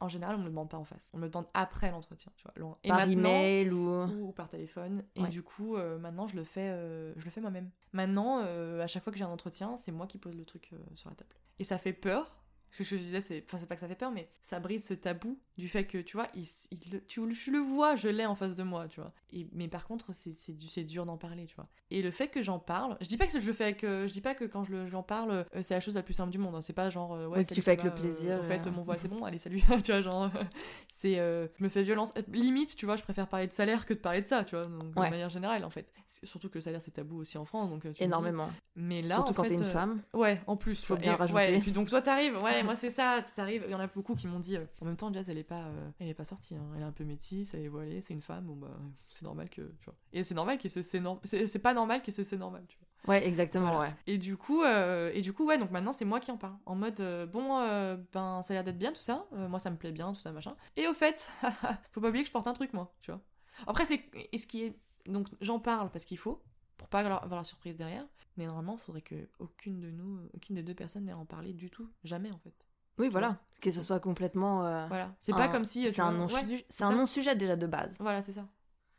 en 0.00 0.08
général, 0.08 0.36
on 0.36 0.40
me 0.40 0.44
le 0.44 0.50
demande 0.50 0.68
pas 0.68 0.76
en 0.76 0.84
face. 0.84 1.08
On 1.14 1.16
me 1.16 1.22
le 1.22 1.30
demande 1.30 1.46
après 1.54 1.90
l'entretien, 1.90 2.30
tu 2.36 2.44
vois. 2.44 2.78
Et 2.84 2.88
Par 2.88 3.08
email 3.08 3.70
ou. 3.70 3.88
ou, 3.88 4.28
ou 4.28 4.32
par 4.32 4.50
téléphone. 4.50 5.04
Et 5.14 5.22
du 5.28 5.42
coup, 5.42 5.76
euh, 5.76 5.98
maintenant, 5.98 6.26
je 6.28 6.36
le 6.36 6.44
fais, 6.44 6.68
euh, 6.68 7.14
je 7.16 7.24
le 7.24 7.30
fais 7.30 7.40
moi-même. 7.40 7.70
Maintenant, 7.94 8.42
euh, 8.44 8.82
à 8.82 8.86
chaque 8.88 9.02
fois 9.02 9.10
que 9.10 9.18
j'ai 9.18 9.24
un 9.24 9.30
entretien, 9.30 9.76
c'est 9.78 9.90
moi 9.90 10.06
qui 10.06 10.18
pose 10.18 10.36
le 10.36 10.44
truc 10.44 10.68
euh, 10.69 10.69
sur 10.94 11.10
la 11.10 11.16
table. 11.16 11.34
Et 11.58 11.64
ça 11.64 11.78
fait 11.78 11.92
peur. 11.92 12.39
Ce 12.72 12.78
que 12.78 12.84
je 12.84 12.96
disais, 12.96 13.20
c'est, 13.20 13.42
enfin, 13.46 13.58
c'est 13.58 13.66
pas 13.66 13.74
que 13.74 13.80
ça 13.80 13.88
fait 13.88 13.96
peur, 13.96 14.10
mais 14.12 14.28
ça 14.42 14.60
brise 14.60 14.86
ce 14.86 14.94
tabou 14.94 15.38
du 15.58 15.68
fait 15.68 15.84
que, 15.84 15.98
tu 15.98 16.16
vois, 16.16 16.28
il, 16.34 16.46
il 16.70 17.02
tu, 17.06 17.20
je 17.34 17.50
le 17.50 17.58
vois, 17.58 17.96
je 17.96 18.08
l'ai 18.08 18.24
en 18.26 18.34
face 18.36 18.54
de 18.54 18.62
moi, 18.62 18.86
tu 18.88 19.00
vois. 19.00 19.12
Et, 19.32 19.46
mais 19.52 19.66
par 19.68 19.84
contre, 19.86 20.14
c'est, 20.14 20.34
c'est, 20.34 20.52
du- 20.52 20.68
c'est 20.68 20.84
dur 20.84 21.04
d'en 21.04 21.16
parler, 21.16 21.46
tu 21.46 21.56
vois. 21.56 21.66
Et 21.90 22.00
le 22.00 22.10
fait 22.12 22.28
que 22.28 22.42
j'en 22.42 22.58
parle, 22.60 22.96
je 23.00 23.08
dis 23.08 23.16
pas 23.16 23.26
que 23.26 23.38
je 23.38 23.46
le 23.46 23.52
fais 23.52 23.64
avec, 23.64 23.82
euh, 23.84 24.06
je 24.06 24.12
dis 24.12 24.20
pas 24.20 24.34
que 24.36 24.44
quand 24.44 24.62
je, 24.64 24.70
le, 24.72 24.86
je 24.86 24.92
l'en 24.92 25.02
parle, 25.02 25.30
euh, 25.32 25.44
c'est 25.62 25.74
la 25.74 25.80
chose 25.80 25.96
la 25.96 26.02
plus 26.04 26.14
simple 26.14 26.30
du 26.30 26.38
monde. 26.38 26.54
hein. 26.54 26.60
C'est 26.60 26.72
pas 26.72 26.88
genre, 26.90 27.12
euh, 27.14 27.26
ouais, 27.26 27.44
que 27.44 27.52
tu 27.54 27.60
fais 27.62 27.72
avec 27.72 27.82
le 27.84 27.92
plaisir, 27.94 28.36
euh, 28.36 28.40
au 28.40 28.42
fait, 28.44 28.64
mon 28.68 28.82
voile, 28.82 28.98
c'est 29.02 29.08
bon, 29.08 29.24
allez, 29.24 29.38
salut. 29.38 29.60
tu 29.84 29.90
vois, 29.90 30.00
genre, 30.02 30.30
c'est, 30.88 31.18
euh, 31.18 31.48
je 31.58 31.64
me 31.64 31.68
fais 31.68 31.82
violence. 31.82 32.12
Limite, 32.28 32.76
tu 32.76 32.86
vois, 32.86 32.96
je 32.96 33.02
préfère 33.02 33.26
parler 33.28 33.46
de 33.48 33.52
salaire 33.52 33.84
que 33.84 33.94
de 33.94 33.98
parler 33.98 34.22
de 34.22 34.26
ça, 34.26 34.44
tu 34.44 34.54
vois. 34.54 34.66
Donc, 34.66 34.96
Ouais. 34.96 35.06
de 35.06 35.10
manière 35.10 35.30
générale, 35.30 35.64
en 35.64 35.70
fait. 35.70 35.92
Surtout 36.06 36.48
que 36.48 36.54
le 36.56 36.60
salaire, 36.62 36.80
c'est 36.82 36.92
tabou 36.92 37.18
aussi 37.20 37.36
en 37.38 37.44
France, 37.44 37.68
donc 37.68 37.82
tu 37.82 37.88
me 37.88 37.92
dis. 37.92 38.02
Énormément. 38.04 38.50
Mais 38.76 39.02
là, 39.02 39.16
Surtout 39.16 39.32
en 39.32 39.34
quand 39.34 39.42
t'es 39.44 39.54
une 39.54 39.64
femme. 39.64 40.00
Ouais, 40.14 40.40
en 40.46 40.56
plus. 40.56 40.82
Faut 40.82 40.96
bien 40.96 41.12
et, 41.12 41.16
rajouter. 41.16 41.36
ouais, 41.40 41.56
et 41.56 41.60
puis 41.60 41.72
donc 41.72 41.88
toi 41.88 42.00
t'arrives, 42.00 42.36
ouais, 42.40 42.59
moi 42.62 42.76
c'est 42.76 42.90
ça, 42.90 43.22
tu 43.26 43.32
t'arrives. 43.34 43.64
Il 43.66 43.70
y 43.70 43.74
en 43.74 43.80
a 43.80 43.86
beaucoup 43.86 44.14
qui 44.14 44.26
m'ont 44.26 44.40
dit. 44.40 44.56
euh, 44.56 44.64
en 44.80 44.84
même 44.86 44.96
temps, 44.96 45.12
Jazz, 45.12 45.28
elle 45.28 45.38
est 45.38 45.44
pas, 45.44 45.64
euh, 45.64 45.90
elle 45.98 46.08
est 46.08 46.14
pas 46.14 46.24
sortie. 46.24 46.54
hein. 46.56 46.64
Elle 46.76 46.82
est 46.82 46.84
un 46.86 46.92
peu 46.92 47.04
métisse, 47.04 47.54
elle 47.54 47.60
est 47.64 47.68
voilée, 47.68 48.00
c'est 48.00 48.14
une 48.14 48.22
femme. 48.22 48.44
Bon 48.44 48.56
bah, 48.56 48.68
c'est 49.08 49.22
normal 49.24 49.48
que. 49.50 49.62
Tu 49.62 49.84
vois. 49.86 49.94
Et 50.12 50.24
c'est 50.24 50.34
normal 50.34 50.58
qu'elle 50.58 50.70
se 50.70 50.82
c'est 50.82 51.00
norm- 51.00 51.20
c'est 51.24 51.58
pas 51.58 51.74
normal 51.74 52.02
qu'elle 52.02 52.14
se 52.14 52.24
c'est 52.24 52.36
normal. 52.36 52.64
Tu 52.68 52.76
vois. 52.78 52.86
Ouais, 53.14 53.26
exactement, 53.26 53.72
Voilà. 53.72 53.90
ouais. 53.92 53.94
Et 54.06 54.18
du 54.18 54.36
coup, 54.36 54.62
euh, 54.62 55.10
et 55.14 55.22
du 55.22 55.32
coup, 55.32 55.46
ouais, 55.46 55.56
donc 55.56 55.70
maintenant 55.70 55.94
c'est 55.94 56.04
moi 56.04 56.20
qui 56.20 56.30
en 56.30 56.36
parle. 56.36 56.56
En 56.66 56.74
mode, 56.74 57.00
euh, 57.00 57.24
bon, 57.24 57.58
euh, 57.60 57.96
ben 58.12 58.42
ça 58.42 58.52
a 58.52 58.54
l'air 58.56 58.64
d'être 58.64 58.76
bien 58.78 58.92
tout 58.92 59.00
ça. 59.00 59.26
moi 59.32 59.58
ça 59.58 59.70
me 59.70 59.76
plaît 59.76 59.90
bien, 59.92 60.12
tout 60.12 60.20
ça 60.20 60.32
machin. 60.32 60.54
Et 60.76 60.86
au 60.86 60.92
fait, 60.92 61.32
faut 61.92 62.00
pas 62.02 62.08
oublier 62.08 62.24
que 62.24 62.28
je 62.28 62.32
porte 62.32 62.46
un 62.46 62.52
truc 62.52 62.74
moi, 62.74 62.92
tu 63.00 63.10
vois. 63.10 63.20
Après 63.66 63.86
c'est, 63.86 64.04
et 64.32 64.36
ce 64.36 64.46
qui 64.46 64.64
est, 64.64 64.78
donc 65.06 65.28
j'en 65.40 65.58
parle 65.58 65.90
parce 65.90 66.04
qu'il 66.04 66.18
faut, 66.18 66.42
pour 66.76 66.88
pas 66.88 66.98
avoir 67.00 67.26
la 67.36 67.44
surprise 67.44 67.76
derrière. 67.76 68.04
Mais 68.36 68.46
normalement, 68.46 68.74
il 68.76 68.80
faudrait 68.80 69.02
que 69.02 69.28
aucune 69.38 69.80
de 69.80 69.90
nous, 69.90 70.20
aucune 70.34 70.56
des 70.56 70.62
deux 70.62 70.74
personnes 70.74 71.04
n'ait 71.04 71.12
en 71.12 71.26
parler 71.26 71.52
du 71.52 71.70
tout, 71.70 71.88
jamais 72.04 72.30
en 72.30 72.38
fait. 72.38 72.54
Oui, 72.98 73.08
voilà. 73.08 73.38
Que 73.60 73.70
ce 73.70 73.82
soit 73.82 74.00
complètement. 74.00 74.66
euh, 74.66 74.86
Voilà, 74.88 75.14
c'est 75.20 75.32
pas 75.32 75.48
comme 75.48 75.64
si. 75.64 75.84
tu 75.84 75.92
C'est 75.92 76.00
un 76.02 76.12
non-sujet 76.12 76.46
ouais, 76.56 76.66
c'est 76.68 76.84
un 76.84 76.90
ça. 76.90 76.96
non-sujet 76.96 77.36
déjà 77.36 77.56
de 77.56 77.66
base. 77.66 77.96
Voilà, 78.00 78.22
c'est 78.22 78.32
ça. 78.32 78.46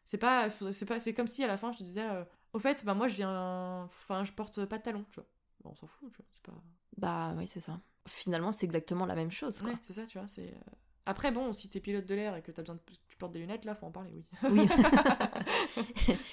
C'est 0.05 0.17
pas, 0.17 0.49
faudrait- 0.49 0.73
c'est 0.73 0.85
pas, 0.85 0.99
c'est 0.99 1.13
comme 1.13 1.27
si 1.27 1.43
à 1.43 1.47
la 1.47 1.57
fin 1.57 1.71
je 1.71 1.77
te 1.79 1.83
disais, 1.83 2.07
euh, 2.09 2.23
au 2.53 2.59
fait, 2.59 2.83
bah 2.83 2.93
moi 2.93 3.07
je 3.07 3.15
viens, 3.15 3.83
enfin 3.83 4.23
je 4.23 4.33
porte 4.33 4.65
pas 4.65 4.77
de 4.77 4.83
talons, 4.83 5.05
tu 5.11 5.15
vois. 5.15 5.25
Bon, 5.63 5.69
on 5.71 5.75
s'en 5.75 5.87
fout, 5.87 6.11
tu 6.11 6.17
vois. 6.17 6.25
C'est 6.31 6.43
pas. 6.43 6.53
Bah 6.97 7.33
oui, 7.37 7.47
c'est 7.47 7.59
ça. 7.59 7.79
Finalement, 8.07 8.51
c'est 8.51 8.65
exactement 8.65 9.05
la 9.05 9.15
même 9.15 9.31
chose. 9.31 9.59
Quoi. 9.61 9.69
Ouais, 9.69 9.77
c'est 9.83 9.93
ça, 9.93 10.05
tu 10.05 10.17
vois. 10.17 10.27
C'est. 10.27 10.47
euh, 10.49 10.71
Après, 11.05 11.31
bon, 11.31 11.53
si 11.53 11.69
t'es 11.69 11.79
pilote 11.79 12.05
de 12.05 12.15
l'air 12.15 12.35
et 12.35 12.41
que 12.41 12.51
t'as 12.51 12.63
besoin 12.63 12.75
de... 12.75 12.81
portes 13.21 13.33
des 13.33 13.39
lunettes, 13.39 13.65
là, 13.65 13.75
faut 13.75 13.85
en 13.85 13.91
parler, 13.91 14.11
oui. 14.13 14.25
Oui. 14.51 14.67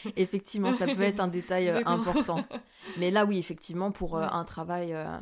effectivement, 0.17 0.73
ça 0.73 0.87
peut 0.87 1.03
être 1.03 1.21
un 1.21 1.29
détail 1.29 1.69
euh, 1.69 1.83
important. 1.87 2.45
Mais 2.99 3.11
là, 3.11 3.25
oui, 3.25 3.39
effectivement, 3.39 3.93
pour 3.93 4.17
euh, 4.17 4.27
un 4.31 4.45
travail 4.45 4.95
euh, 4.95 5.19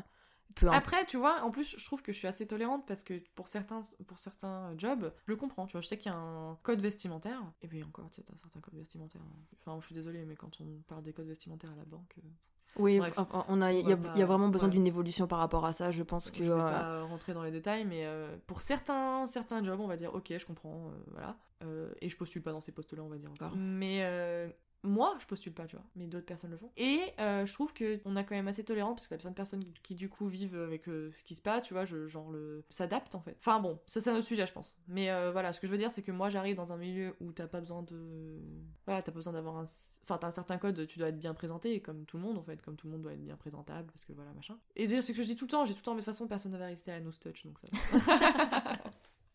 peu 0.54 0.68
Après, 0.68 1.04
tu 1.06 1.16
vois, 1.16 1.42
en 1.42 1.50
plus, 1.50 1.76
je 1.78 1.84
trouve 1.84 2.02
que 2.02 2.12
je 2.12 2.18
suis 2.18 2.28
assez 2.28 2.46
tolérante 2.46 2.86
parce 2.86 3.02
que 3.02 3.20
pour 3.34 3.48
certains, 3.48 3.82
pour 4.06 4.18
certains 4.18 4.72
jobs, 4.78 5.12
je 5.26 5.32
le 5.32 5.36
comprends, 5.36 5.66
tu 5.66 5.72
vois. 5.72 5.80
Je 5.80 5.88
sais 5.88 5.98
qu'il 5.98 6.10
y 6.10 6.14
a 6.14 6.18
un 6.18 6.56
code 6.62 6.80
vestimentaire. 6.80 7.42
Et 7.62 7.68
puis 7.68 7.82
encore, 7.82 8.08
tu 8.10 8.16
sais, 8.16 8.22
t'as 8.22 8.32
un 8.32 8.38
certain 8.38 8.60
code 8.60 8.76
vestimentaire. 8.76 9.22
Enfin, 9.60 9.78
je 9.80 9.86
suis 9.86 9.94
désolée, 9.94 10.24
mais 10.24 10.36
quand 10.36 10.60
on 10.60 10.82
parle 10.86 11.02
des 11.02 11.12
codes 11.12 11.26
vestimentaires 11.26 11.72
à 11.72 11.76
la 11.76 11.84
banque, 11.84 12.16
Oui, 12.78 12.98
Bref. 12.98 13.14
on 13.48 13.62
a, 13.62 13.72
il 13.72 13.86
y, 13.88 13.92
a- 13.92 13.96
y 13.96 13.96
pas- 13.96 14.24
vraiment 14.26 14.48
besoin 14.48 14.68
voilà. 14.68 14.72
d'une 14.78 14.86
évolution 14.86 15.26
par 15.26 15.38
rapport 15.38 15.64
à 15.64 15.72
ça. 15.72 15.90
Je 15.90 16.02
pense 16.02 16.30
que. 16.30 16.38
je 16.38 16.44
vais 16.44 16.50
euh, 16.50 16.56
pas 16.68 17.02
rentrer 17.02 17.34
dans 17.34 17.42
les 17.42 17.50
détails, 17.50 17.84
mais 17.84 18.04
euh, 18.06 18.36
pour 18.46 18.60
certains, 18.60 19.26
certains 19.26 19.62
jobs, 19.64 19.80
on 19.80 19.86
va 19.86 19.96
dire, 19.96 20.14
ok, 20.14 20.32
je 20.38 20.44
comprends, 20.46 20.88
euh, 20.88 21.10
voilà. 21.12 21.36
Et 22.00 22.08
je 22.08 22.16
postule 22.16 22.42
pas 22.42 22.52
dans 22.52 22.60
ces 22.60 22.72
postes-là, 22.72 23.02
on 23.02 23.08
va 23.08 23.16
dire 23.16 23.30
encore. 23.30 23.52
Mais 23.56 24.00
euh, 24.02 24.48
moi, 24.82 25.16
je 25.20 25.26
postule 25.26 25.52
pas, 25.54 25.66
tu 25.66 25.74
vois, 25.74 25.84
mais 25.96 26.06
d'autres 26.06 26.26
personnes 26.26 26.50
le 26.50 26.58
font. 26.58 26.70
Et 26.76 27.00
euh, 27.18 27.44
je 27.46 27.52
trouve 27.52 27.72
que 27.72 27.98
on 28.04 28.14
a 28.14 28.22
quand 28.22 28.34
même 28.36 28.46
assez 28.46 28.62
tolérant 28.62 28.92
parce 28.94 29.04
que 29.06 29.10
t'as 29.10 29.16
besoin 29.16 29.30
de 29.32 29.36
personnes 29.36 29.64
qui 29.82 29.94
du 29.96 30.08
coup 30.08 30.28
vivent 30.28 30.56
avec 30.60 30.86
euh, 30.88 31.10
ce 31.12 31.24
qui 31.24 31.34
se 31.34 31.42
passe, 31.42 31.62
tu 31.66 31.74
vois, 31.74 31.84
je, 31.86 32.06
genre 32.06 32.30
le 32.30 32.62
s'adaptent 32.70 33.14
en 33.16 33.20
fait. 33.20 33.36
Enfin 33.40 33.58
bon, 33.58 33.80
ça 33.86 34.00
c'est 34.00 34.10
un 34.10 34.14
autre 34.16 34.26
sujet, 34.26 34.46
je 34.46 34.52
pense. 34.52 34.78
Mais 34.86 35.10
euh, 35.10 35.32
voilà, 35.32 35.52
ce 35.52 35.58
que 35.60 35.66
je 35.66 35.72
veux 35.72 35.78
dire, 35.78 35.90
c'est 35.90 36.02
que 36.02 36.12
moi 36.12 36.28
j'arrive 36.28 36.54
dans 36.56 36.72
un 36.72 36.76
milieu 36.76 37.16
où 37.20 37.32
t'as 37.32 37.48
pas 37.48 37.60
besoin 37.60 37.82
de, 37.82 38.38
voilà, 38.86 39.02
t'as 39.02 39.10
pas 39.10 39.16
besoin 39.16 39.32
d'avoir 39.32 39.56
un, 39.56 39.64
enfin 40.08 40.18
t'as 40.18 40.28
un 40.28 40.30
certain 40.32 40.56
code, 40.58 40.86
tu 40.86 40.98
dois 40.98 41.08
être 41.08 41.18
bien 41.18 41.34
présenté, 41.34 41.80
comme 41.80 42.04
tout 42.06 42.16
le 42.16 42.22
monde 42.22 42.38
en 42.38 42.42
fait, 42.42 42.62
comme 42.62 42.76
tout 42.76 42.86
le 42.86 42.92
monde 42.92 43.02
doit 43.02 43.12
être 43.12 43.22
bien 43.22 43.36
présentable, 43.36 43.90
parce 43.92 44.04
que 44.04 44.12
voilà 44.12 44.32
machin. 44.34 44.56
Et 44.76 44.86
d'ailleurs, 44.86 45.02
c'est 45.02 45.12
ce 45.12 45.16
que 45.18 45.22
je 45.22 45.28
dis 45.28 45.36
tout 45.36 45.44
le 45.46 45.50
temps, 45.50 45.64
j'ai 45.64 45.74
tout 45.74 45.80
le 45.80 45.84
temps, 45.84 45.92
mais 45.94 46.00
de 46.00 46.04
toute 46.04 46.12
façon 46.14 46.26
personne 46.28 46.52
ne 46.52 46.58
va 46.58 46.66
rester 46.66 46.92
à 46.92 47.00
nos 47.00 47.10
touch, 47.12 47.44
donc 47.44 47.58
ça. 47.58 47.68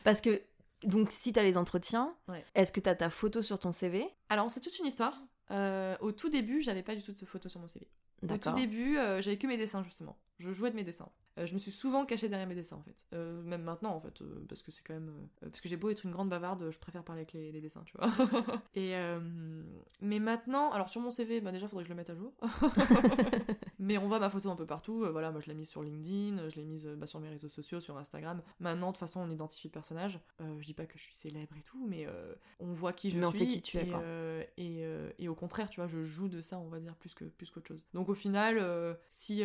Parce 0.03 0.19
que, 0.21 0.41
donc, 0.83 1.11
si 1.11 1.31
t'as 1.31 1.43
les 1.43 1.57
entretiens, 1.57 2.15
Ouais. 2.27 2.43
est-ce 2.55 2.71
que 2.71 2.79
t'as 2.79 2.95
ta 2.95 3.09
photo 3.09 3.41
sur 3.41 3.59
ton 3.59 3.71
CV 3.71 4.07
Alors 4.29 4.49
c'est 4.49 4.59
toute 4.61 4.77
une 4.79 4.85
histoire. 4.87 5.21
Euh, 5.51 5.95
au 5.99 6.11
tout 6.11 6.29
début, 6.29 6.61
j'avais 6.61 6.81
pas 6.83 6.95
du 6.95 7.03
tout 7.03 7.11
de 7.11 7.25
photo 7.25 7.49
sur 7.49 7.59
mon 7.59 7.67
CV. 7.67 7.87
Au 8.23 8.37
tout 8.37 8.51
début, 8.53 8.97
euh, 8.97 9.21
j'avais 9.21 9.37
que 9.37 9.47
mes 9.47 9.57
dessins 9.57 9.83
justement. 9.83 10.17
Je 10.41 10.51
jouais 10.51 10.71
de 10.71 10.75
mes 10.75 10.83
dessins. 10.83 11.09
Euh, 11.37 11.45
je 11.45 11.53
me 11.53 11.59
suis 11.59 11.71
souvent 11.71 12.05
cachée 12.05 12.27
derrière 12.27 12.47
mes 12.47 12.55
dessins 12.55 12.75
en 12.75 12.81
fait. 12.81 13.05
Euh, 13.13 13.41
même 13.43 13.61
maintenant 13.63 13.95
en 13.95 14.01
fait, 14.01 14.21
euh, 14.21 14.43
parce 14.49 14.61
que 14.61 14.71
c'est 14.71 14.83
quand 14.83 14.93
même. 14.93 15.11
parce 15.39 15.61
que 15.61 15.69
j'ai 15.69 15.77
beau 15.77 15.89
être 15.89 16.03
une 16.03 16.11
grande 16.11 16.29
bavarde, 16.29 16.69
je 16.71 16.77
préfère 16.77 17.03
parler 17.03 17.21
avec 17.21 17.31
les, 17.33 17.51
les 17.51 17.61
dessins, 17.61 17.83
tu 17.85 17.95
vois. 17.97 18.09
Et 18.75 18.93
mais 20.01 20.19
maintenant, 20.19 20.71
alors 20.71 20.89
sur 20.89 20.99
mon 20.99 21.11
CV, 21.11 21.39
bah 21.41 21.51
déjà 21.51 21.67
faudrait 21.67 21.83
que 21.83 21.87
je 21.89 21.93
le 21.93 21.97
mette 21.97 22.09
à 22.09 22.15
jour. 22.15 22.33
mais 23.79 23.97
on 23.97 24.07
voit 24.07 24.19
ma 24.19 24.29
photo 24.29 24.49
un 24.49 24.55
peu 24.55 24.65
partout. 24.65 25.05
Voilà, 25.11 25.31
moi 25.31 25.39
je 25.41 25.47
l'ai 25.47 25.53
mise 25.53 25.69
sur 25.69 25.83
LinkedIn, 25.83 26.49
je 26.49 26.55
l'ai 26.55 26.65
mise 26.65 26.87
bah, 26.97 27.07
sur 27.07 27.19
mes 27.19 27.29
réseaux 27.29 27.49
sociaux, 27.49 27.79
sur 27.79 27.97
Instagram. 27.97 28.41
Maintenant, 28.59 28.87
de 28.87 28.91
toute 28.93 28.99
façon, 28.99 29.21
on 29.21 29.29
identifie 29.29 29.67
le 29.67 29.71
personnage. 29.71 30.19
Je 30.39 30.65
dis 30.65 30.73
pas 30.73 30.85
que 30.85 30.97
je 30.97 31.03
suis 31.03 31.15
célèbre 31.15 31.55
et 31.57 31.61
tout, 31.61 31.85
mais 31.87 32.07
on 32.59 32.73
voit 32.73 32.93
qui 32.93 33.09
je 33.11 33.17
Mais 33.19 33.25
on 33.25 33.31
suis. 33.31 33.39
sait 33.39 33.47
qui 33.47 33.61
tu 33.61 33.77
es, 33.77 33.87
et, 33.87 33.89
quoi. 33.89 34.01
et, 34.57 34.83
et 35.19 35.29
au 35.29 35.35
contraire, 35.35 35.69
tu 35.69 35.79
vois, 35.79 35.87
je 35.87 36.03
joue 36.03 36.27
de 36.27 36.41
ça, 36.41 36.59
on 36.59 36.67
va 36.67 36.79
dire, 36.79 36.95
plus 36.95 37.13
que 37.13 37.25
plus 37.25 37.49
qu'autre 37.51 37.67
chose. 37.67 37.81
Donc 37.93 38.09
au 38.09 38.15
final, 38.15 38.97
si 39.09 39.43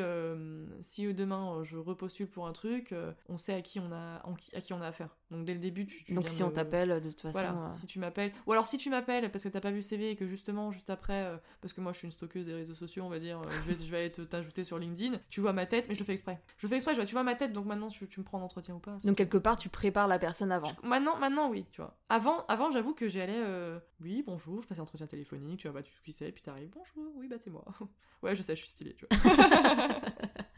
si 0.87 1.12
demain 1.14 1.57
euh, 1.59 1.64
je 1.64 1.77
repostule 1.77 2.29
pour 2.29 2.46
un 2.46 2.53
truc, 2.53 2.92
euh, 2.92 3.12
on 3.29 3.37
sait 3.37 3.55
à 3.55 3.62
qui 3.62 3.81
on 3.81 3.92
a 3.92 4.22
à 4.55 4.61
qui 4.61 4.72
on 4.72 4.81
a 4.81 4.87
affaire. 4.87 5.16
Donc 5.31 5.44
dès 5.44 5.55
le 5.55 5.61
début, 5.61 5.87
tu, 5.87 6.05
tu 6.05 6.14
Donc, 6.14 6.29
si 6.29 6.42
on 6.42 6.51
t'appelle, 6.51 7.01
de 7.01 7.11
toute 7.11 7.20
façon. 7.20 7.33
voilà, 7.33 7.64
euh, 7.66 7.70
si 7.70 7.87
tu 7.87 7.99
m'appelles. 7.99 8.33
Ou 8.46 8.53
alors 8.53 8.66
si 8.66 8.79
tu 8.79 8.90
m'appelles 8.90 9.31
parce 9.33 9.44
que 9.44 9.49
t'as 9.49 9.61
pas 9.61 9.70
vu 9.70 9.77
le 9.77 9.83
CV 9.83 10.11
et 10.11 10.16
que 10.16 10.27
justement, 10.27 10.70
juste 10.70 10.88
après, 10.90 11.25
euh, 11.25 11.37
parce 11.61 11.72
que 11.72 11.81
moi 11.81 11.92
je 11.92 11.99
suis 11.99 12.07
une 12.07 12.12
stockeuse 12.12 12.46
des 12.46 12.55
réseaux 12.55 12.75
sociaux, 12.75 13.05
on 13.05 13.09
va 13.09 13.18
dire, 13.18 13.40
euh, 13.40 13.49
je 13.51 13.70
vais, 13.72 13.85
je 13.85 13.90
vais 13.90 13.99
aller 13.99 14.12
te- 14.12 14.22
t'ajouter 14.22 14.64
sur 14.64 14.79
LinkedIn, 14.79 15.18
tu 15.29 15.40
vois 15.40 15.53
ma 15.53 15.66
tête, 15.66 15.88
mais 15.88 15.94
je 15.94 16.01
le 16.01 16.05
fais 16.07 16.12
exprès. 16.12 16.40
Je 16.57 16.66
le 16.66 16.68
fais 16.70 16.77
exprès, 16.77 16.94
je 16.94 16.99
vois, 17.01 17.07
tu 17.07 17.12
vois 17.14 17.22
ma 17.25 17.35
tête, 17.35 17.53
donc 17.53 17.66
maintenant 17.66 17.88
tu, 17.88 18.07
tu 18.09 18.20
me 18.20 18.25
prends 18.25 18.38
en 18.38 18.42
entretien 18.42 18.75
ou 18.77 18.79
pas. 18.79 18.96
Donc, 19.05 19.16
quelque 19.16 19.38
part, 19.38 19.57
tu 19.57 19.68
prépares 19.68 20.09
la 20.09 20.18
personne 20.18 20.53
avant. 20.53 20.66
Je- 20.83 20.88
Maintenant, 20.88 21.16
maintenant, 21.18 21.51
oui, 21.51 21.66
tu 21.72 21.81
vois. 21.81 21.96
Avant, 22.09 22.44
avant 22.46 22.70
j'avoue 22.70 22.94
que 22.94 23.09
j'y 23.09 23.20
allais, 23.20 23.35
euh, 23.37 23.79
oui, 24.01 24.22
bonjour, 24.25 24.62
je 24.62 24.68
passais 24.68 24.81
un 24.81 24.85
entretien 24.85 25.07
téléphonique, 25.07 25.61
tu 25.61 25.68
vois, 25.68 25.81
bah, 25.81 25.83
tu 25.83 25.92
sais 25.92 26.01
qui 26.05 26.12
c'est, 26.12 26.31
puis 26.31 26.42
t'arrives, 26.42 26.70
bonjour, 26.70 27.12
oui, 27.16 27.27
bah, 27.27 27.37
c'est 27.40 27.51
moi. 27.51 27.64
ouais, 28.22 28.37
je 28.37 28.42
sais, 28.42 28.55
je 28.55 28.61
suis 28.61 28.68
stylée, 28.70 28.94
tu 28.94 29.07
vois. 29.11 29.18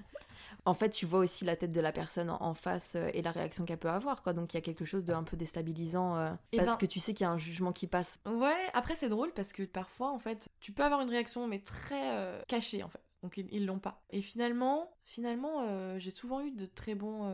En 0.64 0.75
fait, 0.75 0.90
tu 0.90 1.07
vois 1.07 1.21
aussi 1.21 1.44
la 1.44 1.57
tête 1.57 1.73
de 1.73 1.81
la 1.81 1.92
personne 1.92 2.31
en 2.31 2.42
en 2.42 2.55
face 2.55 2.94
euh, 2.94 3.11
et 3.14 3.23
la 3.23 3.31
réaction 3.31 3.64
qu'elle 3.64 3.79
peut 3.79 3.90
avoir, 3.90 4.23
quoi. 4.23 4.33
Donc, 4.33 4.53
il 4.53 4.57
y 4.57 4.59
a 4.59 4.61
quelque 4.61 4.85
chose 4.85 5.05
de 5.05 5.12
un 5.12 5.23
peu 5.23 5.37
déstabilisant 5.37 6.16
euh, 6.16 6.31
parce 6.57 6.68
ben- 6.68 6.77
que 6.77 6.87
tu 6.87 7.01
sais 7.01 7.14
qu'il 7.14 7.25
y 7.25 7.27
a 7.27 7.31
un 7.31 7.38
jugement 7.38 7.73
qui 7.73 7.87
passe. 7.87 8.21
Ouais, 8.27 8.57
après 8.73 8.94
c'est 8.94 9.09
drôle 9.09 9.33
parce 9.33 9.53
que 9.53 9.62
parfois 9.62 10.11
en 10.11 10.18
fait, 10.18 10.49
tu 10.61 10.73
peux 10.73 10.83
avoir 10.85 11.01
une 11.01 11.11
réaction 11.11 11.47
mais 11.47 11.61
très 11.61 12.16
euh, 12.16 12.42
cachée 12.49 12.83
en 12.83 12.88
fait. 12.88 13.03
Donc 13.23 13.37
ils 13.37 13.66
l'ont 13.66 13.81
pas. 13.81 14.03
Et 14.11 14.23
finalement, 14.23 14.90
finalement, 15.03 15.99
j'ai 15.99 16.12
souvent 16.12 16.40
eu 16.40 16.53
de 16.53 16.66
très 16.66 16.94
bons. 16.94 17.29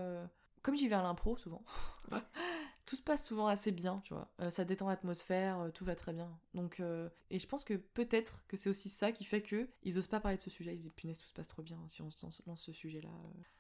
Comme 0.62 0.76
j'y 0.76 0.88
vais 0.88 0.94
à 0.94 1.02
l'impro 1.02 1.36
souvent, 1.36 1.62
tout 2.86 2.96
se 2.96 3.02
passe 3.02 3.24
souvent 3.26 3.46
assez 3.46 3.72
bien, 3.72 4.00
tu 4.04 4.14
vois. 4.14 4.28
Euh, 4.40 4.50
ça 4.50 4.64
détend 4.64 4.88
l'atmosphère, 4.88 5.58
euh, 5.60 5.70
tout 5.70 5.84
va 5.84 5.94
très 5.96 6.12
bien. 6.12 6.28
Donc, 6.52 6.80
euh, 6.80 7.08
et 7.30 7.38
je 7.38 7.46
pense 7.46 7.64
que 7.64 7.74
peut-être 7.74 8.42
que 8.46 8.56
c'est 8.56 8.68
aussi 8.68 8.88
ça 8.88 9.10
qui 9.12 9.24
fait 9.24 9.42
que 9.42 9.68
ils 9.82 9.98
osent 9.98 10.06
pas 10.06 10.20
parler 10.20 10.36
de 10.36 10.42
ce 10.42 10.50
sujet. 10.50 10.72
Ils 10.74 10.78
se 10.78 10.82
disent 10.82 10.92
punaise, 10.92 11.18
tout 11.18 11.26
se 11.26 11.32
passe 11.32 11.48
trop 11.48 11.62
bien 11.62 11.78
si 11.88 12.02
on 12.02 12.10
lance- 12.22 12.42
ce 12.56 12.72
sujet-là. 12.72 13.08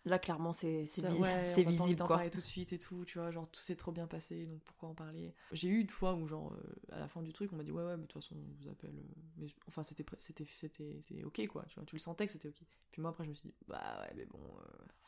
Là, 0.04 0.18
clairement, 0.18 0.52
c'est 0.52 0.84
c'est 0.84 1.02
ouais, 1.02 1.62
visible, 1.64 1.98
quoi. 1.98 2.16
parler 2.16 2.30
tout 2.30 2.38
de 2.38 2.44
suite 2.44 2.72
et 2.72 2.78
tout, 2.78 3.04
tu 3.06 3.18
vois, 3.18 3.30
genre 3.30 3.48
tout 3.48 3.60
s'est 3.60 3.76
trop 3.76 3.92
bien 3.92 4.06
passé, 4.06 4.46
donc 4.46 4.60
pourquoi 4.64 4.90
en 4.90 4.94
parler? 4.94 5.32
J'ai 5.52 5.68
eu 5.68 5.80
une 5.80 5.88
fois 5.88 6.14
où, 6.14 6.26
genre, 6.28 6.52
à 6.92 6.98
la 6.98 7.08
fin 7.08 7.22
du 7.22 7.32
truc, 7.32 7.52
on 7.52 7.56
m'a 7.56 7.62
dit, 7.64 7.72
ouais, 7.72 7.82
ouais, 7.84 7.96
mais 7.96 8.02
de 8.02 8.06
toute 8.08 8.22
façon, 8.22 8.36
on 8.36 8.62
vous 8.62 8.68
appelle. 8.68 8.92
mais 9.38 9.46
enfin, 9.68 9.82
c'était 9.82 10.04
c'était 10.20 10.44
c'était 10.44 11.24
ok, 11.24 11.46
quoi, 11.48 11.64
tu 11.68 11.76
vois, 11.76 11.84
tu 11.86 11.96
le 11.96 12.00
sentais 12.00 12.26
que 12.26 12.32
c'était 12.32 12.48
ok. 12.48 12.60
Puis 12.92 13.00
moi, 13.02 13.10
après, 13.10 13.24
je 13.24 13.30
me 13.30 13.34
suis 13.34 13.48
dit, 13.48 13.54
bah 13.66 14.00
ouais, 14.02 14.12
mais 14.16 14.26
bon. 14.26 14.40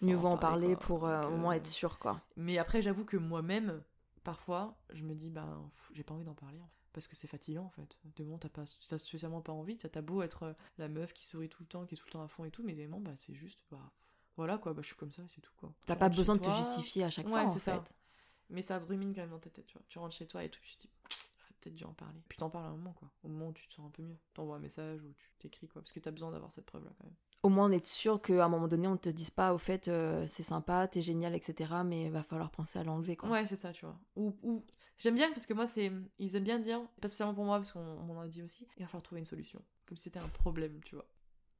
Mieux 0.03 0.17
vaut 0.17 0.29
en 0.29 0.37
parler 0.39 0.77
pour 0.77 1.01
Donc, 1.01 1.33
au 1.33 1.37
moins 1.37 1.53
être 1.53 1.67
sûr, 1.67 1.99
quoi. 1.99 2.21
Mais 2.37 2.59
après, 2.59 2.83
j'avoue 2.83 3.05
que 3.05 3.17
moi-même, 3.17 3.83
parfois, 4.27 4.77
je 4.93 5.05
me 5.05 5.15
dis, 5.15 5.31
pff, 5.31 5.91
j'ai 5.95 6.03
pas 6.03 6.13
envie 6.13 6.25
d'en 6.25 6.35
parler, 6.35 6.61
en 6.61 6.67
fait. 6.67 6.73
Parce 6.93 7.07
que 7.07 7.15
c'est 7.15 7.29
fatigant 7.29 7.65
en 7.65 7.71
fait. 7.71 7.97
De 8.17 8.25
moment, 8.25 8.39
t'as 8.39 8.49
pas, 8.49 8.65
t'as 8.89 8.99
spécialement 8.99 9.41
pas 9.43 9.53
envie. 9.53 9.77
T'as 9.77 9.89
t'as 9.91 10.01
beau 10.03 10.23
être 10.23 10.43
euh, 10.45 10.53
la 10.79 10.89
meuf 10.89 11.13
qui 11.13 11.25
sourit 11.27 11.49
tout 11.49 11.63
le 11.63 11.67
temps, 11.69 11.85
qui 11.87 11.95
est 11.95 11.99
tout 11.99 12.07
le 12.07 12.11
temps 12.11 12.23
à 12.23 12.29
fond 12.29 12.45
et 12.45 12.51
tout, 12.51 12.63
mais 12.65 12.75
des 12.75 12.87
moments, 12.87 13.03
bah, 13.03 13.17
c'est 13.19 13.35
juste, 13.35 13.61
bah, 13.71 13.93
voilà 14.37 14.59
quoi, 14.59 14.73
bah, 14.73 14.81
je 14.83 14.87
suis 14.89 14.97
comme 14.97 15.13
ça, 15.13 15.23
et 15.23 15.29
c'est 15.29 15.43
tout 15.43 15.53
quoi. 15.57 15.73
T'as 15.87 15.95
pas 15.97 16.09
besoin 16.09 16.37
de 16.37 16.41
te 16.41 16.51
justifier 16.51 17.05
à 17.05 17.11
chaque 17.11 17.27
Ouais, 17.27 17.33
fois, 17.33 17.43
en 17.45 17.49
c'est 17.49 17.59
fait. 17.61 17.73
ça. 17.73 17.85
Mais 18.49 18.63
ça 18.63 18.81
te 18.81 18.87
rumine 18.87 19.15
quand 19.15 19.21
même 19.21 19.31
dans 19.31 19.39
ta 19.39 19.51
tête, 19.51 19.67
tu 19.67 19.75
vois. 19.77 19.87
Tu 19.89 19.99
rentres 19.99 20.15
chez 20.15 20.27
toi 20.27 20.43
et 20.43 20.49
tout, 20.51 20.61
tu 20.63 20.77
te 20.77 20.83
dis, 20.83 20.91
j'aurais 21.39 21.53
peut-être 21.61 21.75
dû 21.75 21.85
en 21.85 21.93
parler. 21.95 22.21
Puis 22.29 22.39
t'en 22.39 22.49
parles 22.51 22.65
à 22.67 22.69
un 22.69 22.77
moment, 22.77 22.95
quoi. 22.95 23.11
Au 23.25 23.29
moment 23.29 23.49
où 23.49 23.53
tu 23.53 23.69
te 23.69 23.75
sens 23.75 23.87
un 23.87 23.91
peu 23.91 24.03
mieux. 24.03 24.17
T'envoies 24.35 24.57
un 24.57 24.61
message 24.61 25.03
ou 25.03 25.13
tu 25.13 25.31
t'écris, 25.39 25.69
quoi. 25.69 25.83
Parce 25.83 25.93
que 25.93 26.01
t'as 26.01 26.11
besoin 26.13 26.31
d'avoir 26.33 26.51
cette 26.51 26.67
preuve-là, 26.67 26.91
quand 26.97 27.05
même. 27.05 27.17
Au 27.47 27.49
moins, 27.49 27.69
on 27.69 27.71
est 27.71 27.87
sûr 27.87 28.21
qu'à 28.21 28.45
un 28.45 28.49
moment 28.49 28.67
donné, 28.67 28.89
on 28.89 28.97
te 28.97 29.09
dise 29.09 29.31
pas, 29.31 29.55
au 29.55 29.59
fait, 29.59 29.87
euh, 29.87 30.25
c'est 30.27 30.43
sympa, 30.43 30.89
t'es 30.89 31.01
génial, 31.01 31.33
etc. 31.33 31.75
Mais 31.85 32.09
va 32.09 32.25
falloir 32.25 32.51
penser 32.51 32.81
à 32.81 32.83
l'enlever, 32.83 33.15
quoi. 33.15 33.29
Ouais, 33.29 33.47
c'est 33.47 33.55
ça, 33.55 33.73
tu 33.73 33.85
vois. 33.85 33.97
Ou, 34.17 34.37
ou... 34.43 34.65
j'aime 34.99 35.15
bien 35.15 35.29
parce 35.31 35.47
que 35.47 35.55
moi, 35.55 35.69
c'est. 35.69 35.93
Ils 36.19 36.35
aiment 36.35 36.43
bien 36.43 36.59
dire, 36.59 36.81
pas 37.01 37.07
spécialement 37.07 37.35
pour 37.35 37.45
moi, 37.45 37.59
parce 37.59 37.71
qu'on 37.71 37.79
on 37.79 38.03
m'en 38.03 38.21
a 38.21 38.27
dit 38.27 38.43
aussi, 38.43 38.67
il 38.77 38.83
va 38.83 38.89
falloir 38.89 39.05
trouver 39.05 39.21
une 39.21 39.27
solution. 39.27 39.63
Comme 39.87 39.97
si 39.97 40.03
c'était 40.03 40.19
un 40.19 40.27
problème, 40.27 40.81
tu 40.85 40.97
vois. 40.97 41.07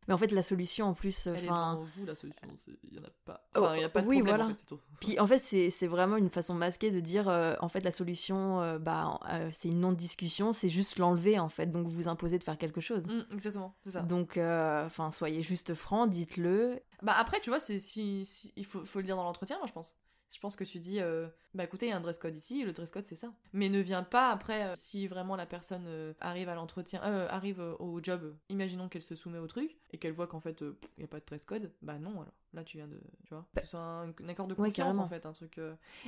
Mais 0.09 0.15
en 0.15 0.19
fait, 0.19 0.31
la 0.31 0.43
solution, 0.43 0.87
en 0.87 0.95
plus, 0.95 1.27
euh, 1.27 1.35
Elle 1.37 1.45
est 1.45 1.49
vous, 1.49 2.07
la 2.07 2.15
solution. 2.15 2.41
Il 2.85 2.95
y 2.95 2.99
en 2.99 3.03
a 3.03 3.11
pas. 3.25 3.49
Oh, 3.57 3.61
Enfin, 3.61 3.77
il 3.77 3.85
a 3.85 3.89
pas 3.89 4.03
de 4.03 4.07
oui, 4.07 4.17
problème, 4.19 4.37
voilà. 4.37 4.45
en 4.47 4.55
fait, 4.55 4.61
c'est 4.61 4.67
tout. 4.67 4.81
Puis 5.01 5.19
en 5.19 5.27
fait, 5.27 5.39
c'est 5.39 5.87
vraiment 5.87 6.17
une 6.17 6.31
façon 6.31 6.55
masquée 6.55 6.91
de 6.91 7.01
dire, 7.01 7.29
euh, 7.29 7.55
en 7.61 7.69
fait, 7.69 7.81
la 7.81 7.91
solution, 7.91 8.61
euh, 8.63 8.79
bah, 8.79 9.19
euh, 9.33 9.51
c'est 9.53 9.69
une 9.69 9.81
non-discussion, 9.81 10.53
c'est 10.53 10.69
juste 10.69 10.99
l'enlever, 10.99 11.39
en 11.39 11.49
fait. 11.49 11.67
Donc, 11.67 11.87
vous 11.89 11.95
vous 11.97 12.09
imposez 12.09 12.39
de 12.39 12.45
faire 12.45 12.59
quelque 12.59 12.81
chose. 12.81 13.07
Mm, 13.07 13.23
exactement, 13.33 13.75
c'est 13.85 13.91
ça. 13.93 14.03
Donc, 14.03 14.37
enfin, 14.39 15.11
soyez 15.11 15.43
juste 15.43 15.75
franc, 15.75 16.07
dites-le. 16.07 16.81
Bah 17.03 17.15
après, 17.19 17.41
tu 17.41 17.51
vois, 17.51 17.59
c'est 17.61 17.79
si, 17.79 18.25
si- 18.25 18.53
il 18.57 18.65
faut, 18.65 18.85
faut 18.85 19.01
le 19.01 19.05
dire 19.05 19.17
dans 19.17 19.25
l'entretien, 19.25 19.59
moi 19.59 19.67
je 19.67 19.73
pense. 19.73 20.01
Je 20.35 20.41
pense 20.41 20.57
que 20.57 20.65
tu 20.65 20.81
dis, 20.81 21.01
euh, 21.01 21.29
bah 21.55 21.65
écoutez, 21.65 21.87
il 21.87 21.89
y 21.91 21.93
a 21.93 21.97
un 21.97 22.01
dress 22.01 22.19
code 22.19 22.35
ici, 22.37 22.65
le 22.65 22.73
dress 22.73 22.91
code 22.91 23.07
c'est 23.07 23.15
ça. 23.15 23.33
Mais 23.53 23.69
ne 23.69 23.79
viens 23.81 24.03
pas 24.03 24.31
après, 24.31 24.65
euh, 24.65 24.73
si 24.75 25.07
vraiment 25.07 25.37
la 25.37 25.47
personne 25.47 25.85
euh, 25.87 26.13
arrive 26.21 26.49
à 26.49 26.55
l'entretien, 26.55 27.01
arrive 27.01 27.61
au 27.79 28.01
job, 28.03 28.35
imaginons 28.49 28.89
qu'elle 28.89 29.03
se 29.03 29.15
soumet 29.15 29.39
au 29.39 29.47
truc 29.47 29.77
et 29.93 29.99
qu'elle 29.99 30.13
voit 30.13 30.27
qu'en 30.27 30.41
fait 30.41 30.61
il 30.63 30.75
n'y 30.99 31.05
a 31.05 31.07
pas 31.09 31.21
de 31.21 31.25
dress 31.25 31.45
code, 31.47 31.73
bah 31.83 31.99
non 31.99 32.11
alors. 32.21 32.33
Là 32.53 32.65
tu 32.65 32.79
viens 32.79 32.87
de, 32.89 32.99
tu 33.25 33.35
vois, 33.35 33.47
que 33.55 33.61
ce 33.61 33.67
soit 33.69 33.81
un, 33.81 34.09
un 34.09 34.29
accord 34.31 34.47
de 34.47 34.55
confiance 34.55 34.99
en 34.99 35.09
fait, 35.09 35.27
un 35.27 35.33
truc. 35.33 35.61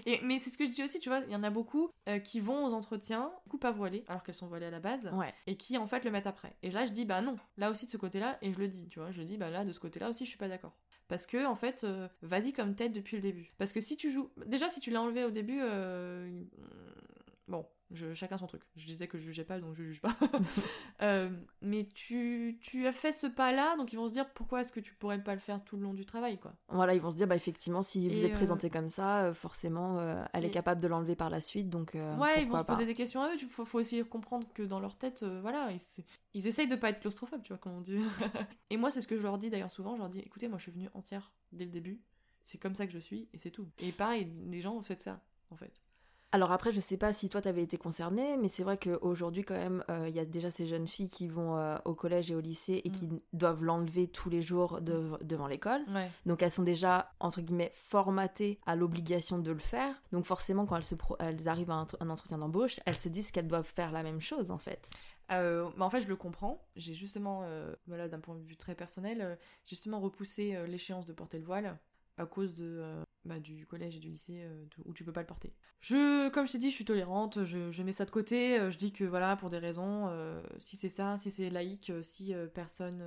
Et 0.07 0.18
mais 0.22 0.38
c'est 0.38 0.48
ce 0.50 0.57
que 0.57 0.64
je 0.64 0.70
dis 0.70 0.83
aussi, 0.83 0.98
tu 0.98 1.11
vois, 1.11 1.20
il 1.20 1.31
y 1.31 1.37
en 1.37 1.42
a 1.42 1.50
beaucoup 1.50 1.90
qui 2.24 2.40
vont 2.40 2.64
aux 2.64 2.72
entretiens, 2.72 3.31
beaucoup 3.44 3.59
pas 3.59 3.70
voilées, 3.70 4.04
alors 4.09 4.22
qu'elles 4.22 4.35
sont 4.35 4.46
voilées 4.46 4.66
à 4.66 4.70
la 4.70 4.81
base 4.81 5.11
Ouais. 5.12 5.33
et 5.46 5.57
qui 5.57 5.76
en 5.76 5.87
fait 5.87 6.04
le 6.04 6.11
mettent 6.11 6.26
après. 6.26 6.57
Et 6.62 6.70
là 6.70 6.87
je 6.87 6.92
dis 6.92 7.04
bah 7.04 7.20
non, 7.20 7.37
là 7.59 7.70
aussi 7.70 7.85
de 7.87 7.90
ce 7.90 7.96
côté-là, 7.98 8.38
et 8.42 8.52
je 8.52 8.59
le 8.59 8.68
dis, 8.68 8.88
tu 8.88 8.98
vois, 8.98 9.11
je 9.12 9.18
le 9.18 9.24
dis 9.26 9.37
bah 9.37 9.50
là 9.50 9.64
de 9.64 9.72
ce 9.72 9.81
côté-là 9.81 10.09
aussi 10.11 10.24
je 10.24 10.31
suis 10.31 10.38
pas 10.38 10.48
d'accord. 10.48 10.72
Parce 11.08 11.26
que 11.26 11.46
en 11.46 11.56
fait, 11.56 11.84
euh, 11.84 12.06
vas-y 12.22 12.52
comme 12.52 12.74
tête 12.74 12.92
depuis 12.92 13.16
le 13.16 13.22
début. 13.22 13.50
Parce 13.56 13.72
que 13.72 13.80
si 13.80 13.96
tu 13.96 14.10
joues, 14.10 14.28
déjà 14.46 14.68
si 14.68 14.80
tu 14.80 14.90
l'as 14.90 15.00
enlevé 15.00 15.24
au 15.24 15.30
début, 15.30 15.58
euh, 15.62 16.30
je- 17.90 18.12
chacun 18.14 18.38
son 18.38 18.46
truc. 18.46 18.62
Je 18.77 18.87
disais 18.87 19.07
que 19.09 19.18
je 19.18 19.24
jugeais 19.24 19.44
pas, 19.44 19.59
donc 19.61 19.74
je 19.77 19.83
juge 19.85 20.01
pas. 20.01 20.14
Euh, 21.01 21.31
mais 21.62 21.85
tu, 21.94 22.59
tu 22.61 22.87
as 22.88 22.92
fait 22.92 23.12
ce 23.12 23.29
pas-là, 23.29 23.77
donc 23.77 23.92
ils 23.92 23.96
vont 23.96 24.09
se 24.09 24.12
dire 24.14 24.29
pourquoi 24.33 24.62
est-ce 24.62 24.72
que 24.72 24.81
tu 24.81 24.94
pourrais 24.94 25.22
pas 25.22 25.35
le 25.35 25.40
faire 25.40 25.62
tout 25.64 25.77
le 25.77 25.85
long 25.85 25.94
du 25.94 26.05
travail, 26.05 26.38
quoi? 26.38 26.55
Voilà, 26.70 26.92
ils 26.94 27.01
vont 27.01 27.12
se 27.12 27.16
dire, 27.16 27.29
bah 27.29 27.37
effectivement, 27.37 27.83
si 27.83 28.09
vous 28.09 28.24
êtes 28.24 28.33
euh, 28.33 28.35
présenté 28.35 28.68
comme 28.68 28.88
ça, 28.88 29.27
euh, 29.27 29.35
forcément, 29.35 30.01
euh, 30.01 30.24
elle 30.33 30.44
est 30.44 30.48
et- 30.48 30.51
capable 30.51 30.81
de 30.81 30.88
l'enlever 30.88 31.14
par 31.14 31.31
la 31.31 31.40
suite, 31.40 31.70
donc 31.70 31.94
ouais, 31.94 32.42
ils 32.42 32.48
vont 32.48 32.59
se 32.59 32.64
pas. 32.64 32.74
poser 32.74 32.85
des 32.85 32.94
questions 32.96 33.22
à 33.22 33.29
eux. 33.29 33.37
Il 33.40 33.46
faut, 33.46 33.64
faut 33.64 33.79
aussi 33.79 34.03
comprendre 34.05 34.48
que 34.53 34.64
dans 34.64 34.81
leur 34.81 34.96
tête, 34.96 35.22
voilà, 35.22 35.70
ils, 35.70 36.05
ils 36.35 36.46
essayent 36.48 36.66
de 36.66 36.74
pas 36.77 36.88
être 36.90 36.98
claustrophobes, 37.01 37.42
tu 37.44 37.53
vois, 37.53 37.59
comme 37.59 37.74
on 37.74 37.81
dit. 37.81 37.98
et 38.70 38.77
moi, 38.77 38.90
c'est 38.90 39.01
ce 39.01 39.07
que 39.07 39.16
je 39.16 39.22
leur 39.22 39.38
dis 39.38 39.51
d'ailleurs 39.51 39.70
souvent. 39.70 39.94
Je 39.94 40.01
leur 40.01 40.09
dis, 40.09 40.18
écoutez, 40.18 40.48
moi, 40.48 40.59
je 40.59 40.64
suis 40.64 40.72
venue 40.72 40.88
entière 40.94 41.31
dès 41.53 41.64
le 41.64 41.70
début. 41.70 42.01
C'est 42.42 42.59
comme 42.59 42.74
ça 42.74 42.87
que 42.87 42.92
je 42.92 42.98
suis 42.98 43.29
et 43.33 43.38
c'est 43.38 43.51
tout. 43.53 43.68
Et 43.79 43.92
pareil, 43.92 44.27
les 44.48 44.61
gens 44.61 44.74
ont 44.74 44.83
fait 44.83 45.01
ça, 45.01 45.20
en 45.51 45.57
fait. 45.57 45.81
Alors 46.30 46.52
après, 46.52 46.72
je 46.72 46.80
sais 46.80 46.98
pas 46.98 47.14
si 47.14 47.30
toi 47.30 47.40
t'avais 47.40 47.62
été 47.62 47.78
concernée, 47.78 48.36
mais 48.36 48.48
c'est 48.48 48.62
vrai 48.62 48.76
qu'aujourd'hui 48.76 49.44
quand 49.44 49.54
même, 49.54 49.82
euh, 49.88 50.10
il 50.10 50.14
y 50.14 50.18
a 50.18 50.26
déjà 50.26 50.50
ces 50.50 50.66
jeunes 50.66 50.86
filles 50.86 51.08
qui 51.08 51.26
vont 51.26 51.56
euh, 51.56 51.76
au 51.86 51.94
collège 51.94 52.30
et 52.30 52.34
au 52.34 52.40
lycée 52.40 52.82
et 52.84 52.90
Mm. 52.90 52.92
qui 52.92 53.08
doivent 53.32 53.64
l'enlever 53.64 54.08
tous 54.08 54.28
les 54.28 54.42
jours 54.42 54.82
de- 54.82 55.16
devant 55.22 55.46
l'école. 55.46 55.80
Ouais. 55.88 56.10
Donc 56.26 56.42
elles 56.42 56.52
sont 56.52 56.62
déjà, 56.64 57.12
entre 57.18 57.40
guillemets, 57.40 57.70
formatées 57.72 58.58
à 58.66 58.76
l'obligation 58.76 59.38
de 59.38 59.50
le 59.50 59.58
faire. 59.58 59.94
Donc 60.12 60.26
forcément, 60.26 60.66
quand 60.66 60.76
elles, 60.76 60.84
se 60.84 60.94
pro- 60.94 61.16
elles 61.18 61.48
arrivent 61.48 61.70
à 61.70 61.76
un, 61.76 61.86
un 62.00 62.10
entretien 62.10 62.36
d'embauche, 62.36 62.78
elles 62.84 62.98
se 62.98 63.08
disent 63.08 63.30
qu'elles 63.30 63.48
doivent 63.48 63.64
faire 63.74 63.90
la 63.90 64.02
même 64.02 64.20
chose 64.20 64.50
en 64.50 64.58
fait. 64.58 64.90
Euh, 65.32 65.70
bah 65.78 65.86
en 65.86 65.90
fait, 65.90 66.02
je 66.02 66.08
le 66.08 66.16
comprends. 66.16 66.62
J'ai 66.76 66.92
justement, 66.92 67.40
euh, 67.44 67.74
voilà, 67.86 68.06
d'un 68.06 68.20
point 68.20 68.34
de 68.34 68.42
vue 68.42 68.56
très 68.58 68.74
personnel, 68.74 69.38
justement 69.64 69.98
repoussé 69.98 70.58
l'échéance 70.66 71.06
de 71.06 71.14
porter 71.14 71.38
le 71.38 71.44
voile 71.44 71.78
à 72.18 72.26
cause 72.26 72.54
de, 72.54 72.82
bah, 73.24 73.38
du 73.38 73.66
collège 73.66 73.96
et 73.96 73.98
du 73.98 74.09
lycée 74.09 74.42
euh, 74.44 74.64
où 74.85 74.94
tu 74.94 75.04
peux 75.04 75.12
pas 75.12 75.20
le 75.20 75.26
porter. 75.26 75.52
Je, 75.81 76.28
comme 76.31 76.46
je 76.46 76.52
t'ai 76.52 76.59
dit, 76.59 76.70
je 76.70 76.74
suis 76.74 76.85
tolérante, 76.85 77.44
je, 77.44 77.70
je, 77.70 77.83
mets 77.83 77.92
ça 77.92 78.04
de 78.04 78.11
côté, 78.11 78.59
euh, 78.59 78.70
je 78.70 78.78
dis 78.78 78.92
que 78.92 79.04
voilà, 79.04 79.37
pour 79.37 79.50
des 79.50 79.59
raisons, 79.59 80.07
euh, 80.09 80.42
si 80.59 80.76
c'est 80.76 80.88
ça, 80.88 81.18
si 81.18 81.31
c'est 81.31 81.50
laïque, 81.50 81.92
si 82.02 82.33
personne 82.54 82.98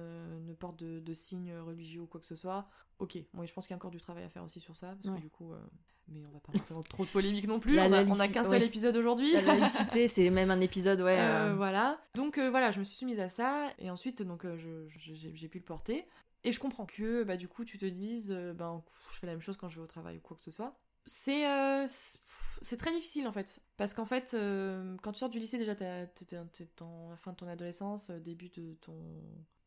ne 0.45 0.53
porte 0.53 0.77
de, 0.77 0.99
de, 0.99 1.13
signes 1.13 1.55
religieux 1.57 2.01
ou 2.01 2.07
quoi 2.07 2.19
que 2.19 2.27
ce 2.27 2.35
soit, 2.35 2.67
ok. 2.99 3.17
Moi, 3.33 3.45
je 3.45 3.53
pense 3.53 3.65
qu'il 3.65 3.73
y 3.73 3.75
a 3.75 3.77
encore 3.77 3.91
du 3.91 3.99
travail 3.99 4.23
à 4.23 4.29
faire 4.29 4.43
aussi 4.43 4.59
sur 4.59 4.75
ça, 4.75 4.95
parce 5.01 5.15
que 5.15 5.21
du 5.21 5.29
coup, 5.29 5.53
mais 6.07 6.25
on 6.25 6.31
va 6.31 6.39
pas 6.39 6.51
faire 6.51 6.83
trop 6.89 7.05
de 7.05 7.09
polémique 7.09 7.47
non 7.47 7.59
plus. 7.59 7.79
on, 7.79 8.19
a, 8.19 8.27
qu'un 8.27 8.43
seul 8.43 8.63
épisode 8.63 8.95
aujourd'hui. 8.97 9.31
La 9.33 9.41
laïcité, 9.41 10.07
c'est 10.07 10.29
même 10.29 10.51
un 10.51 10.61
épisode, 10.61 11.01
ouais. 11.01 11.53
Voilà. 11.55 11.99
Donc 12.15 12.37
voilà, 12.37 12.71
je 12.71 12.79
me 12.79 12.83
suis 12.83 12.97
soumise 12.97 13.19
à 13.19 13.29
ça, 13.29 13.69
et 13.79 13.89
ensuite, 13.89 14.21
donc, 14.21 14.45
j'ai 14.97 15.47
pu 15.47 15.57
le 15.57 15.65
porter. 15.65 16.05
Et 16.43 16.51
je 16.51 16.59
comprends 16.59 16.85
que 16.85 17.23
bah, 17.23 17.37
du 17.37 17.47
coup 17.47 17.65
tu 17.65 17.77
te 17.77 17.85
dises, 17.85 18.31
euh, 18.31 18.53
ben 18.53 18.83
je 19.11 19.19
fais 19.19 19.27
la 19.27 19.33
même 19.33 19.41
chose 19.41 19.57
quand 19.57 19.69
je 19.69 19.77
vais 19.77 19.83
au 19.83 19.87
travail 19.87 20.17
ou 20.17 20.21
quoi 20.21 20.35
que 20.35 20.43
ce 20.43 20.51
soit. 20.51 20.79
C'est 21.05 21.47
euh, 21.47 21.87
c'est 22.61 22.77
très 22.77 22.91
difficile 22.93 23.27
en 23.27 23.31
fait. 23.31 23.61
Parce 23.77 23.93
qu'en 23.93 24.05
fait, 24.05 24.33
euh, 24.33 24.95
quand 25.01 25.11
tu 25.11 25.19
sors 25.19 25.29
du 25.29 25.39
lycée, 25.39 25.57
déjà 25.57 25.75
t'es 25.75 25.85
la 25.85 27.17
fin 27.17 27.31
de 27.31 27.37
ton 27.37 27.47
adolescence, 27.47 28.09
début 28.09 28.49
de 28.49 28.73
ton 28.81 28.95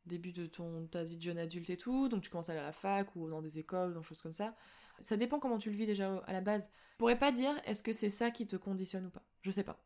début 0.07 0.33
de 0.33 0.47
ton 0.47 0.87
ta 0.87 1.03
vie 1.03 1.17
de 1.17 1.23
jeune 1.23 1.39
adulte 1.39 1.71
et 1.71 1.77
tout, 1.77 2.09
donc 2.09 2.23
tu 2.23 2.31
commences 2.31 2.51
à 2.51 2.53
aller 2.53 2.61
à 2.61 2.67
la 2.67 2.73
fac 2.73 3.15
ou 3.17 3.31
dans 3.31 3.41
des 3.41 3.59
écoles, 3.59 3.95
dans 3.95 4.01
des 4.01 4.07
choses 4.07 4.21
comme 4.21 4.33
ça. 4.33 4.55
Ça 5.01 5.17
dépend 5.17 5.39
comment 5.39 5.59
tu 5.59 5.71
le 5.71 5.77
vis 5.77 5.87
déjà 5.87 6.17
à 6.27 6.33
la 6.33 6.41
base. 6.41 6.69
Je 6.93 6.99
pourrais 6.99 7.19
pas 7.19 7.33
dire 7.33 7.55
est-ce 7.65 7.83
que 7.83 7.93
c'est 7.93 8.11
ça 8.11 8.31
qui 8.31 8.47
te 8.47 8.57
conditionne 8.57 9.07
ou 9.07 9.11
pas. 9.11 9.25
Je 9.43 9.51
sais 9.51 9.65
pas. 9.65 9.85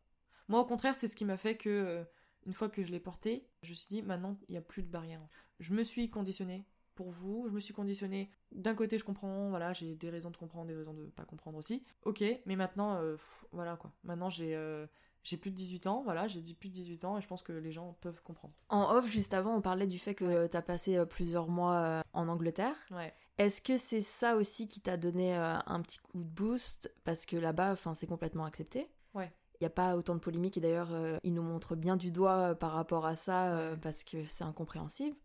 Moi 0.48 0.60
au 0.60 0.66
contraire, 0.66 0.94
c'est 0.96 1.08
ce 1.08 1.16
qui 1.16 1.24
m'a 1.24 1.36
fait 1.36 1.56
que 1.56 2.04
une 2.46 2.54
fois 2.54 2.68
que 2.68 2.82
je 2.82 2.90
l'ai 2.90 3.00
porté, 3.00 3.46
je 3.62 3.70
me 3.70 3.74
suis 3.74 3.88
dit 3.88 4.02
maintenant 4.02 4.38
il 4.48 4.52
n'y 4.52 4.58
a 4.58 4.62
plus 4.62 4.82
de 4.82 4.88
barrière. 4.88 5.20
Je 5.60 5.72
me 5.72 5.82
suis 5.82 6.10
conditionnée 6.10 6.66
pour 6.98 7.12
vous. 7.12 7.46
Je 7.46 7.54
me 7.54 7.60
suis 7.60 7.72
conditionnée. 7.72 8.28
D'un 8.50 8.74
côté, 8.74 8.98
je 8.98 9.04
comprends, 9.04 9.50
voilà, 9.50 9.72
j'ai 9.72 9.94
des 9.94 10.10
raisons 10.10 10.30
de 10.30 10.36
comprendre, 10.36 10.66
des 10.66 10.74
raisons 10.74 10.94
de 10.94 11.04
pas 11.04 11.24
comprendre 11.24 11.56
aussi. 11.56 11.84
Ok, 12.02 12.24
mais 12.44 12.56
maintenant, 12.56 12.96
euh, 12.96 13.16
voilà 13.52 13.76
quoi. 13.76 13.92
Maintenant, 14.02 14.30
j'ai 14.30 14.56
euh, 14.56 14.84
j'ai 15.22 15.36
plus 15.36 15.52
de 15.52 15.54
18 15.54 15.86
ans, 15.86 16.02
voilà, 16.02 16.26
j'ai 16.26 16.40
dit 16.40 16.54
plus 16.54 16.70
de 16.70 16.74
18 16.74 17.04
ans 17.04 17.16
et 17.16 17.20
je 17.20 17.28
pense 17.28 17.44
que 17.44 17.52
les 17.52 17.70
gens 17.70 17.96
peuvent 18.00 18.20
comprendre. 18.24 18.52
En 18.68 18.96
off, 18.96 19.06
juste 19.06 19.32
avant, 19.32 19.54
on 19.54 19.60
parlait 19.60 19.86
du 19.86 20.00
fait 20.00 20.16
que 20.16 20.48
tu 20.48 20.56
as 20.56 20.62
passé 20.62 20.96
euh, 20.96 21.04
plusieurs 21.04 21.46
mois 21.46 22.02
en 22.12 22.26
Angleterre. 22.26 22.74
Ouais. 22.90 23.14
Est-ce 23.38 23.62
que 23.62 23.76
c'est 23.76 24.00
ça 24.00 24.34
aussi 24.34 24.66
qui 24.66 24.80
t'a 24.80 24.96
donné 24.96 25.36
un 25.36 25.80
petit 25.82 25.98
coup 25.98 26.18
de 26.18 26.24
boost? 26.24 26.92
Parce 27.04 27.26
que 27.26 27.36
là-bas, 27.36 27.70
enfin, 27.70 27.94
c'est 27.94 28.08
complètement 28.08 28.44
accepté. 28.44 28.90
Ouais. 29.14 29.32
Il 29.60 29.64
n'y 29.64 29.66
a 29.66 29.70
pas 29.70 29.96
autant 29.96 30.14
de 30.14 30.20
polémiques 30.20 30.56
et 30.56 30.60
d'ailleurs, 30.60 30.90
euh, 30.92 31.18
ils 31.24 31.34
nous 31.34 31.42
montrent 31.42 31.74
bien 31.74 31.96
du 31.96 32.12
doigt 32.12 32.50
euh, 32.50 32.54
par 32.54 32.72
rapport 32.72 33.06
à 33.06 33.16
ça 33.16 33.48
euh, 33.48 33.74
parce 33.74 34.04
que 34.04 34.24
c'est 34.28 34.44
incompréhensible 34.44 35.16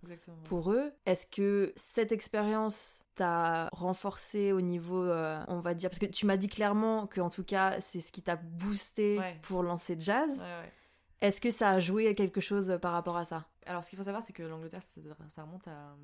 pour 0.46 0.72
eux. 0.72 0.92
Est-ce 1.06 1.28
que 1.28 1.72
cette 1.76 2.12
expérience 2.12 3.06
t'a 3.14 3.70
renforcé 3.72 4.52
au 4.52 4.62
niveau, 4.62 5.06
on 5.06 5.60
va 5.60 5.76
dire, 5.76 5.92
parce 5.92 6.00
que 6.00 6.08
tu 6.08 6.26
m'as 6.26 6.38
dit 6.38 6.48
clairement 6.48 7.06
que 7.06 7.22
en 7.22 7.30
tout 7.30 7.44
cas, 7.44 7.80
c'est 7.80 8.02
ce 8.02 8.12
qui 8.12 8.24
t'a 8.24 8.36
boosté 8.36 9.20
pour 9.44 9.62
lancer 9.62 9.96
jazz. 10.00 10.44
Est-ce 11.22 11.40
que 11.40 11.52
ça 11.52 11.70
a 11.70 11.80
joué 11.80 12.16
quelque 12.16 12.42
chose 12.42 12.80
par 12.82 12.92
rapport 12.92 13.16
à 13.16 13.26
ça? 13.26 13.46
Alors, 13.66 13.84
ce 13.84 13.90
qu'il 13.90 13.98
faut 13.98 14.04
savoir, 14.04 14.24
c'est 14.24 14.34
que 14.34 14.44
l'Angleterre, 14.44 14.82
ça 15.30 15.44
remonte 15.44 15.68
à 15.68 15.96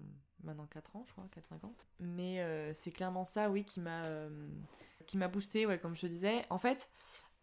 maintenant 0.43 0.67
4 0.67 0.95
ans, 0.95 1.03
je 1.07 1.11
crois, 1.11 1.25
4-5 1.35 1.65
ans. 1.65 1.73
Mais 1.99 2.45
c'est 2.75 2.91
clairement 2.91 3.25
ça, 3.25 3.49
oui, 3.49 3.63
qui 3.63 3.79
m'a 3.79 4.03
qui 5.09 5.17
m'a 5.17 5.27
boosté, 5.27 5.65
ouais, 5.65 5.79
comme 5.79 5.95
je 5.95 6.01
te 6.01 6.07
disais. 6.07 6.43
En 6.51 6.59
fait, 6.59 6.91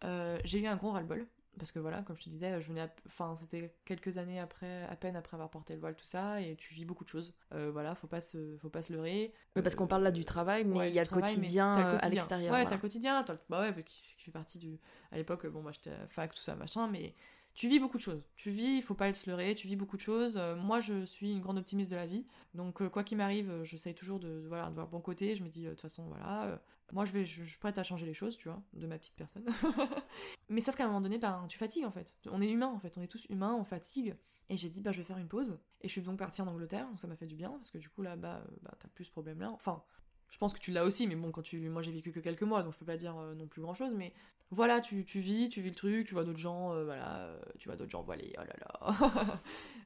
euh, 0.03 0.39
j'ai 0.43 0.59
eu 0.59 0.67
un 0.67 0.75
gros 0.75 0.91
ras-le-bol 0.91 1.25
parce 1.57 1.71
que 1.71 1.79
voilà, 1.79 2.01
comme 2.03 2.15
je 2.17 2.23
te 2.23 2.29
disais, 2.29 2.61
je 2.61 2.67
venais, 2.67 2.87
enfin, 3.07 3.35
c'était 3.35 3.73
quelques 3.83 4.17
années 4.17 4.39
après, 4.39 4.83
à 4.83 4.95
peine 4.95 5.15
après 5.15 5.35
avoir 5.35 5.49
porté 5.49 5.73
le 5.73 5.79
voile, 5.79 5.95
tout 5.95 6.05
ça, 6.05 6.39
et 6.39 6.55
tu 6.55 6.73
vis 6.73 6.85
beaucoup 6.85 7.03
de 7.03 7.09
choses. 7.09 7.33
Euh, 7.53 7.71
voilà, 7.71 7.95
faut 7.95 8.07
pas 8.07 8.21
se, 8.21 8.57
faut 8.57 8.69
pas 8.69 8.81
se 8.81 8.93
leurrer. 8.93 9.33
parce 9.55 9.75
qu'on 9.75 9.87
parle 9.87 10.03
là 10.03 10.11
du 10.11 10.23
travail, 10.23 10.65
mais 10.65 10.89
il 10.89 10.93
y 10.93 10.99
a 10.99 11.03
le, 11.03 11.09
quotidien, 11.09 11.73
à 11.73 12.09
l'extérieur. 12.09 12.53
Ouais, 12.53 12.65
t'as 12.65 12.75
le 12.75 12.81
quotidien, 12.81 13.25
bah 13.49 13.61
ouais, 13.61 13.83
qui, 13.83 14.15
qui, 14.17 14.23
fait 14.23 14.31
partie 14.31 14.59
du, 14.59 14.79
à 15.11 15.17
l'époque, 15.17 15.47
bon, 15.47 15.61
moi 15.61 15.71
j'étais 15.71 15.95
fac, 16.09 16.33
tout 16.33 16.41
ça, 16.41 16.55
machin, 16.55 16.87
mais 16.87 17.15
tu 17.57 17.67
vis 17.67 17.79
beaucoup 17.79 17.97
de 17.97 18.03
choses. 18.03 18.23
Tu 18.35 18.51
vis, 18.51 18.77
il 18.77 18.81
faut 18.81 18.93
pas 18.93 19.13
se 19.13 19.29
leurrer, 19.29 19.55
tu 19.55 19.67
vis 19.67 19.75
beaucoup 19.75 19.97
de 19.97 20.01
choses. 20.01 20.37
Euh, 20.37 20.55
moi, 20.55 20.79
je 20.79 21.03
suis 21.03 21.31
une 21.31 21.41
grande 21.41 21.57
optimiste 21.57 21.91
de 21.91 21.95
la 21.95 22.05
vie. 22.05 22.25
Donc, 22.53 22.87
quoi 22.87 23.03
qu'il 23.03 23.17
m'arrive, 23.17 23.63
j'essaye 23.63 23.95
toujours 23.95 24.19
de, 24.19 24.45
voilà, 24.47 24.69
voir 24.69 24.85
le 24.85 24.91
bon 24.91 25.01
côté. 25.01 25.35
Je 25.35 25.43
me 25.43 25.49
dis, 25.49 25.63
de 25.63 25.71
toute 25.71 25.81
façon, 25.81 26.05
voilà, 26.07 26.61
moi, 26.93 27.05
je, 27.05 27.11
vais, 27.11 27.25
je, 27.25 27.43
suis 27.43 27.57
prête 27.57 27.77
à 27.77 27.83
changer 27.83 28.05
les 28.05 28.13
choses, 28.13 28.37
tu 28.37 28.47
vois, 28.47 28.61
de 28.73 28.87
ma 28.87 28.97
petite 28.97 29.15
personne. 29.15 29.45
Mais 30.49 30.61
sauf 30.61 30.75
qu'à 30.75 30.85
un 30.85 30.87
moment 30.87 31.01
donné, 31.01 31.17
ben, 31.17 31.45
tu 31.49 31.57
fatigues 31.57 31.85
en 31.85 31.91
fait. 31.91 32.15
On 32.31 32.41
est 32.41 32.49
humain 32.49 32.67
en 32.67 32.79
fait, 32.79 32.97
on 32.97 33.01
est 33.01 33.07
tous 33.07 33.25
humains, 33.29 33.55
on 33.59 33.65
fatigue. 33.65 34.15
Et 34.49 34.55
j'ai 34.55 34.69
dit, 34.69 34.79
bah, 34.79 34.93
je 34.93 34.99
vais 34.99 35.03
faire 35.03 35.17
une 35.17 35.27
pause. 35.27 35.59
Et 35.81 35.89
je 35.89 35.91
suis 35.91 36.01
donc 36.01 36.17
partie 36.17 36.41
en 36.41 36.47
Angleterre, 36.47 36.87
donc 36.87 36.99
ça 36.99 37.07
m'a 37.07 37.17
fait 37.17 37.25
du 37.25 37.35
bien, 37.35 37.51
parce 37.51 37.71
que 37.71 37.77
du 37.77 37.89
coup, 37.89 38.01
là-bas, 38.01 38.43
bah, 38.61 38.73
t'as 38.79 38.87
plus 38.87 39.05
ce 39.05 39.11
problème-là. 39.11 39.51
Enfin, 39.51 39.83
je 40.29 40.37
pense 40.37 40.53
que 40.53 40.59
tu 40.59 40.71
l'as 40.71 40.85
aussi, 40.85 41.07
mais 41.07 41.15
bon, 41.15 41.31
quand 41.31 41.41
tu, 41.41 41.69
moi 41.69 41.81
j'ai 41.81 41.91
vécu 41.91 42.11
que 42.11 42.19
quelques 42.19 42.43
mois, 42.43 42.63
donc 42.63 42.73
je 42.73 42.79
peux 42.79 42.85
pas 42.85 42.97
dire 42.97 43.17
euh, 43.17 43.33
non 43.33 43.47
plus 43.47 43.61
grand 43.61 43.73
chose, 43.73 43.93
mais 43.93 44.13
voilà, 44.51 44.79
tu, 44.81 45.03
tu, 45.03 45.19
vis, 45.19 45.49
tu 45.49 45.61
vis 45.61 45.69
le 45.69 45.75
truc, 45.75 46.07
tu 46.07 46.13
vois 46.13 46.23
d'autres 46.23 46.39
gens, 46.39 46.73
euh, 46.73 46.85
voilà, 46.85 47.17
euh, 47.17 47.39
tu 47.59 47.67
vois 47.67 47.75
d'autres 47.75 47.91
gens 47.91 48.01
voilés, 48.01 48.33
oh 48.37 48.41
là 48.41 48.55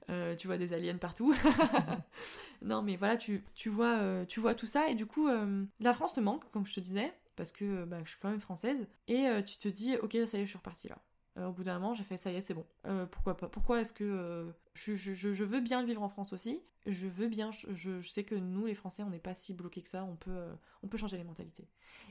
là, 0.08 0.36
tu 0.36 0.47
vois 0.47 0.58
des 0.58 0.74
aliens 0.74 0.97
partout. 0.97 1.34
non, 2.62 2.82
mais 2.82 2.95
voilà, 2.95 3.17
tu, 3.17 3.43
tu, 3.56 3.69
vois, 3.69 4.26
tu 4.28 4.39
vois 4.39 4.56
tout 4.56 4.67
ça, 4.67 4.89
et 4.89 4.95
du 4.95 5.06
coup, 5.06 5.28
la 5.80 5.93
France 5.93 6.13
te 6.13 6.19
manque, 6.19 6.50
comme 6.52 6.65
je 6.65 6.74
te 6.74 6.80
disais, 6.80 7.13
parce 7.36 7.52
que 7.52 7.86
bah, 7.86 7.97
je 8.04 8.10
suis 8.10 8.19
quand 8.21 8.30
même 8.30 8.41
française, 8.41 8.88
et 9.08 9.28
tu 9.45 9.58
te 9.58 9.67
dis, 9.67 9.95
ok, 9.97 10.17
ça 10.26 10.38
y 10.38 10.41
est, 10.41 10.45
je 10.45 10.50
suis 10.50 10.58
repartie 10.58 10.89
là. 10.89 10.97
Euh, 11.38 11.47
au 11.47 11.52
bout 11.52 11.63
d'un 11.63 11.80
moment, 11.80 11.93
j'ai 11.93 12.04
fait 12.04 12.17
ça 12.17 12.32
y 12.32 12.36
est, 12.36 12.41
c'est 12.41 12.54
bon. 12.54 12.65
Euh, 12.86 13.06
pourquoi 13.06 13.38
pas 13.38 13.47
Pourquoi 13.47 13.82
est-ce 13.82 13.93
que 13.93 14.04
euh, 14.04 14.52
je, 14.74 14.95
je, 14.95 15.43
veux 15.43 15.62
bien 15.62 15.84
vivre 15.84 16.04
en 16.04 16.10
France 16.10 16.34
aussi 16.34 16.62
Je 16.86 17.08
veux 17.08 17.28
bien. 17.28 17.52
Je, 17.52 18.02
sais 18.02 18.24
que 18.24 18.36
nous, 18.36 18.65
les 18.65 18.76
Français, 18.76 19.04
on 19.04 19.10
n'est 19.10 19.19
pas 19.19 19.34
si 19.34 19.54
bloqués 19.54 19.82
que 19.82 19.89
ça. 19.89 20.04
On 20.04 20.15
peut, 20.15 20.47
on 20.84 20.88
peut 20.88 20.97
changer 20.97 21.17
les 21.17 21.24
mentalités. 21.24 21.67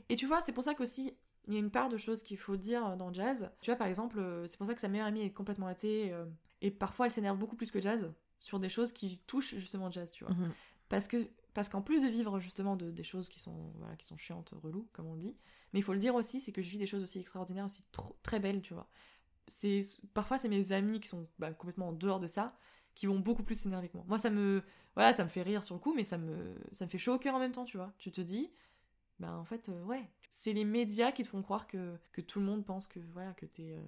Et 0.09 0.17
tu 0.17 0.27
vois, 0.27 0.41
c'est 0.41 0.53
pour 0.53 0.65
ça 0.65 0.75
qu'aussi 0.75 1.15
il 1.51 1.55
y 1.55 1.57
a 1.57 1.61
une 1.61 1.71
part 1.71 1.89
de 1.89 1.97
choses 1.97 2.23
qu'il 2.23 2.39
faut 2.39 2.57
dire 2.57 2.97
dans 2.97 3.13
jazz. 3.13 3.51
Tu 3.61 3.71
vois, 3.71 3.77
par 3.77 3.87
exemple, 3.87 4.23
c'est 4.47 4.57
pour 4.57 4.67
ça 4.67 4.75
que 4.75 4.81
sa 4.81 4.89
meilleure 4.89 5.07
amie 5.07 5.23
est 5.23 5.33
complètement 5.33 5.67
athée 5.67 6.15
et 6.63 6.71
parfois 6.71 7.07
elle 7.07 7.13
s'énerve 7.13 7.39
beaucoup 7.39 7.57
plus 7.57 7.71
que 7.71 7.81
jazz 7.81 8.13
sur 8.39 8.59
des 8.59 8.69
choses 8.69 8.93
qui 8.93 9.19
touchent 9.27 9.55
justement 9.55 9.91
jazz, 9.91 10.11
tu 10.11 10.25
vois. 10.25 10.35
Mhm. 10.35 10.53
Parce 10.89 11.07
que 11.07 11.29
parce 11.53 11.69
qu'en 11.69 11.83
plus 11.83 12.01
de 12.01 12.09
vivre 12.09 12.39
justement 12.39 12.77
de, 12.77 12.91
des 12.91 13.03
choses 13.03 13.29
qui 13.29 13.41
sont 13.41 13.73
voilà 13.79 13.97
qui 13.97 14.07
sont 14.07 14.17
chiantes, 14.17 14.55
reloues 14.63 14.89
comme 14.93 15.07
on 15.07 15.17
dit, 15.17 15.37
mais 15.73 15.81
il 15.81 15.83
faut 15.83 15.93
le 15.93 15.99
dire 15.99 16.15
aussi, 16.15 16.41
c'est 16.41 16.53
que 16.53 16.63
je 16.63 16.71
vis 16.71 16.79
des 16.79 16.87
choses 16.87 17.03
aussi 17.03 17.19
extraordinaires, 17.19 17.65
aussi 17.65 17.83
trop, 17.93 18.17
très 18.23 18.39
belles, 18.39 18.63
tu 18.63 18.73
vois 18.75 18.89
c'est 19.51 19.81
parfois 20.15 20.39
c'est 20.39 20.49
mes 20.49 20.73
amis 20.73 21.01
qui 21.01 21.09
sont 21.09 21.27
bah, 21.39 21.53
complètement 21.53 21.89
en 21.89 21.93
dehors 21.93 22.21
de 22.21 22.27
ça 22.27 22.57
qui 22.95 23.07
vont 23.07 23.19
beaucoup 23.19 23.43
plus 23.43 23.57
s'énerver 23.57 23.89
que 23.89 23.97
moi. 23.97 24.05
Moi 24.09 24.19
ça 24.19 24.31
me 24.31 24.63
voilà, 24.95 25.13
ça 25.13 25.25
me 25.25 25.29
fait 25.29 25.43
rire 25.43 25.65
sur 25.65 25.75
le 25.75 25.81
coup 25.81 25.93
mais 25.95 26.05
ça 26.05 26.19
me 26.19 26.55
ça 26.73 26.85
me 26.85 26.91
fait 26.91 26.99
chaud 26.99 27.15
au 27.15 27.19
cœur 27.19 27.35
en 27.35 27.39
même 27.39 27.53
temps, 27.53 27.65
tu 27.65 27.77
vois. 27.77 27.93
Tu 27.99 28.13
te 28.13 28.21
dis 28.21 28.51
bah 29.21 29.37
en 29.37 29.45
fait 29.45 29.69
euh, 29.69 29.85
ouais, 29.85 30.03
c'est 30.31 30.53
les 30.53 30.65
médias 30.65 31.13
qui 31.13 31.23
te 31.23 31.29
font 31.29 31.43
croire 31.43 31.67
que, 31.67 31.97
que 32.13 32.21
tout 32.21 32.41
le 32.41 32.47
monde 32.47 32.65
pense 32.65 32.89
que 32.89 32.99
voilà 33.13 33.33
que 33.35 33.47
t'es 33.47 33.75
euh, 33.77 33.83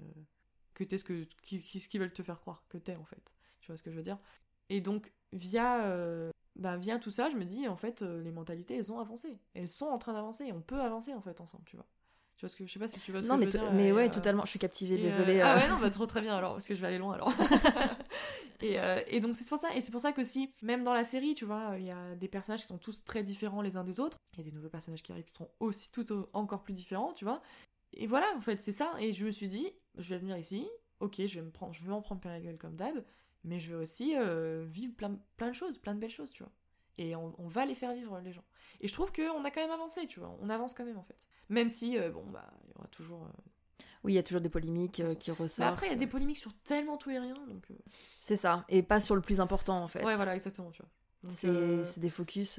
que 0.74 0.84
t'es 0.84 0.98
ce 0.98 1.04
que 1.04 1.26
qui, 1.42 1.60
ce 1.80 1.88
qu'ils 1.88 2.00
veulent 2.00 2.12
te 2.12 2.22
faire 2.22 2.38
croire 2.40 2.62
que 2.68 2.78
t'es 2.78 2.94
en 2.96 3.04
fait. 3.04 3.32
Tu 3.60 3.68
vois 3.68 3.76
ce 3.76 3.82
que 3.82 3.90
je 3.90 3.96
veux 3.96 4.02
dire? 4.02 4.18
Et 4.68 4.80
donc 4.80 5.12
via 5.32 5.84
euh, 5.86 6.30
bah, 6.54 6.76
via 6.76 6.98
tout 6.98 7.10
ça, 7.10 7.30
je 7.30 7.36
me 7.36 7.44
dis 7.44 7.66
en 7.66 7.76
fait 7.76 8.02
les 8.02 8.30
mentalités 8.30 8.76
elles 8.76 8.92
ont 8.92 9.00
avancé. 9.00 9.38
Elles 9.54 9.68
sont 9.68 9.86
en 9.86 9.98
train 9.98 10.12
d'avancer, 10.12 10.52
on 10.52 10.60
peut 10.60 10.80
avancer 10.80 11.14
en 11.14 11.22
fait 11.22 11.40
ensemble, 11.40 11.64
tu 11.64 11.76
vois. 11.76 11.86
Tu 12.36 12.46
vois 12.46 12.50
ce 12.50 12.56
que 12.56 12.66
je 12.66 12.72
sais 12.72 12.78
pas 12.78 12.88
si 12.88 13.00
tu 13.00 13.12
vois 13.12 13.22
ce 13.22 13.28
non, 13.28 13.34
que 13.36 13.44
mais 13.44 13.50
je 13.50 13.56
veux 13.56 13.64
dire. 13.64 13.72
Mais 13.72 13.92
ouais, 13.92 14.10
totalement. 14.10 14.44
Je 14.44 14.50
suis 14.50 14.58
captivée. 14.58 14.96
Désolée. 14.98 15.40
Ah 15.40 15.56
ouais, 15.56 15.68
non, 15.68 15.78
bah, 15.80 15.90
trop 15.90 16.06
très 16.06 16.20
bien 16.20 16.36
alors 16.36 16.52
parce 16.54 16.66
que 16.66 16.74
je 16.74 16.80
vais 16.80 16.88
aller 16.88 16.98
loin 16.98 17.14
alors. 17.14 17.32
et, 18.62 18.78
euh, 18.78 19.00
et, 19.08 19.20
donc 19.20 19.36
c'est 19.36 19.46
pour 19.46 19.58
ça. 19.58 19.74
Et 19.74 19.80
c'est 19.80 19.90
pour 19.90 20.00
ça 20.00 20.12
qu'aussi, 20.12 20.54
même 20.62 20.84
dans 20.84 20.94
la 20.94 21.04
série, 21.04 21.34
tu 21.34 21.44
vois, 21.44 21.74
il 21.78 21.84
y 21.84 21.90
a 21.90 22.14
des 22.14 22.28
personnages 22.28 22.62
qui 22.62 22.68
sont 22.68 22.78
tous 22.78 23.04
très 23.04 23.22
différents 23.22 23.60
les 23.60 23.76
uns 23.76 23.84
des 23.84 24.00
autres. 24.00 24.16
Il 24.34 24.38
y 24.38 24.42
a 24.42 24.44
des 24.44 24.52
nouveaux 24.52 24.68
personnages 24.68 25.02
qui 25.02 25.12
arrivent 25.12 25.24
qui 25.24 25.34
sont 25.34 25.50
aussi 25.60 25.90
tout 25.90 26.06
encore 26.32 26.62
plus 26.62 26.72
différents, 26.72 27.12
tu 27.12 27.24
vois. 27.24 27.42
Et 27.94 28.06
voilà, 28.06 28.26
en 28.36 28.40
fait, 28.40 28.60
c'est 28.60 28.72
ça. 28.72 28.94
Et 29.00 29.12
je 29.12 29.26
me 29.26 29.30
suis 29.30 29.48
dit, 29.48 29.70
je 29.98 30.08
vais 30.08 30.18
venir 30.18 30.36
ici. 30.38 30.68
Ok, 31.00 31.16
je 31.18 31.34
vais 31.34 31.44
me 31.44 31.50
prendre, 31.50 31.74
je 31.74 31.82
vais 31.82 31.90
m'en 31.90 32.00
prendre 32.00 32.20
plein 32.20 32.30
la 32.30 32.40
gueule 32.40 32.58
comme 32.58 32.76
d'hab, 32.76 33.04
mais 33.42 33.58
je 33.58 33.70
vais 33.70 33.76
aussi 33.76 34.14
euh, 34.16 34.64
vivre 34.68 34.94
plein, 34.94 35.18
plein 35.36 35.48
de 35.48 35.54
choses, 35.54 35.78
plein 35.78 35.94
de 35.94 36.00
belles 36.00 36.10
choses, 36.10 36.30
tu 36.30 36.44
vois. 36.44 36.52
Et 36.96 37.16
on, 37.16 37.34
on, 37.38 37.48
va 37.48 37.66
les 37.66 37.74
faire 37.74 37.92
vivre 37.92 38.20
les 38.20 38.32
gens. 38.32 38.44
Et 38.80 38.86
je 38.86 38.92
trouve 38.92 39.12
qu'on 39.12 39.44
a 39.44 39.50
quand 39.50 39.60
même 39.60 39.72
avancé, 39.72 40.06
tu 40.06 40.20
vois. 40.20 40.36
On 40.40 40.48
avance 40.48 40.74
quand 40.74 40.84
même 40.84 40.98
en 40.98 41.02
fait. 41.02 41.26
Même 41.48 41.68
si, 41.68 41.98
euh, 41.98 42.10
bon, 42.10 42.24
bah, 42.26 42.48
il 42.64 42.70
y 42.70 42.74
aura 42.78 42.86
toujours. 42.88 43.26
Euh, 44.02 44.06
oui, 44.06 44.12
il 44.12 44.16
y 44.16 44.18
a 44.18 44.22
toujours 44.22 44.40
des 44.40 44.48
polémiques 44.48 45.00
euh, 45.00 45.14
qui 45.14 45.30
ressortent. 45.30 45.58
Mais 45.58 45.64
après, 45.66 45.86
il 45.86 45.90
y 45.90 45.94
a 45.94 45.98
des 45.98 46.06
polémiques 46.06 46.38
sur 46.38 46.52
tellement 46.64 46.96
tout 46.96 47.10
et 47.10 47.18
rien, 47.18 47.34
donc. 47.48 47.66
C'est 48.20 48.36
ça, 48.36 48.64
et 48.68 48.82
pas 48.82 49.00
sur 49.00 49.14
le 49.14 49.20
plus 49.20 49.40
important 49.40 49.82
en 49.82 49.88
fait. 49.88 50.04
Ouais, 50.04 50.16
voilà, 50.16 50.34
exactement, 50.34 50.70
tu 50.70 50.82
vois. 50.82 50.90
C'est 51.30 52.00
des 52.00 52.10
focus 52.10 52.58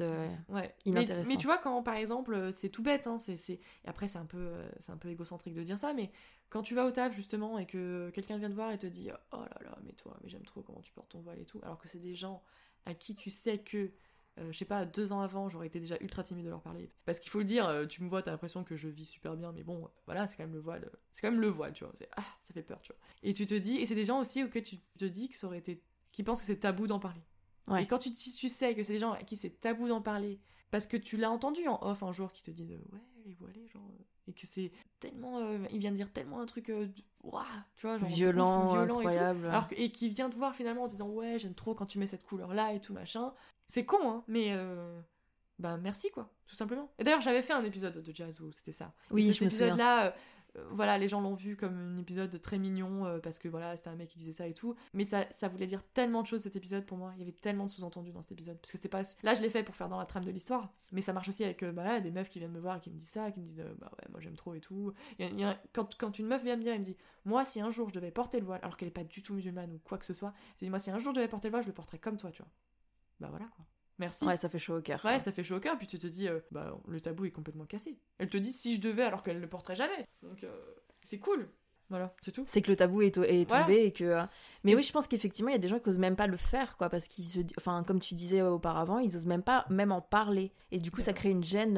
ouais. 0.50 0.74
inintéressants. 0.86 1.28
Mais, 1.28 1.36
tu 1.36 1.48
vois, 1.48 1.58
quand 1.58 1.84
par 1.84 1.96
exemple, 1.96 2.52
c'est 2.54 2.70
tout 2.70 2.82
bête, 2.82 3.08
hein, 3.08 3.18
c'est, 3.20 3.60
après 3.86 4.08
c'est 4.08 4.20
un, 4.20 4.26
peu, 4.26 4.54
c'est 4.80 4.94
un 4.94 4.98
peu 4.98 5.10
égocentrique 5.10 5.54
de 5.54 5.64
dire 5.64 5.78
ça, 5.78 5.94
mais 5.94 6.12
quand 6.50 6.62
tu 6.62 6.74
vas 6.74 6.86
au 6.86 6.92
taf 6.92 7.14
justement 7.14 7.60
et 7.60 7.66
que 7.66 8.10
quelqu'un 8.14 8.38
vient 8.38 8.50
te 8.50 8.56
voir 8.56 8.72
et 8.72 8.78
te 8.78 8.88
dit 8.88 9.10
Oh 9.34 9.38
là 9.38 9.60
là, 9.66 9.78
mais 9.84 9.92
toi, 9.92 10.16
mais 10.24 10.30
j'aime 10.30 10.46
trop 10.46 10.62
comment 10.62 10.82
tu 10.82 10.94
portes 10.94 11.10
ton 11.10 11.20
voile 11.20 11.40
et 11.40 11.46
tout, 11.46 11.60
alors 11.64 11.78
que 11.78 11.90
c'est 11.90 12.00
des 12.00 12.16
gens 12.16 12.42
à 12.86 12.94
qui 12.94 13.16
tu 13.16 13.30
sais 13.30 13.58
que 13.58 13.92
euh, 14.40 14.52
je 14.52 14.58
sais 14.58 14.66
pas, 14.66 14.86
deux 14.86 15.14
ans 15.14 15.22
avant, 15.22 15.50
j'aurais 15.50 15.68
été 15.68 15.80
déjà 15.80 15.96
ultra 16.02 16.24
timide 16.24 16.46
de 16.46 16.50
leur 16.50 16.62
parler. 16.62 16.90
Parce 17.06 17.20
qu'il 17.20 17.30
faut 17.30 17.40
le 17.40 17.46
dire, 17.46 17.68
euh, 17.68 17.86
tu 17.86 18.02
me 18.02 18.10
vois, 18.10 18.24
t'as 18.24 18.32
l'impression 18.32 18.64
que 18.64 18.76
je 18.76 18.88
vis 18.88 19.06
super 19.06 19.36
bien, 19.36 19.52
mais 19.52 19.64
bon, 19.64 19.88
voilà, 20.06 20.28
c'est 20.28 20.38
quand 20.38 20.44
même 20.44 20.54
le 20.54 20.60
voile. 20.60 20.90
C'est 21.12 21.22
quand 21.22 21.32
même 21.32 21.42
le 21.42 21.48
voile, 21.48 21.74
tu 21.74 21.84
vois. 21.84 21.94
Ah, 22.18 22.26
ça 22.42 22.54
fait 22.54 22.64
peur, 22.64 22.82
tu 22.82 22.92
vois. 22.92 23.00
Et 23.22 23.34
tu 23.34 23.46
te 23.46 23.54
dis, 23.54 23.78
et 23.78 23.86
c'est 23.86 23.96
des 23.96 24.06
gens 24.06 24.20
aussi 24.20 24.44
auxquels 24.44 24.64
tu 24.64 24.80
te 24.98 25.06
dis 25.06 25.30
que 25.30 25.38
ça 25.38 25.48
aurait 25.48 25.60
été. 25.60 25.84
qui 26.12 26.24
pensent 26.24 26.40
que 26.40 26.48
c'est 26.48 26.60
tabou 26.60 26.88
d'en 26.88 27.00
parler. 27.00 27.22
Et 27.80 27.88
quand 27.88 28.00
tu, 28.00 28.14
tu 28.14 28.50
sais 28.50 28.76
que 28.76 28.84
c'est 28.84 28.94
des 28.94 29.00
gens 29.00 29.14
à 29.14 29.24
qui 29.24 29.38
c'est 29.38 29.62
tabou 29.62 29.88
d'en 29.88 30.02
parler, 30.02 30.42
parce 30.74 30.88
que 30.88 30.98
tu 30.98 31.18
l'as 31.18 31.30
entendu 31.30 31.68
en 31.68 31.78
off 31.84 32.02
un 32.02 32.12
jour 32.14 32.32
qui 32.32 32.42
te 32.42 32.50
disent 32.50 32.72
euh, 32.72 32.96
ouais 32.96 33.00
les 33.26 33.34
voilés 33.36 33.68
genre 33.70 33.84
euh, 33.92 34.04
et 34.28 34.34
que 34.34 34.48
c'est 34.48 34.72
tellement 35.00 35.38
euh, 35.38 35.60
il 35.72 35.78
vient 35.78 35.92
de 35.92 35.96
dire 35.96 36.12
tellement 36.12 36.42
un 36.42 36.48
truc 36.48 36.70
euh, 36.72 36.88
ouah, 37.22 37.46
tu 37.76 37.86
vois 37.86 38.00
genre 38.00 38.10
Violent, 38.10 38.66
ouf, 38.66 38.72
violent 38.72 39.00
et 39.02 39.04
tout. 39.04 39.10
incroyable. 39.10 39.46
Alors 39.48 39.68
que- 39.68 39.76
et 39.76 39.92
qui 39.92 40.10
vient 40.10 40.32
te 40.32 40.36
voir 40.36 40.56
finalement 40.56 40.82
en 40.84 40.88
disant 40.88 41.08
ouais 41.10 41.38
j'aime 41.38 41.54
trop 41.54 41.76
quand 41.76 41.86
tu 41.86 42.00
mets 42.00 42.08
cette 42.08 42.24
couleur 42.26 42.56
là 42.56 42.74
et 42.74 42.82
tout 42.82 42.92
machin 42.92 43.34
c'est 43.68 43.86
con 43.86 44.00
hein 44.10 44.24
mais 44.28 44.48
euh, 44.54 45.00
bah 45.60 45.78
merci 45.78 46.10
quoi 46.10 46.32
tout 46.48 46.56
simplement 46.56 46.92
et 46.98 47.04
d'ailleurs 47.04 47.22
j'avais 47.22 47.44
fait 47.44 47.54
un 47.54 47.64
épisode 47.64 48.02
de 48.02 48.12
jazz 48.16 48.42
où 48.42 48.52
c'était 48.52 48.74
ça 48.74 48.94
Et 49.12 49.14
Oui, 49.14 49.28
cet 49.28 49.36
je 49.38 49.44
me 49.46 49.50
souviens. 49.52 49.68
épisode 49.68 49.78
là 49.78 50.16
voilà 50.72 50.98
les 50.98 51.08
gens 51.08 51.22
l'ont 51.22 51.34
vu 51.34 51.56
comme 51.56 51.96
un 51.96 51.98
épisode 51.98 52.40
très 52.42 52.60
mignon 52.60 53.06
euh, 53.06 53.20
parce 53.20 53.40
que 53.40 53.48
voilà 53.48 53.76
c'était 53.76 53.90
un 53.90 53.96
mec 53.96 54.10
qui 54.10 54.18
disait 54.18 54.34
ça 54.34 54.48
et 54.48 54.54
tout. 54.54 54.76
Mais 54.94 55.06
ça, 55.06 55.26
ça 55.32 55.48
voulait 55.48 55.66
dire 55.66 55.84
tellement 55.94 56.22
de 56.22 56.28
choses 56.28 56.42
cet 56.42 56.56
épisode 56.56 56.86
pour 56.86 56.98
moi. 56.98 57.12
Il 57.16 57.20
y 57.20 57.24
avait 57.24 57.32
tellement 57.32 57.66
de 57.66 57.70
sous-entendus 57.72 58.12
dans 58.12 58.22
cet 58.22 58.32
épisode. 58.34 58.58
Parce 58.60 58.72
que 58.72 58.78
c'était 58.78 58.90
pas 58.90 59.02
là 59.24 59.34
je 59.34 59.42
l'ai 59.42 59.50
fait 59.50 59.64
pour 59.64 59.76
faire 59.76 59.90
dans 59.90 59.98
la 59.98 60.06
trame 60.06 60.26
de 60.26 60.32
l'histoire. 60.32 60.72
Mais 60.92 61.02
ça 61.02 61.14
marche 61.14 61.30
aussi 61.30 61.44
avec 61.44 61.64
euh, 61.64 61.72
bah 61.72 61.84
là, 61.84 62.00
des 62.00 62.12
meufs 62.12 62.30
qui 62.30 62.40
viennent 62.40 62.52
me 62.52 62.60
voir 62.60 62.78
et 62.78 62.80
qui 62.80 62.92
me 62.92 62.96
disent 62.96 63.10
ça 63.10 63.32
qui 63.32 63.40
me 63.40 63.46
disent 63.46 63.62
euh, 63.62 63.74
bah 63.80 63.92
ouais 63.98 64.08
moi 64.12 64.20
j'aime 64.20 64.36
trop 64.36 64.54
et 64.54 64.62
tout. 64.62 64.94
Quand, 65.74 65.96
quand 65.98 66.20
une 66.20 66.28
meuf 66.28 66.44
vient 66.44 66.56
me 66.56 66.62
dire 66.62 66.74
elle 66.74 66.80
me 66.80 66.86
dit 66.86 66.98
moi 67.26 67.46
si 67.46 67.60
un 67.60 67.70
jour 67.70 67.90
je 67.90 67.94
devais 67.96 68.12
porter 68.12 68.40
le 68.40 68.46
voile 68.46 68.60
alors 68.62 68.78
qu'elle 68.78 68.90
est 68.90 68.92
pas 68.92 69.04
du 69.04 69.24
tout 69.24 69.34
musulmane 69.34 69.72
ou 69.72 69.80
quoi 69.80 69.98
que 69.98 70.06
ce 70.06 70.14
soit 70.14 70.34
je 70.56 70.66
dis 70.66 70.70
moi 70.70 70.80
si 70.80 70.92
un 70.92 71.00
jour 71.00 71.14
je 71.14 71.20
devais 71.20 71.28
porter 71.28 71.48
le 71.48 71.52
voile 71.52 71.64
je 71.64 71.68
le 71.68 71.74
porterais 71.74 72.00
comme 72.00 72.18
toi 72.18 72.32
tu 72.32 72.42
vois. 72.42 72.52
Bah 73.20 73.28
voilà 73.30 73.46
quoi 73.56 73.66
merci 74.00 74.26
Ouais, 74.26 74.38
ça 74.38 74.50
fait 74.50 74.60
chaud 74.60 74.78
au 74.78 74.82
cœur. 74.82 75.04
Ouais, 75.06 75.20
ça 75.20 75.32
fait 75.32 75.44
chaud 75.44 75.56
au 75.58 75.60
cœur, 75.60 75.78
puis 75.78 75.88
tu 75.88 75.98
te 76.00 76.08
dis, 76.08 76.28
euh, 76.28 76.40
bah, 76.52 76.78
le 76.88 77.00
tabou 77.02 77.26
est 77.26 77.32
complètement 77.32 77.66
cassé. 77.66 77.98
Elle 78.18 78.30
te 78.30 78.38
dit 78.38 78.52
si 78.52 78.76
je 78.76 78.82
devais 78.82 79.04
alors 79.04 79.24
qu'elle 79.24 79.38
ne 79.38 79.42
le 79.42 79.50
porterait 79.50 79.76
jamais. 79.76 80.08
Donc, 80.22 80.44
euh, 80.44 80.52
c'est 81.04 81.20
cool. 81.20 81.50
Voilà, 81.90 82.08
c'est 82.22 82.32
tout. 82.32 82.44
C'est 82.48 82.62
que 82.62 82.72
le 82.72 82.76
tabou 82.78 83.02
est, 83.04 83.16
est 83.18 83.46
Voilà. 83.48 83.66
tombé 83.66 83.84
et 83.84 83.92
que. 83.92 84.04
euh, 84.06 84.24
Mais 84.64 84.74
oui, 84.74 84.82
je 84.84 84.92
pense 84.92 85.08
qu'effectivement, 85.08 85.50
il 85.50 85.54
y 85.54 85.56
a 85.56 85.60
des 85.60 85.68
gens 85.68 85.80
qui 85.80 85.90
osent 85.90 86.00
même 86.00 86.16
pas 86.16 86.28
le 86.28 86.38
faire, 86.38 86.76
quoi, 86.78 86.90
parce 86.90 87.08
qu'ils 87.08 87.26
se, 87.26 87.40
enfin, 87.58 87.84
comme 87.84 88.00
tu 88.00 88.16
disais 88.16 88.42
auparavant, 88.42 88.98
ils 89.00 89.16
osent 89.16 89.26
même 89.28 89.44
pas, 89.44 89.66
même 89.70 89.92
en 89.92 90.02
parler, 90.02 90.52
et 90.72 90.80
du 90.80 90.90
coup, 90.92 91.02
ça 91.02 91.14
crée 91.14 91.30
une 91.30 91.44
gêne 91.44 91.78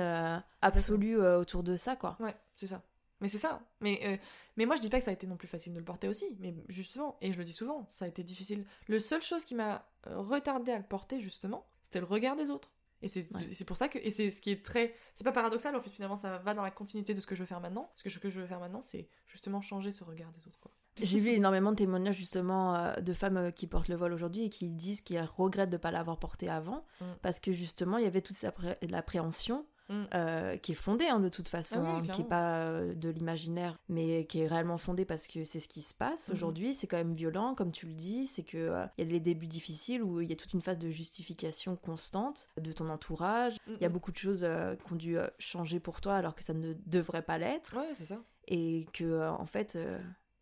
absolue 0.62 1.18
autour 1.20 1.64
de 1.64 1.76
ça, 1.76 1.96
quoi. 1.96 2.16
Ouais, 2.20 2.36
c'est 2.56 2.68
ça. 2.68 2.82
Mais 3.22 3.30
c'est 3.30 3.38
ça. 3.38 3.62
Mais, 3.82 4.00
euh, 4.04 4.18
mais 4.58 4.66
moi, 4.66 4.76
je 4.76 4.82
dis 4.82 4.90
pas 4.90 5.00
que 5.00 5.06
ça 5.06 5.12
a 5.12 5.14
été 5.14 5.26
non 5.26 5.38
plus 5.38 5.48
facile 5.48 5.74
de 5.74 5.80
le 5.80 5.86
porter 5.86 6.08
aussi. 6.10 6.36
Mais 6.40 6.54
justement, 6.68 7.18
et 7.22 7.32
je 7.32 7.38
le 7.38 7.44
dis 7.46 7.54
souvent, 7.54 7.86
ça 7.90 8.06
a 8.06 8.08
été 8.08 8.24
difficile. 8.24 8.66
Le 8.88 9.00
seule 9.00 9.22
chose 9.22 9.46
qui 9.46 9.56
m'a 9.56 9.86
retardé 10.06 10.72
à 10.74 10.78
le 10.78 10.84
porter, 10.84 11.20
justement, 11.22 11.66
c'était 11.96 12.06
le 12.06 12.12
regard 12.12 12.36
des 12.36 12.50
autres. 12.50 12.72
Et 13.02 13.08
c'est 13.10 13.28
Ouais. 13.36 13.66
pour 13.68 13.78
ça 13.78 13.88
que. 13.88 14.00
Et 14.00 14.10
c'est 14.12 14.32
ce 14.32 14.42
qui 14.42 14.52
est 14.52 14.66
très. 14.66 14.94
C'est 15.16 15.24
pas 15.24 15.32
paradoxal, 15.32 15.76
en 15.76 15.80
fait, 15.82 15.90
finalement, 15.90 16.16
ça 16.16 16.38
va 16.40 16.54
dans 16.54 16.64
la 16.64 16.72
continuité 16.72 17.14
de 17.14 17.22
ce 17.22 17.28
que 17.28 17.36
je 17.36 17.42
veux 17.42 17.46
faire 17.46 17.60
maintenant. 17.62 17.84
Parce 17.94 18.04
que 18.04 18.10
ce 18.10 18.20
que 18.20 18.30
je 18.30 18.40
veux 18.40 18.48
faire 18.48 18.60
maintenant, 18.60 18.82
c'est 18.82 19.08
justement 19.28 19.62
changer 19.62 19.92
ce 19.92 20.04
regard 20.04 20.32
des 20.32 20.48
autres, 20.48 20.60
quoi. 20.60 20.72
J'ai 21.02 21.20
vu 21.20 21.30
énormément 21.30 21.72
de 21.72 21.76
témoignages 21.76 22.16
justement 22.16 22.74
euh, 22.76 22.94
de 22.96 23.14
femmes 23.14 23.36
euh, 23.38 23.52
qui 23.52 23.68
portent 23.68 23.90
le 23.90 23.96
voile 23.98 24.14
aujourd'hui 24.14 24.46
et 24.46 24.50
qui 24.50 24.70
disent 24.70 25.02
qu'elles 25.02 25.26
regrettent 25.26 25.70
de 25.70 25.76
ne 25.76 25.82
pas 25.82 25.92
l'avoir 25.92 26.18
porté 26.20 26.48
avant 26.50 26.86
Mm. 27.02 27.06
parce 27.22 27.42
que 27.42 27.52
justement 27.52 27.98
il 27.98 28.06
y 28.06 28.08
avait 28.08 28.22
toute 28.22 28.38
cette 28.38 28.56
appré- 28.58 28.78
l'appréhension 28.90 29.66
Mm. 29.88 30.04
euh, 30.16 30.58
qui 30.58 30.72
est 30.72 30.76
fondée 30.76 31.06
hein, 31.06 31.20
de 31.20 31.30
toute 31.30 31.48
façon, 31.48 31.76
Ah 31.78 31.82
oui, 31.84 31.90
hein, 31.92 32.00
qui 32.02 32.06
clairement. 32.08 32.26
est 32.26 32.30
pas 32.30 32.56
euh, 32.58 32.96
de 32.96 33.10
l'imaginaire 33.10 33.78
mais 33.88 34.26
qui 34.26 34.40
est 34.40 34.48
réellement 34.48 34.80
fondée 34.80 35.06
parce 35.06 35.28
que 35.28 35.46
c'est 35.46 35.60
ce 35.60 35.68
qui 35.68 35.84
se 35.84 35.94
passe 35.94 36.30
Mhm. 36.30 36.34
aujourd'hui. 36.34 36.74
C'est 36.74 36.88
quand 36.88 36.98
même 36.98 37.14
violent 37.14 37.54
comme 37.54 37.72
tu 37.72 37.86
le 37.86 37.94
dis, 37.94 38.26
c'est 38.26 38.42
que 38.44 38.58
euh, 38.58 38.86
il 38.98 39.06
y 39.06 39.08
a 39.08 39.12
les 39.12 39.20
débuts 39.20 39.46
difficiles 39.48 40.02
où 40.02 40.22
il 40.22 40.30
y 40.30 40.34
a 40.34 40.36
toute 40.36 40.54
une 40.54 40.62
phase 40.62 40.80
de 40.80 40.90
justification 40.90 41.76
constante 41.76 42.50
de 42.60 42.72
ton 42.72 42.90
entourage. 42.90 43.58
Il 43.68 43.74
y 43.74 43.86
a 43.86 43.88
Mm, 43.88 43.92
mm. 43.92 43.94
beaucoup 43.94 44.12
de 44.12 44.18
choses 44.18 44.44
euh, 44.44 44.76
qui 44.76 44.94
ont 44.94 44.96
dû 44.96 45.18
changer 45.38 45.80
pour 45.80 46.02
toi 46.02 46.16
alors 46.16 46.34
que 46.36 46.44
ça 46.44 46.54
ne 46.56 46.74
devrait 46.88 47.22
pas 47.22 47.38
l'être 47.38 47.76
Ouais, 47.78 47.94
c'est 47.94 48.06
ça. 48.06 48.24
et 48.48 48.88
que 48.94 49.28
en 49.30 49.46
fait 49.46 49.78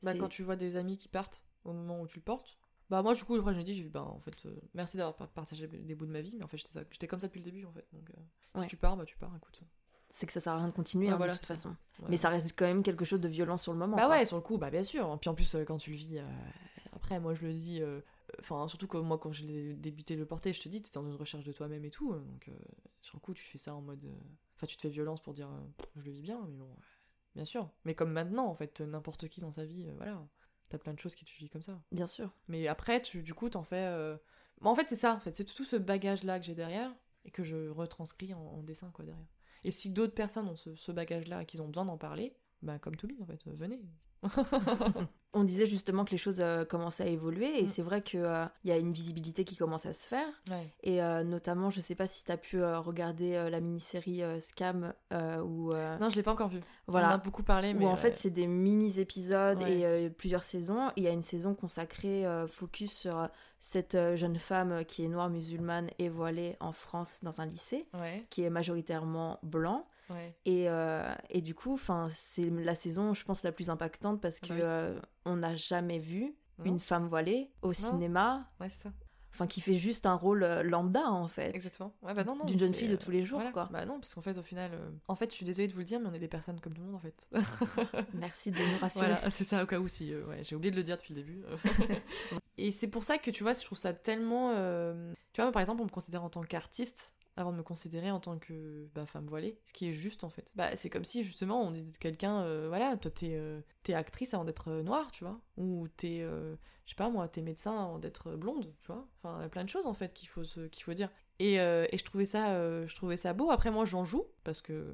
Bah, 0.04 0.14
quand 0.16 0.30
tu 0.30 0.44
vois 0.44 0.56
des 0.56 0.76
amis 0.78 0.98
qui 0.98 1.08
partent 1.10 1.44
au 1.66 1.74
moment 1.74 2.02
où 2.02 2.08
tu 2.08 2.18
le 2.20 2.24
portes. 2.24 2.58
Bah, 2.94 3.02
moi, 3.02 3.16
du 3.16 3.24
coup, 3.24 3.34
après, 3.34 3.54
je 3.54 3.58
me 3.58 3.64
dis, 3.64 3.74
j'ai- 3.74 3.90
bah, 3.90 4.04
en 4.04 4.20
fait, 4.20 4.46
euh, 4.46 4.56
merci 4.76 4.98
d'avoir 4.98 5.16
par- 5.16 5.28
partagé 5.28 5.66
des 5.68 5.96
bouts 5.96 6.06
de 6.06 6.12
ma 6.12 6.22
vie, 6.22 6.36
mais 6.38 6.44
en 6.44 6.48
fait, 6.48 6.58
j'étais 6.92 7.08
comme 7.08 7.20
ça 7.20 7.26
depuis 7.26 7.40
le 7.40 7.46
début, 7.46 7.66
en 7.66 7.72
fait. 7.72 7.88
Donc, 7.92 8.08
euh, 8.12 8.14
Ouais. 8.60 8.62
si 8.62 8.68
tu 8.68 8.78
pars, 8.78 8.96
bah, 8.96 9.04
tu 9.04 9.18
pars, 9.18 9.36
écoute. 9.36 9.62
c'est 10.12 10.28
que 10.28 10.32
ça 10.34 10.40
sert 10.40 10.54
à 10.54 10.58
rien 10.58 10.68
de 10.68 10.74
continuer 10.74 11.08
Ouais, 11.08 11.14
hein, 11.14 11.18
voilà, 11.18 11.34
de 11.34 11.38
toute 11.40 11.48
façon. 11.48 11.70
Ouais. 11.70 12.06
Mais 12.10 12.18
ça 12.18 12.30
reste 12.30 12.54
quand 12.56 12.66
même 12.66 12.84
quelque 12.84 13.04
chose 13.04 13.20
de 13.20 13.28
violent 13.28 13.58
sur 13.58 13.74
le 13.74 13.80
moment. 13.80 13.96
Bah 13.98 14.06
quoi. 14.06 14.12
ouais, 14.18 14.28
sur 14.28 14.36
le 14.38 14.44
coup, 14.44 14.60
bah 14.60 14.70
bien 14.70 14.84
sûr. 14.84 15.18
Puis 15.20 15.28
en 15.28 15.34
plus, 15.34 15.56
euh, 15.56 15.64
quand 15.66 15.80
tu 15.80 15.90
le 15.90 15.96
vis, 15.96 16.20
après, 16.96 17.20
moi 17.20 17.34
je 17.34 17.42
le 17.48 17.52
dis, 17.54 17.82
enfin, 18.40 18.68
surtout 18.68 18.86
que 18.86 18.98
moi, 18.98 19.18
quand 19.18 19.32
je 19.32 19.44
l'ai 19.48 19.74
débuté 19.74 20.16
le 20.16 20.28
porter, 20.28 20.54
je 20.54 20.62
te 20.62 20.70
dis, 20.70 20.84
t'es 20.84 20.92
dans 20.94 21.04
une 21.04 21.16
recherche 21.16 21.44
de 21.44 21.52
toi-même 21.52 21.84
et 21.84 21.90
tout. 21.90 22.14
Donc, 22.14 22.52
sur 23.02 23.16
le 23.18 23.22
coup, 23.22 23.34
tu 23.34 23.44
fais 23.44 23.58
ça 23.58 23.74
en 23.74 23.82
mode. 23.82 24.06
Enfin, 24.56 24.68
tu 24.68 24.78
te 24.78 24.84
fais 24.84 24.90
violence 24.90 25.20
pour 25.20 25.34
dire, 25.34 25.50
je 25.96 26.06
le 26.06 26.12
vis 26.12 26.22
bien, 26.22 26.40
mais 26.48 26.58
bon, 26.58 26.70
bien 27.36 27.46
sûr. 27.46 27.72
Mais 27.84 27.96
comme 27.96 28.12
maintenant, 28.12 28.46
en 28.46 28.54
fait, 28.54 28.82
n'importe 28.82 29.28
qui 29.30 29.40
dans 29.42 29.52
sa 29.52 29.66
vie, 29.66 29.90
voilà, 29.98 30.22
t'as 30.70 30.78
plein 30.78 30.94
de 30.94 31.00
choses 31.00 31.16
qui 31.16 31.26
tu 31.26 31.38
vis 31.38 31.50
comme 31.50 31.62
ça. 31.64 31.80
Bien 31.92 32.08
sûr. 32.08 32.32
Mais 32.48 32.68
après, 32.68 33.02
tu, 33.02 33.22
du 33.24 33.34
coup, 33.34 33.50
t'en 33.50 33.64
fais. 33.64 33.86
euh, 33.88 34.18
en 34.62 34.76
fait, 34.76 34.88
c'est 34.88 34.96
ça, 34.96 35.14
en 35.16 35.20
fait. 35.20 35.36
C'est 35.36 35.44
tout 35.46 35.66
ce 35.66 35.76
bagage-là 35.76 36.40
que 36.40 36.46
j'ai 36.46 36.56
derrière 36.56 36.94
et 37.26 37.32
que 37.32 37.44
je 37.44 37.70
retranscris 37.70 38.34
en, 38.34 38.40
en 38.40 38.64
dessin, 38.64 38.90
quoi, 38.92 39.06
derrière. 39.06 39.28
Et 39.64 39.72
si 39.72 39.90
d'autres 39.90 40.14
personnes 40.14 40.48
ont 40.48 40.56
ce, 40.56 40.76
ce 40.76 40.92
bagage-là 40.92 41.44
et 41.44 41.46
qu'ils 41.46 41.62
ont 41.62 41.68
besoin 41.68 41.86
d'en 41.86 41.98
parler, 41.98 42.36
bah, 42.62 42.80
comme 42.80 42.96
to 42.96 43.08
be, 43.08 43.14
en 43.22 43.26
fait, 43.26 43.46
euh, 43.48 43.54
venez. 43.56 43.82
On 45.36 45.44
disait 45.44 45.66
justement 45.66 46.06
que 46.06 46.12
les 46.12 46.20
choses 46.20 46.42
euh, 46.42 46.64
commençaient 46.64 47.06
à 47.06 47.08
évoluer 47.08 47.58
et 47.60 47.64
Mm. 47.64 47.68
c'est 47.68 47.82
vrai 47.82 48.04
qu'il 48.04 48.50
y 48.66 48.72
a 48.72 48.78
une 48.78 48.94
visibilité 48.94 49.46
qui 49.46 49.56
commence 49.56 49.88
à 49.88 49.94
se 49.94 50.08
faire. 50.08 50.28
Ouais. 50.52 50.70
Et 50.84 51.02
euh, 51.02 51.24
notamment, 51.24 51.72
je 51.72 51.82
sais 51.82 51.96
pas 51.96 52.06
si 52.06 52.24
tu 52.24 52.32
as 52.32 52.38
pu 52.38 52.62
euh, 52.62 52.80
regarder 52.80 53.34
euh, 53.34 53.50
la 53.50 53.60
mini-série 53.60 54.22
euh, 54.22 54.40
Scam 54.40 54.94
euh, 55.12 55.44
euh, 55.74 55.98
Non, 55.98 56.12
je 56.12 56.18
l'ai 56.18 56.22
pas 56.22 56.34
encore 56.34 56.50
vu. 56.50 56.60
On 56.88 56.92
en 56.92 56.92
voilà, 56.92 57.10
a 57.14 57.18
beaucoup 57.18 57.42
parlé, 57.42 57.74
mais. 57.74 57.84
où 57.84 57.88
en 57.88 57.92
ouais. 57.94 57.98
fait 57.98 58.16
c'est 58.16 58.30
des 58.30 58.46
mini-épisodes 58.46 59.58
Ouais. 59.64 59.80
et 59.80 59.86
euh, 59.88 60.10
plusieurs 60.10 60.44
saisons. 60.44 60.92
Il 60.98 61.04
y 61.04 61.08
a 61.08 61.12
une 61.12 61.24
saison 61.24 61.56
consacrée 61.56 62.28
euh, 62.28 62.46
focus 62.46 62.92
sur 62.94 63.18
euh, 63.18 63.28
cette 63.60 63.96
euh, 63.96 64.16
jeune 64.16 64.38
femme 64.38 64.72
euh, 64.72 64.84
qui 64.84 65.04
est 65.04 65.08
noire 65.08 65.32
musulmane 65.32 65.90
et 65.98 66.10
voilée 66.10 66.58
en 66.60 66.74
France 66.74 67.22
dans 67.24 67.42
un 67.42 67.48
lycée, 67.48 67.88
qui 68.30 68.44
est 68.44 68.52
majoritairement 68.52 69.40
blanc. 69.42 69.88
Ouais. 70.10 70.36
Et, 70.46 70.70
euh, 70.70 71.14
et 71.30 71.42
du 71.42 71.54
coup, 71.56 71.80
c'est 72.10 72.50
la 72.50 72.76
saison, 72.76 73.14
je 73.14 73.24
pense, 73.24 73.44
la 73.44 73.52
plus 73.52 73.70
impactante 73.70 74.22
parce 74.22 74.40
que 74.40 74.48
Bah 74.50 74.54
oui. 74.56 74.62
euh, 74.64 75.00
on 75.26 75.38
n'a 75.38 75.56
jamais 75.56 76.00
vu 76.00 76.36
Non. 76.60 76.66
une 76.66 76.80
femme 76.80 77.08
voilée 77.08 77.52
au 77.62 77.74
cinéma, 77.74 78.50
Ouais, 78.60 78.70
c'est 78.70 78.84
ça. 78.84 78.92
enfin, 79.32 79.48
qui 79.48 79.62
fait 79.62 79.74
juste 79.76 80.06
un 80.06 80.14
rôle 80.16 80.44
euh, 80.44 80.62
lambda 80.64 81.10
en 81.10 81.28
fait, 81.28 81.54
Exactement. 81.56 81.94
Ouais, 82.04 82.14
bah 82.14 82.24
non, 82.24 82.36
non. 82.36 82.46
d'une 82.46 82.60
jeune 82.60 82.74
fille 82.74 82.88
de 82.90 82.96
tous 82.96 83.10
les 83.12 83.24
jours, 83.26 83.40
voilà. 83.40 83.52
quoi. 83.52 83.70
Bah 83.72 83.86
non, 83.86 84.00
parce 84.00 84.14
qu'en 84.14 84.22
fait, 84.22 84.38
au 84.38 84.44
final. 84.44 84.72
euh, 84.74 84.90
En 85.08 85.16
fait, 85.16 85.30
je 85.32 85.36
suis 85.36 85.46
désolée 85.46 85.68
de 85.68 85.74
vous 85.74 85.80
le 85.80 85.86
dire, 85.86 86.00
mais 86.00 86.08
on 86.10 86.14
est 86.14 86.20
des 86.20 86.28
personnes 86.28 86.60
comme 86.60 86.74
tout 86.74 86.82
le 86.82 86.88
monde, 86.88 86.96
en 86.96 87.00
fait. 87.00 87.26
Merci 88.14 88.52
de 88.52 88.58
nous 88.58 88.78
rassurer. 88.80 89.08
Voilà, 89.08 89.30
c'est 89.32 89.46
ça 89.46 89.64
au 89.64 89.66
cas 89.66 89.80
où 89.80 89.88
si. 89.88 90.14
ouais, 90.16 90.44
j'ai 90.44 90.56
oublié 90.56 90.72
de 90.72 90.76
le 90.76 90.84
dire 90.84 90.98
depuis 90.98 91.14
le 91.14 91.22
début. 91.22 91.42
et 92.58 92.72
c'est 92.72 92.88
pour 92.88 93.04
ça 93.04 93.18
que 93.18 93.32
tu 93.32 93.44
vois, 93.44 93.54
je 93.54 93.62
trouve 93.64 93.78
ça 93.78 93.94
tellement. 93.94 94.52
Tu 95.34 95.38
vois, 95.42 95.46
moi, 95.46 95.52
par 95.52 95.62
exemple, 95.62 95.82
on 95.82 95.86
me 95.86 95.90
considère 95.90 96.24
en 96.24 96.30
tant 96.30 96.44
qu'artiste 96.44 97.12
avant 97.36 97.52
de 97.52 97.58
me 97.58 97.64
considérer 97.64 98.12
en 98.12 98.20
tant 98.20 98.38
que 98.38 98.88
bah, 98.94 99.06
femme 99.06 99.28
voilée, 99.28 99.58
ce 99.66 99.74
qui 99.74 99.88
est 99.90 99.94
juste 99.94 100.24
en 100.24 100.30
fait. 100.30 100.52
Bah, 100.56 100.76
c'est 100.76 100.90
comme 100.90 101.06
si 101.06 101.24
justement 101.24 101.64
on 101.64 101.72
disait 101.72 101.92
de 101.92 101.98
quelqu'un, 101.98 102.42
euh, 102.42 102.68
voilà, 102.68 102.96
toi 102.98 103.12
t'es 103.12 103.34
euh, 103.34 103.62
actrice 103.90 104.34
avant 104.34 104.46
d'être 104.46 104.70
euh, 104.70 104.84
noire, 104.84 105.12
tu 105.12 105.24
vois, 105.24 105.40
ou 105.58 105.88
t'es, 105.98 106.22
euh, 106.22 106.56
je 106.86 106.92
sais 106.92 106.96
pas 106.96 107.10
moi, 107.10 107.28
t'es 107.28 107.42
médecin 107.42 107.72
avant 107.72 108.00
d'être 108.00 108.36
blonde, 108.36 108.74
tu 108.82 108.88
vois. 108.88 109.08
Enfin, 109.18 109.38
il 109.40 109.44
y 109.44 109.46
a 109.46 109.50
plein 109.50 109.64
de 109.64 109.70
choses 109.70 109.86
en 109.86 109.94
fait 109.94 110.14
qu'il 110.14 110.30
faut, 110.30 110.44
qu'il 110.44 110.84
faut 110.84 110.94
dire. 110.94 111.10
Et, 111.40 111.60
euh, 111.60 111.88
et 111.92 111.98
je 111.98 112.04
trouvais 112.04 112.26
ça, 112.26 112.52
euh, 112.52 112.88
je 112.88 112.96
trouvais 112.96 113.18
ça 113.18 113.34
beau. 113.34 113.50
Après 113.50 113.72
moi 113.72 113.86
j'en 113.86 114.06
joue 114.06 114.26
parce 114.44 114.62
que 114.62 114.86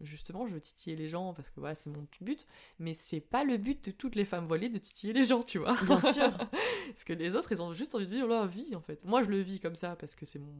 justement 0.00 0.46
je 0.46 0.54
veux 0.54 0.60
titiller 0.60 0.96
les 0.96 1.08
gens 1.08 1.34
parce 1.34 1.50
que 1.50 1.60
voilà 1.60 1.74
c'est 1.74 1.90
mon 1.90 2.06
but. 2.20 2.46
Mais 2.78 2.94
c'est 2.94 3.20
pas 3.20 3.44
le 3.44 3.58
but 3.58 3.84
de 3.84 3.90
toutes 3.90 4.14
les 4.14 4.24
femmes 4.24 4.46
voilées 4.46 4.70
de 4.70 4.78
titiller 4.78 5.12
les 5.12 5.24
gens, 5.24 5.42
tu 5.42 5.58
vois. 5.58 5.76
Bien 5.82 6.00
sûr. 6.00 6.32
parce 6.88 7.04
que 7.04 7.12
les 7.12 7.36
autres 7.36 7.52
ils 7.52 7.60
ont 7.60 7.72
juste 7.74 7.94
envie 7.94 8.06
de 8.06 8.14
vivre 8.14 8.26
leur 8.26 8.46
vie 8.46 8.74
en 8.74 8.80
fait. 8.80 9.04
Moi 9.04 9.22
je 9.22 9.28
le 9.28 9.40
vis 9.40 9.60
comme 9.60 9.76
ça 9.76 9.94
parce 9.96 10.14
que 10.14 10.24
c'est 10.24 10.38
mon 10.38 10.54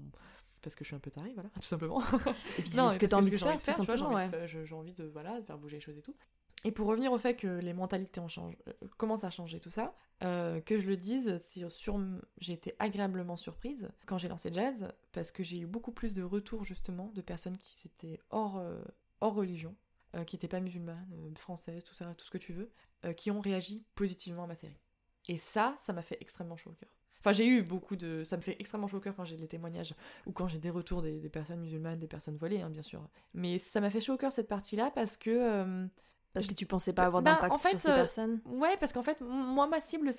parce 0.62 0.74
que 0.76 0.84
je 0.84 0.88
suis 0.88 0.96
un 0.96 1.00
peu 1.00 1.10
tarée, 1.10 1.32
voilà, 1.34 1.48
tout 1.60 1.62
simplement. 1.68 2.00
Et 2.58 2.62
puis 2.62 2.70
c'est 2.70 2.76
Non, 2.76 2.90
ce 2.90 2.98
que 2.98 3.06
parce 3.06 3.10
tu 3.10 3.14
as 3.14 3.18
envie 3.18 3.30
de 3.30 3.36
faire, 3.36 3.56
tout 3.56 3.72
simplement. 3.72 4.46
j'ai 4.46 4.74
envie 4.74 4.92
de, 4.94 5.04
voilà, 5.04 5.40
de 5.40 5.44
faire 5.46 5.58
bouger 5.58 5.76
les 5.76 5.80
choses 5.82 5.98
et 5.98 6.02
tout. 6.02 6.14
Et 6.64 6.70
pour 6.70 6.86
revenir 6.86 7.10
au 7.12 7.18
fait 7.18 7.34
que 7.34 7.48
les 7.58 7.72
mentalités 7.72 8.20
ont 8.20 8.28
changé, 8.28 8.56
euh, 8.68 8.72
commencent 8.96 9.24
à 9.24 9.30
changer, 9.30 9.58
tout 9.58 9.68
ça, 9.70 9.96
euh, 10.22 10.60
que 10.60 10.78
je 10.78 10.86
le 10.86 10.96
dise, 10.96 11.36
sur, 11.38 11.72
sur- 11.72 12.00
j'ai 12.38 12.52
été 12.52 12.76
agréablement 12.78 13.36
surprise 13.36 13.88
quand 14.06 14.16
j'ai 14.18 14.28
lancé 14.28 14.52
Jazz, 14.52 14.86
parce 15.10 15.32
que 15.32 15.42
j'ai 15.42 15.58
eu 15.58 15.66
beaucoup 15.66 15.90
plus 15.90 16.14
de 16.14 16.22
retours 16.22 16.64
justement 16.64 17.08
de 17.14 17.20
personnes 17.20 17.58
qui 17.58 17.88
étaient 17.88 18.20
hors, 18.30 18.58
euh, 18.58 18.80
hors 19.20 19.34
religion, 19.34 19.74
euh, 20.14 20.22
qui 20.22 20.36
n'étaient 20.36 20.46
pas 20.46 20.60
musulmanes, 20.60 21.34
françaises, 21.36 21.82
tout 21.82 21.94
ça, 21.94 22.14
tout 22.14 22.26
ce 22.26 22.30
que 22.30 22.38
tu 22.38 22.52
veux, 22.52 22.70
qui 23.16 23.32
ont 23.32 23.40
réagi 23.40 23.84
positivement 23.96 24.44
à 24.44 24.46
ma 24.46 24.54
série. 24.54 24.78
Et 25.26 25.38
ça, 25.38 25.74
ça 25.80 25.92
m'a 25.92 26.02
fait 26.02 26.18
extrêmement 26.20 26.56
chaud 26.56 26.70
au 26.70 26.74
cœur. 26.74 26.90
Enfin, 27.22 27.32
j'ai 27.32 27.46
eu 27.46 27.62
beaucoup 27.62 27.94
de. 27.96 28.24
Ça 28.24 28.36
me 28.36 28.42
fait 28.42 28.56
extrêmement 28.58 28.88
chaud 28.88 28.96
au 28.96 29.00
cœur 29.00 29.14
quand 29.14 29.24
j'ai 29.24 29.36
des 29.36 29.46
témoignages 29.48 29.94
ou 30.26 30.32
quand 30.32 30.48
j'ai 30.48 30.58
des 30.58 30.70
retours 30.70 31.02
des, 31.02 31.20
des 31.20 31.28
personnes 31.28 31.60
musulmanes, 31.60 31.98
des 32.00 32.08
personnes 32.08 32.36
voilées, 32.36 32.60
hein, 32.60 32.68
bien 32.70 32.82
sûr. 32.82 33.00
Mais 33.32 33.58
ça 33.58 33.80
m'a 33.80 33.90
fait 33.90 34.00
chaud 34.00 34.14
au 34.14 34.16
cœur 34.18 34.32
cette 34.32 34.48
partie-là 34.48 34.90
parce 34.94 35.16
que. 35.16 35.30
euh, 35.30 35.86
Parce 36.32 36.46
que 36.46 36.54
tu 36.54 36.66
pensais 36.66 36.92
pas 36.92 37.04
avoir 37.04 37.22
Bah, 37.22 37.34
d'impact 37.34 37.52
en 37.54 37.58
fait, 37.58 37.70
sur 37.70 37.80
ces 37.80 37.90
euh, 37.90 37.94
personnes. 37.94 38.40
Ouais, 38.46 38.76
parce 38.80 38.92
qu'en 38.92 39.02
fait, 39.02 39.20
moi, 39.20 39.66
ma 39.68 39.80
cible, 39.80 40.10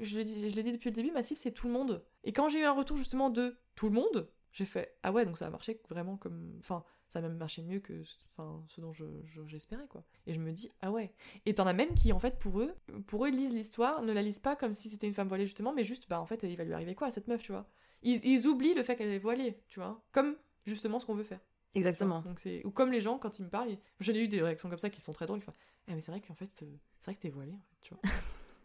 je 0.00 0.18
l'ai 0.18 0.24
dit, 0.24 0.50
je 0.50 0.56
l'ai 0.56 0.62
dit 0.62 0.72
depuis 0.72 0.88
le 0.90 0.94
début, 0.96 1.10
ma 1.12 1.22
cible, 1.22 1.38
c'est 1.38 1.52
tout 1.52 1.66
le 1.68 1.72
monde. 1.72 2.02
Et 2.24 2.32
quand 2.32 2.48
j'ai 2.48 2.60
eu 2.60 2.64
un 2.64 2.72
retour 2.72 2.96
justement 2.96 3.30
de 3.30 3.56
tout 3.74 3.86
le 3.88 3.94
monde, 3.94 4.28
j'ai 4.52 4.64
fait 4.64 4.96
Ah 5.02 5.12
ouais, 5.12 5.24
donc 5.26 5.38
ça 5.38 5.46
a 5.46 5.50
marché 5.50 5.80
vraiment 5.90 6.16
comme. 6.16 6.56
Enfin, 6.60 6.82
ça 7.08 7.18
a 7.20 7.22
même 7.22 7.36
marché 7.36 7.62
mieux 7.62 7.80
que 7.80 8.02
enfin, 8.36 8.62
ce 8.68 8.80
dont 8.80 8.92
je- 8.92 9.04
je- 9.26 9.46
j'espérais, 9.46 9.86
quoi. 9.88 10.04
Et 10.26 10.34
je 10.34 10.40
me 10.40 10.52
dis 10.52 10.70
Ah 10.80 10.90
ouais. 10.92 11.12
Et 11.46 11.54
t'en 11.54 11.66
as 11.66 11.72
même 11.72 11.94
qui, 11.94 12.12
en 12.12 12.18
fait, 12.18 12.38
pour 12.38 12.60
eux, 12.60 12.74
pour 13.06 13.24
eux, 13.24 13.28
ils 13.28 13.36
lisent 13.36 13.54
l'histoire, 13.54 14.02
ne 14.02 14.12
la 14.12 14.22
lisent 14.22 14.38
pas 14.40 14.56
comme 14.56 14.72
si 14.72 14.88
c'était 14.90 15.06
une 15.06 15.14
femme 15.14 15.28
voilée, 15.28 15.46
justement, 15.46 15.72
mais 15.72 15.84
juste, 15.84 16.08
bah, 16.08 16.20
en 16.20 16.26
fait, 16.26 16.42
il 16.42 16.56
va 16.56 16.64
lui 16.64 16.72
arriver 16.74 16.94
quoi 16.94 17.08
à 17.08 17.10
cette 17.10 17.28
meuf, 17.28 17.42
tu 17.42 17.52
vois? 17.52 17.66
Ils, 18.02 18.24
ils 18.24 18.46
oublient 18.46 18.74
le 18.74 18.82
fait 18.82 18.96
qu'elle 18.96 19.08
est 19.10 19.18
voilée, 19.18 19.58
tu 19.68 19.80
vois? 19.80 20.02
Comme 20.12 20.36
justement 20.66 21.00
ce 21.00 21.06
qu'on 21.06 21.14
veut 21.14 21.24
faire. 21.24 21.40
Exactement. 21.74 22.20
Donc 22.22 22.40
c'est 22.40 22.64
ou 22.64 22.70
comme 22.70 22.90
les 22.92 23.00
gens 23.00 23.18
quand 23.18 23.38
ils 23.38 23.44
me 23.44 23.50
parlent, 23.50 23.70
ils- 23.70 23.78
j'en 24.00 24.12
ai 24.14 24.20
eu 24.24 24.28
des 24.28 24.42
réactions 24.42 24.68
comme 24.70 24.78
ça 24.78 24.90
qui 24.90 25.00
sont 25.00 25.12
très 25.12 25.26
drôles. 25.26 25.38
Ils 25.40 25.42
font 25.42 25.52
ah 25.88 25.94
mais 25.94 26.00
c'est 26.00 26.10
vrai 26.10 26.20
qu'en 26.20 26.34
fait 26.34 26.62
euh, 26.62 26.66
c'est 27.00 27.06
vrai 27.10 27.14
que 27.14 27.20
t'es 27.20 27.28
voilée 27.30 27.52
en 27.54 27.60
fait, 27.60 27.76
tu 27.82 27.94
vois. 27.94 28.02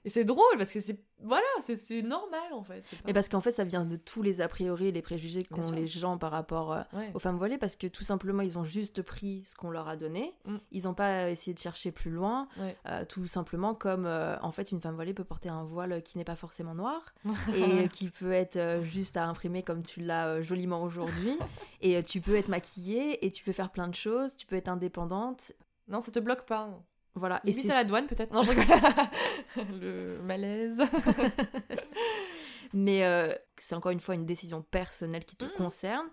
Et 0.06 0.10
c'est 0.10 0.26
drôle 0.26 0.44
parce 0.58 0.74
que 0.74 0.82
c'est 0.82 1.00
voilà 1.22 1.46
c'est 1.62 1.78
c'est 1.78 2.02
normal 2.02 2.52
en 2.52 2.62
fait. 2.64 2.82
pas- 2.82 2.98
Mais 3.06 3.14
parce 3.14 3.30
qu'en 3.30 3.40
fait, 3.40 3.54
ça 3.54 3.64
vient 3.64 3.84
de 3.84 3.96
tous 3.96 4.22
les 4.22 4.42
a 4.42 4.50
priori 4.50 4.88
et 4.88 4.92
les 4.92 5.02
préjugés 5.02 5.44
qu'ont 5.44 5.72
les 5.72 5.88
gens 5.88 6.18
par 6.18 6.32
rapport 6.32 6.74
euh, 6.74 6.82
Ouais. 6.92 7.10
aux 7.14 7.20
femmes 7.20 7.38
voilées, 7.38 7.58
parce 7.58 7.78
que 7.78 7.88
tout 7.88 8.04
simplement, 8.04 8.42
ils 8.42 8.58
ont 8.58 8.66
juste 8.66 9.02
pris 9.02 9.44
ce 9.46 9.56
qu'on 9.56 9.70
leur 9.72 9.88
a 9.88 9.96
donné. 9.96 10.34
Mm. 10.46 10.58
Ils 10.72 10.84
n'ont 10.84 10.94
pas 10.94 11.30
essayé 11.30 11.54
de 11.54 11.60
chercher 11.60 11.92
plus 11.94 12.12
loin. 12.12 12.50
Ouais. 12.58 12.76
Euh, 12.88 13.06
tout 13.06 13.26
simplement 13.28 13.74
comme, 13.74 14.06
euh, 14.06 14.36
en 14.42 14.52
fait, 14.52 14.72
une 14.74 14.82
femme 14.82 14.96
voilée 14.96 15.14
peut 15.14 15.24
porter 15.24 15.48
un 15.48 15.64
voile 15.64 16.04
qui 16.04 16.18
n'est 16.18 16.26
pas 16.26 16.36
forcément 16.36 16.76
noir 16.76 17.14
et 17.56 17.88
qui 17.88 18.10
peut 18.10 18.34
être 18.34 18.82
juste 18.82 19.16
à 19.16 19.26
imprimer 19.26 19.64
comme 19.64 19.84
tu 19.84 20.02
l'as 20.02 20.42
joliment 20.42 20.84
aujourd'hui. 20.84 21.38
et 21.82 22.04
tu 22.04 22.20
peux 22.20 22.36
être 22.36 22.50
maquillée 22.50 23.26
et 23.26 23.32
tu 23.32 23.44
peux 23.46 23.54
faire 23.54 23.72
plein 23.72 23.88
de 23.88 23.96
choses. 23.96 24.36
Tu 24.36 24.46
peux 24.46 24.58
être 24.58 24.68
indépendante. 24.70 25.54
Non 25.88 26.00
ça 26.02 26.12
te 26.12 26.20
bloque 26.20 26.46
pas. 26.46 26.70
Voilà. 27.16 27.42
Et 27.46 27.52
c'est 27.54 27.70
à 27.70 27.76
la 27.76 27.84
douane 27.84 28.08
peut-être. 28.08 28.34
Non 28.34 28.44
je 28.44 28.52
rigole. 28.52 28.66
Le 29.82 30.22
malaise. 30.24 30.78
Mais 32.76 33.06
euh, 33.06 33.34
c'est 33.60 33.76
encore 33.76 33.92
une 33.92 34.00
fois 34.00 34.16
une 34.16 34.26
décision 34.26 34.64
personnelle 34.64 35.26
qui 35.26 35.36
te 35.36 35.46
Mm. 35.46 35.52
concerne 35.58 36.08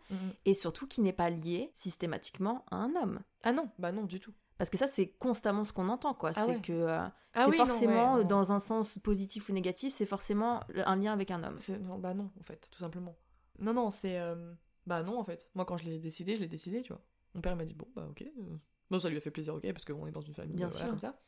et 0.44 0.52
surtout 0.52 0.86
qui 0.86 1.00
n'est 1.00 1.12
pas 1.14 1.30
liée 1.30 1.70
systématiquement 1.74 2.64
à 2.70 2.76
un 2.76 2.94
homme. 2.96 3.20
Ah 3.44 3.52
non 3.52 3.70
bah 3.78 3.92
non 3.92 4.04
du 4.04 4.20
tout. 4.20 4.32
Parce 4.58 4.68
que 4.68 4.76
ça, 4.76 4.86
c'est 4.86 5.06
constamment 5.18 5.64
ce 5.64 5.72
qu'on 5.72 5.88
entend, 5.88 6.12
quoi. 6.12 6.32
Ah 6.36 6.44
c'est 6.44 6.50
ouais. 6.56 6.60
que 6.60 6.72
euh, 6.74 6.98
Ah 7.32 7.44
c'est 7.44 7.50
oui, 7.50 7.56
non, 7.58 7.66
forcément, 7.66 8.14
ouais, 8.16 8.22
non. 8.24 8.28
dans 8.28 8.52
un 8.52 8.58
sens 8.58 8.98
positif 8.98 9.48
ou 9.48 9.52
négatif, 9.54 9.90
c'est 9.94 10.04
forcément 10.04 10.60
un 10.84 10.96
lien 10.96 11.14
avec 11.14 11.30
un 11.30 11.42
homme. 11.42 11.56
Non, 11.88 11.98
bah 11.98 12.12
non, 12.12 12.30
en 12.38 12.42
fait, 12.42 12.68
tout 12.70 12.78
simplement. 12.78 13.16
Non, 13.58 13.72
non, 13.72 13.90
c'est. 13.90 14.18
euh, 14.20 14.52
Bah 14.86 15.02
non, 15.02 15.18
en 15.18 15.24
fait. 15.24 15.48
Moi, 15.54 15.64
quand 15.64 15.78
je 15.78 15.84
l'ai 15.84 15.98
décidé, 15.98 16.34
je 16.36 16.42
l'ai 16.42 16.46
décidé, 16.48 16.82
tu 16.82 16.92
vois. 16.92 17.00
Mon 17.34 17.40
père 17.40 17.56
m'a 17.56 17.64
dit, 17.64 17.72
bon, 17.72 17.88
bah 17.96 18.06
ok. 18.10 18.22
Bon, 18.90 18.98
ça 18.98 19.08
lui 19.08 19.16
a 19.16 19.20
fait 19.20 19.30
plaisir, 19.30 19.54
ok, 19.54 19.72
parce 19.72 19.84
qu'on 19.84 20.06
est 20.06 20.10
dans 20.12 20.20
une 20.20 20.34
famille 20.34 20.56
Bien 20.56 20.66
euh, 20.66 20.70
voilà, 20.70 20.84
sûr. 20.86 20.90
comme 20.90 20.98
ça. 20.98 21.20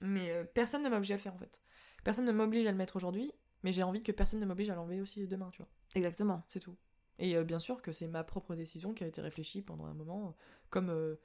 Mais 0.00 0.30
euh, 0.30 0.44
personne 0.44 0.82
ne 0.82 0.88
m'a 0.88 0.96
obligé 0.96 1.14
à 1.14 1.16
le 1.16 1.22
faire, 1.22 1.34
en 1.34 1.38
fait. 1.38 1.60
Personne 2.04 2.24
ne 2.26 2.32
m'oblige 2.32 2.66
à 2.66 2.70
le 2.70 2.76
mettre 2.76 2.96
aujourd'hui, 2.96 3.32
mais 3.62 3.72
j'ai 3.72 3.82
envie 3.82 4.02
que 4.02 4.12
personne 4.12 4.38
ne 4.40 4.46
m'oblige 4.46 4.70
à 4.70 4.74
l'enlever 4.74 5.00
aussi 5.00 5.26
demain, 5.26 5.50
tu 5.52 5.62
vois. 5.62 5.68
Exactement. 5.94 6.44
C'est 6.48 6.60
tout. 6.60 6.76
Et 7.18 7.36
euh, 7.36 7.44
bien 7.44 7.58
sûr 7.58 7.80
que 7.82 7.92
c'est 7.92 8.06
ma 8.06 8.22
propre 8.22 8.54
décision 8.54 8.92
qui 8.92 9.02
a 9.02 9.06
été 9.06 9.20
réfléchie 9.20 9.62
pendant 9.62 9.86
un 9.86 9.94
moment, 9.94 10.36
comme 10.70 10.90
euh, 10.90 11.16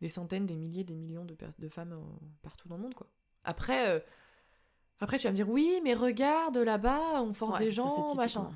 des 0.00 0.08
centaines, 0.08 0.46
des 0.46 0.56
milliers, 0.56 0.82
des 0.82 0.96
millions 0.96 1.24
de, 1.24 1.36
de 1.58 1.68
femmes 1.68 1.94
partout 2.42 2.68
dans 2.68 2.76
le 2.76 2.82
monde, 2.82 2.94
quoi. 2.94 3.06
Après, 3.44 4.04
après, 4.98 5.18
tu 5.18 5.24
vas 5.24 5.30
me 5.30 5.36
dire, 5.36 5.48
oui, 5.48 5.80
mais 5.84 5.94
regarde, 5.94 6.56
là-bas, 6.58 7.22
on 7.22 7.32
force 7.32 7.54
Ouais, 7.58 7.66
des 7.66 7.70
gens, 7.70 8.14
machin. 8.16 8.50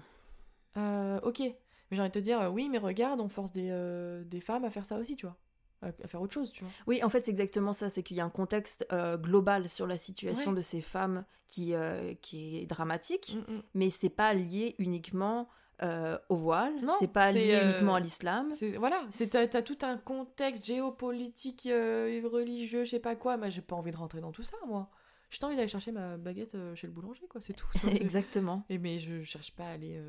ok. 1.23 1.41
Mais 1.41 1.97
j'ai 1.97 2.01
envie 2.01 2.09
de 2.11 2.15
te 2.15 2.19
dire, 2.19 2.51
oui, 2.53 2.69
mais 2.71 2.79
regarde, 2.79 3.21
on 3.21 3.29
force 3.29 3.53
des, 3.53 4.23
des 4.27 4.41
femmes 4.41 4.65
à 4.65 4.71
faire 4.71 4.85
ça 4.87 4.99
aussi, 4.99 5.17
tu 5.17 5.27
vois. 5.27 5.37
À, 5.85 6.09
faire 6.09 6.23
autre 6.23 6.33
chose, 6.33 6.51
tu 6.53 6.65
vois. 6.65 6.73
Oui, 6.87 7.03
en 7.05 7.09
fait, 7.09 7.25
c'est 7.27 7.31
exactement 7.31 7.73
ça. 7.73 7.91
C'est 7.91 8.03
qu'il 8.03 8.17
y 8.17 8.21
a 8.21 8.25
un 8.25 8.31
contexte 8.31 8.87
euh, 8.93 9.17
global 9.19 9.69
sur 9.69 9.87
la 9.87 9.99
situation 9.99 10.51
Ouais. 10.53 10.57
de 10.57 10.63
ces 10.63 10.81
femmes 10.81 11.25
qui, 11.47 11.75
euh, 11.75 12.15
qui 12.23 12.59
est 12.59 12.67
dramatique, 12.67 13.37
Mm, 13.37 13.53
mm. 13.55 13.63
mais 13.75 13.91
c'est 13.91 14.09
pas 14.09 14.33
lié 14.35 14.75
uniquement 14.79 15.49
euh, 15.83 16.17
au 16.29 16.37
voile. 16.37 16.73
C'est 16.99 17.13
pas 17.13 17.33
lié 17.33 17.61
uniquement 17.63 17.97
à 17.97 18.01
l'islam. 18.01 18.53
Voilà, 18.79 19.05
c'est 19.11 19.29
t'as, 19.29 19.47
t'as 19.47 19.63
tout 19.63 19.79
un 19.83 19.97
contexte 19.99 20.65
géopolitique, 20.65 21.69
religieux, 21.69 22.85
je 22.85 22.91
sais 22.91 23.01
pas 23.01 23.17
quoi. 23.17 23.37
Mais 23.37 23.51
j'ai 23.51 23.61
pas 23.61 23.77
envie 23.77 23.91
de 23.91 23.97
rentrer 23.97 24.21
dans 24.21 24.33
tout 24.33 24.45
ça, 24.45 24.57
moi. 24.67 24.89
J'ai 25.31 25.45
envie 25.45 25.57
d'aller 25.57 25.69
chercher 25.69 25.91
ma 25.93 26.17
baguette 26.17 26.57
chez 26.77 26.87
le 26.87 26.93
boulanger, 26.93 27.27
quoi. 27.29 27.41
C'est 27.41 27.55
tout. 27.55 27.67
Exactement. 28.01 28.65
Et 28.71 28.79
mais 28.79 28.99
je 28.99 29.23
cherche 29.23 29.53
pas 29.55 29.65
à 29.65 29.71
aller. 29.73 30.01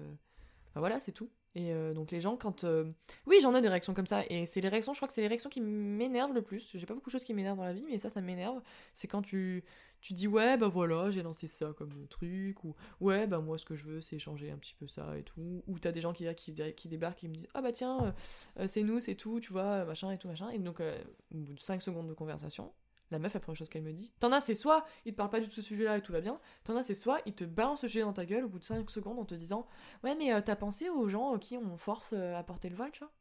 enfin, 0.70 0.80
voilà, 0.80 1.00
c'est 1.00 1.12
tout. 1.14 1.30
Et 1.56 1.72
euh, 1.74 1.94
donc 1.94 2.12
les 2.12 2.20
gens, 2.22 2.36
quand. 2.36 2.64
euh, 2.66 2.86
Oui, 3.28 3.38
j'en 3.42 3.54
ai 3.56 3.62
des 3.62 3.70
réactions 3.70 3.94
comme 3.94 4.08
ça. 4.08 4.24
Et 4.30 4.46
c'est 4.46 4.60
les 4.62 4.68
réactions, 4.70 4.94
je 4.94 5.00
crois 5.00 5.08
que 5.08 5.14
c'est 5.14 5.22
les 5.22 5.28
réactions 5.28 5.50
qui 5.50 5.62
m'énervent 5.62 6.34
le 6.34 6.42
plus. 6.42 6.70
J'ai 6.74 6.86
pas 6.86 6.94
beaucoup 6.94 7.10
de 7.10 7.14
choses 7.14 7.24
qui 7.24 7.34
m'énervent 7.34 7.58
dans 7.58 7.64
la 7.64 7.74
vie, 7.74 7.84
mais 7.90 7.98
ça, 7.98 8.10
ça 8.10 8.22
m'énerve. 8.22 8.62
C'est 8.94 9.08
quand 9.08 9.22
tu. 9.22 9.64
Tu 10.02 10.14
dis 10.14 10.28
ouais 10.28 10.56
bah 10.56 10.68
voilà 10.68 11.10
j'ai 11.10 11.24
lancé 11.24 11.48
ça 11.48 11.74
comme 11.76 12.06
truc 12.10 12.64
ou 12.64 12.76
ouais 13.02 13.26
bah 13.26 13.40
moi 13.40 13.58
ce 13.58 13.66
que 13.66 13.74
je 13.74 13.86
veux 13.86 14.02
c'est 14.02 14.20
changer 14.20 14.52
un 14.52 14.58
petit 14.58 14.76
peu 14.76 14.88
ça 14.88 15.18
et 15.18 15.24
tout 15.24 15.64
ou 15.66 15.80
t'as 15.80 15.92
des 15.92 16.00
gens 16.02 16.14
qui, 16.14 16.28
qui, 16.36 16.54
qui 16.76 16.88
débarquent 16.88 17.18
qui 17.18 17.28
me 17.28 17.34
disent 17.34 17.48
ah 17.56 17.62
bah 17.64 17.72
tiens 17.72 18.14
euh, 18.60 18.68
c'est 18.68 18.84
nous 18.84 19.00
c'est 19.00 19.16
tout 19.16 19.40
tu 19.40 19.52
vois 19.52 19.84
machin 19.86 20.12
et 20.12 20.20
tout 20.20 20.28
machin 20.28 20.52
et 20.52 20.60
donc 20.60 20.80
au 20.80 21.38
bout 21.38 21.54
de 21.56 21.60
5 21.60 21.82
secondes 21.82 22.08
de 22.08 22.14
conversation 22.14 22.72
la 23.16 23.20
meuf 23.20 23.34
la 23.34 23.40
première 23.40 23.58
chose 23.58 23.70
qu'elle 23.70 23.84
me 23.84 23.94
dit 23.94 24.12
t'en 24.20 24.32
as 24.32 24.42
c'est 24.42 24.56
soit 24.56 24.86
il 25.06 25.14
te 25.14 25.18
parle 25.18 25.30
pas 25.30 25.40
du 25.40 25.46
tout 25.46 25.52
de 25.52 25.56
ce 25.56 25.62
sujet 25.62 25.86
là 25.86 25.98
et 25.98 26.02
tout 26.02 26.12
va 26.12 26.22
bien 26.22 26.40
T'en 26.64 26.76
as, 26.76 26.84
c'est 26.84 26.96
soit 26.96 27.20
il 27.26 27.34
te 27.34 27.44
balance 27.44 27.84
le 27.84 27.90
sujet 27.90 28.02
dans 28.02 28.14
ta 28.14 28.26
gueule 28.26 28.46
au 28.46 28.50
bout 28.50 28.60
de 28.60 28.64
5 28.64 28.90
secondes 28.90 29.20
en 29.20 29.26
te 29.26 29.36
disant 29.36 29.68
Ouais, 30.04 30.16
mais 30.16 30.34
euh, 30.34 30.42
t'as 30.42 30.56
pensé 30.56 30.90
aux 30.90 31.08
gens 31.08 31.38
qui 31.38 31.58
on 31.58 31.78
force 31.78 32.14
euh, 32.14 32.36
à 32.36 32.44
porter 32.44 32.70
le 32.70 32.76
voile, 32.76 32.92
tu 32.92 33.00
vois? 33.00 33.12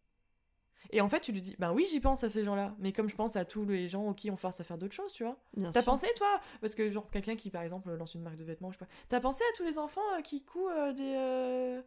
Et 0.90 1.00
en 1.00 1.08
fait, 1.08 1.20
tu 1.20 1.32
lui 1.32 1.40
dis 1.40 1.56
Ben 1.58 1.72
oui, 1.72 1.86
j'y 1.88 2.00
pense 2.00 2.24
à 2.24 2.28
ces 2.28 2.44
gens-là, 2.44 2.74
mais 2.78 2.92
comme 2.92 3.08
je 3.08 3.14
pense 3.16 3.36
à 3.36 3.44
tous 3.44 3.64
les 3.64 3.88
gens 3.88 4.12
qui 4.14 4.30
on 4.30 4.36
force 4.36 4.60
à 4.60 4.64
faire 4.64 4.78
d'autres 4.78 4.94
choses, 4.94 5.12
tu 5.12 5.24
vois? 5.24 5.36
T'as 5.72 5.82
pensé, 5.82 6.06
toi? 6.16 6.40
Parce 6.60 6.74
que, 6.74 6.90
genre, 6.90 7.10
quelqu'un 7.10 7.36
qui, 7.36 7.50
par 7.50 7.62
exemple, 7.62 7.92
lance 7.94 8.14
une 8.14 8.22
marque 8.22 8.36
de 8.36 8.44
vêtements, 8.44 8.70
je 8.70 8.78
sais 8.78 8.84
pas. 8.84 8.90
T'as 9.08 9.20
pensé 9.20 9.42
à 9.52 9.56
tous 9.56 9.64
les 9.64 9.78
enfants 9.78 10.00
euh, 10.16 10.20
qui 10.22 10.44
couent 10.44 10.68
euh, 10.68 10.92
des, 10.92 11.14
euh, 11.16 11.82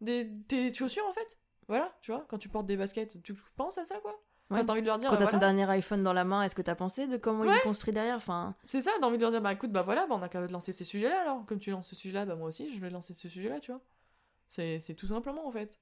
des. 0.00 0.28
tes 0.48 0.72
chaussures, 0.72 1.06
en 1.06 1.12
fait? 1.12 1.38
Voilà, 1.68 1.96
tu 2.02 2.12
vois, 2.12 2.24
quand 2.28 2.38
tu 2.38 2.48
portes 2.48 2.66
des 2.66 2.76
baskets, 2.76 3.22
tu 3.22 3.34
penses 3.56 3.78
à 3.78 3.84
ça, 3.84 3.98
quoi? 4.00 4.20
Ouais. 4.52 4.58
Enfin, 4.58 4.64
T'as 4.66 4.72
envie 4.72 4.82
de 4.82 4.86
leur 4.86 4.98
dire 4.98 5.08
Quand 5.08 5.16
bah, 5.16 5.24
t'as 5.24 5.30
ton 5.30 5.38
voilà. 5.38 5.52
dernier 5.54 5.70
iPhone 5.70 6.02
dans 6.02 6.12
la 6.12 6.24
main, 6.24 6.42
est-ce 6.42 6.54
que 6.54 6.62
t'as 6.62 6.74
pensé 6.74 7.06
de 7.06 7.16
comment 7.16 7.44
il 7.44 7.50
est 7.50 7.62
construit 7.62 7.92
derrière 7.92 8.16
enfin, 8.16 8.54
C'est 8.64 8.82
ça, 8.82 8.90
t'as 9.00 9.06
envie 9.06 9.16
de 9.16 9.22
leur 9.22 9.30
dire, 9.30 9.40
bah 9.40 9.52
écoute, 9.52 9.72
bah 9.72 9.82
voilà, 9.82 10.06
bah, 10.06 10.14
on 10.18 10.22
a 10.22 10.28
qu'à 10.28 10.40
lancer 10.46 10.72
ces 10.72 10.84
sujets-là 10.84 11.22
alors. 11.22 11.44
Comme 11.46 11.58
tu 11.58 11.70
lances 11.70 11.88
ce 11.88 11.96
sujet-là, 11.96 12.26
bah 12.26 12.34
moi 12.34 12.48
aussi, 12.48 12.74
je 12.74 12.80
vais 12.80 12.90
lancer 12.90 13.14
ce 13.14 13.28
sujet-là, 13.28 13.60
tu 13.60 13.72
vois. 13.72 13.80
C'est 14.48 14.94
tout 14.94 15.08
simplement 15.08 15.46
en 15.46 15.50
fait. 15.50 15.78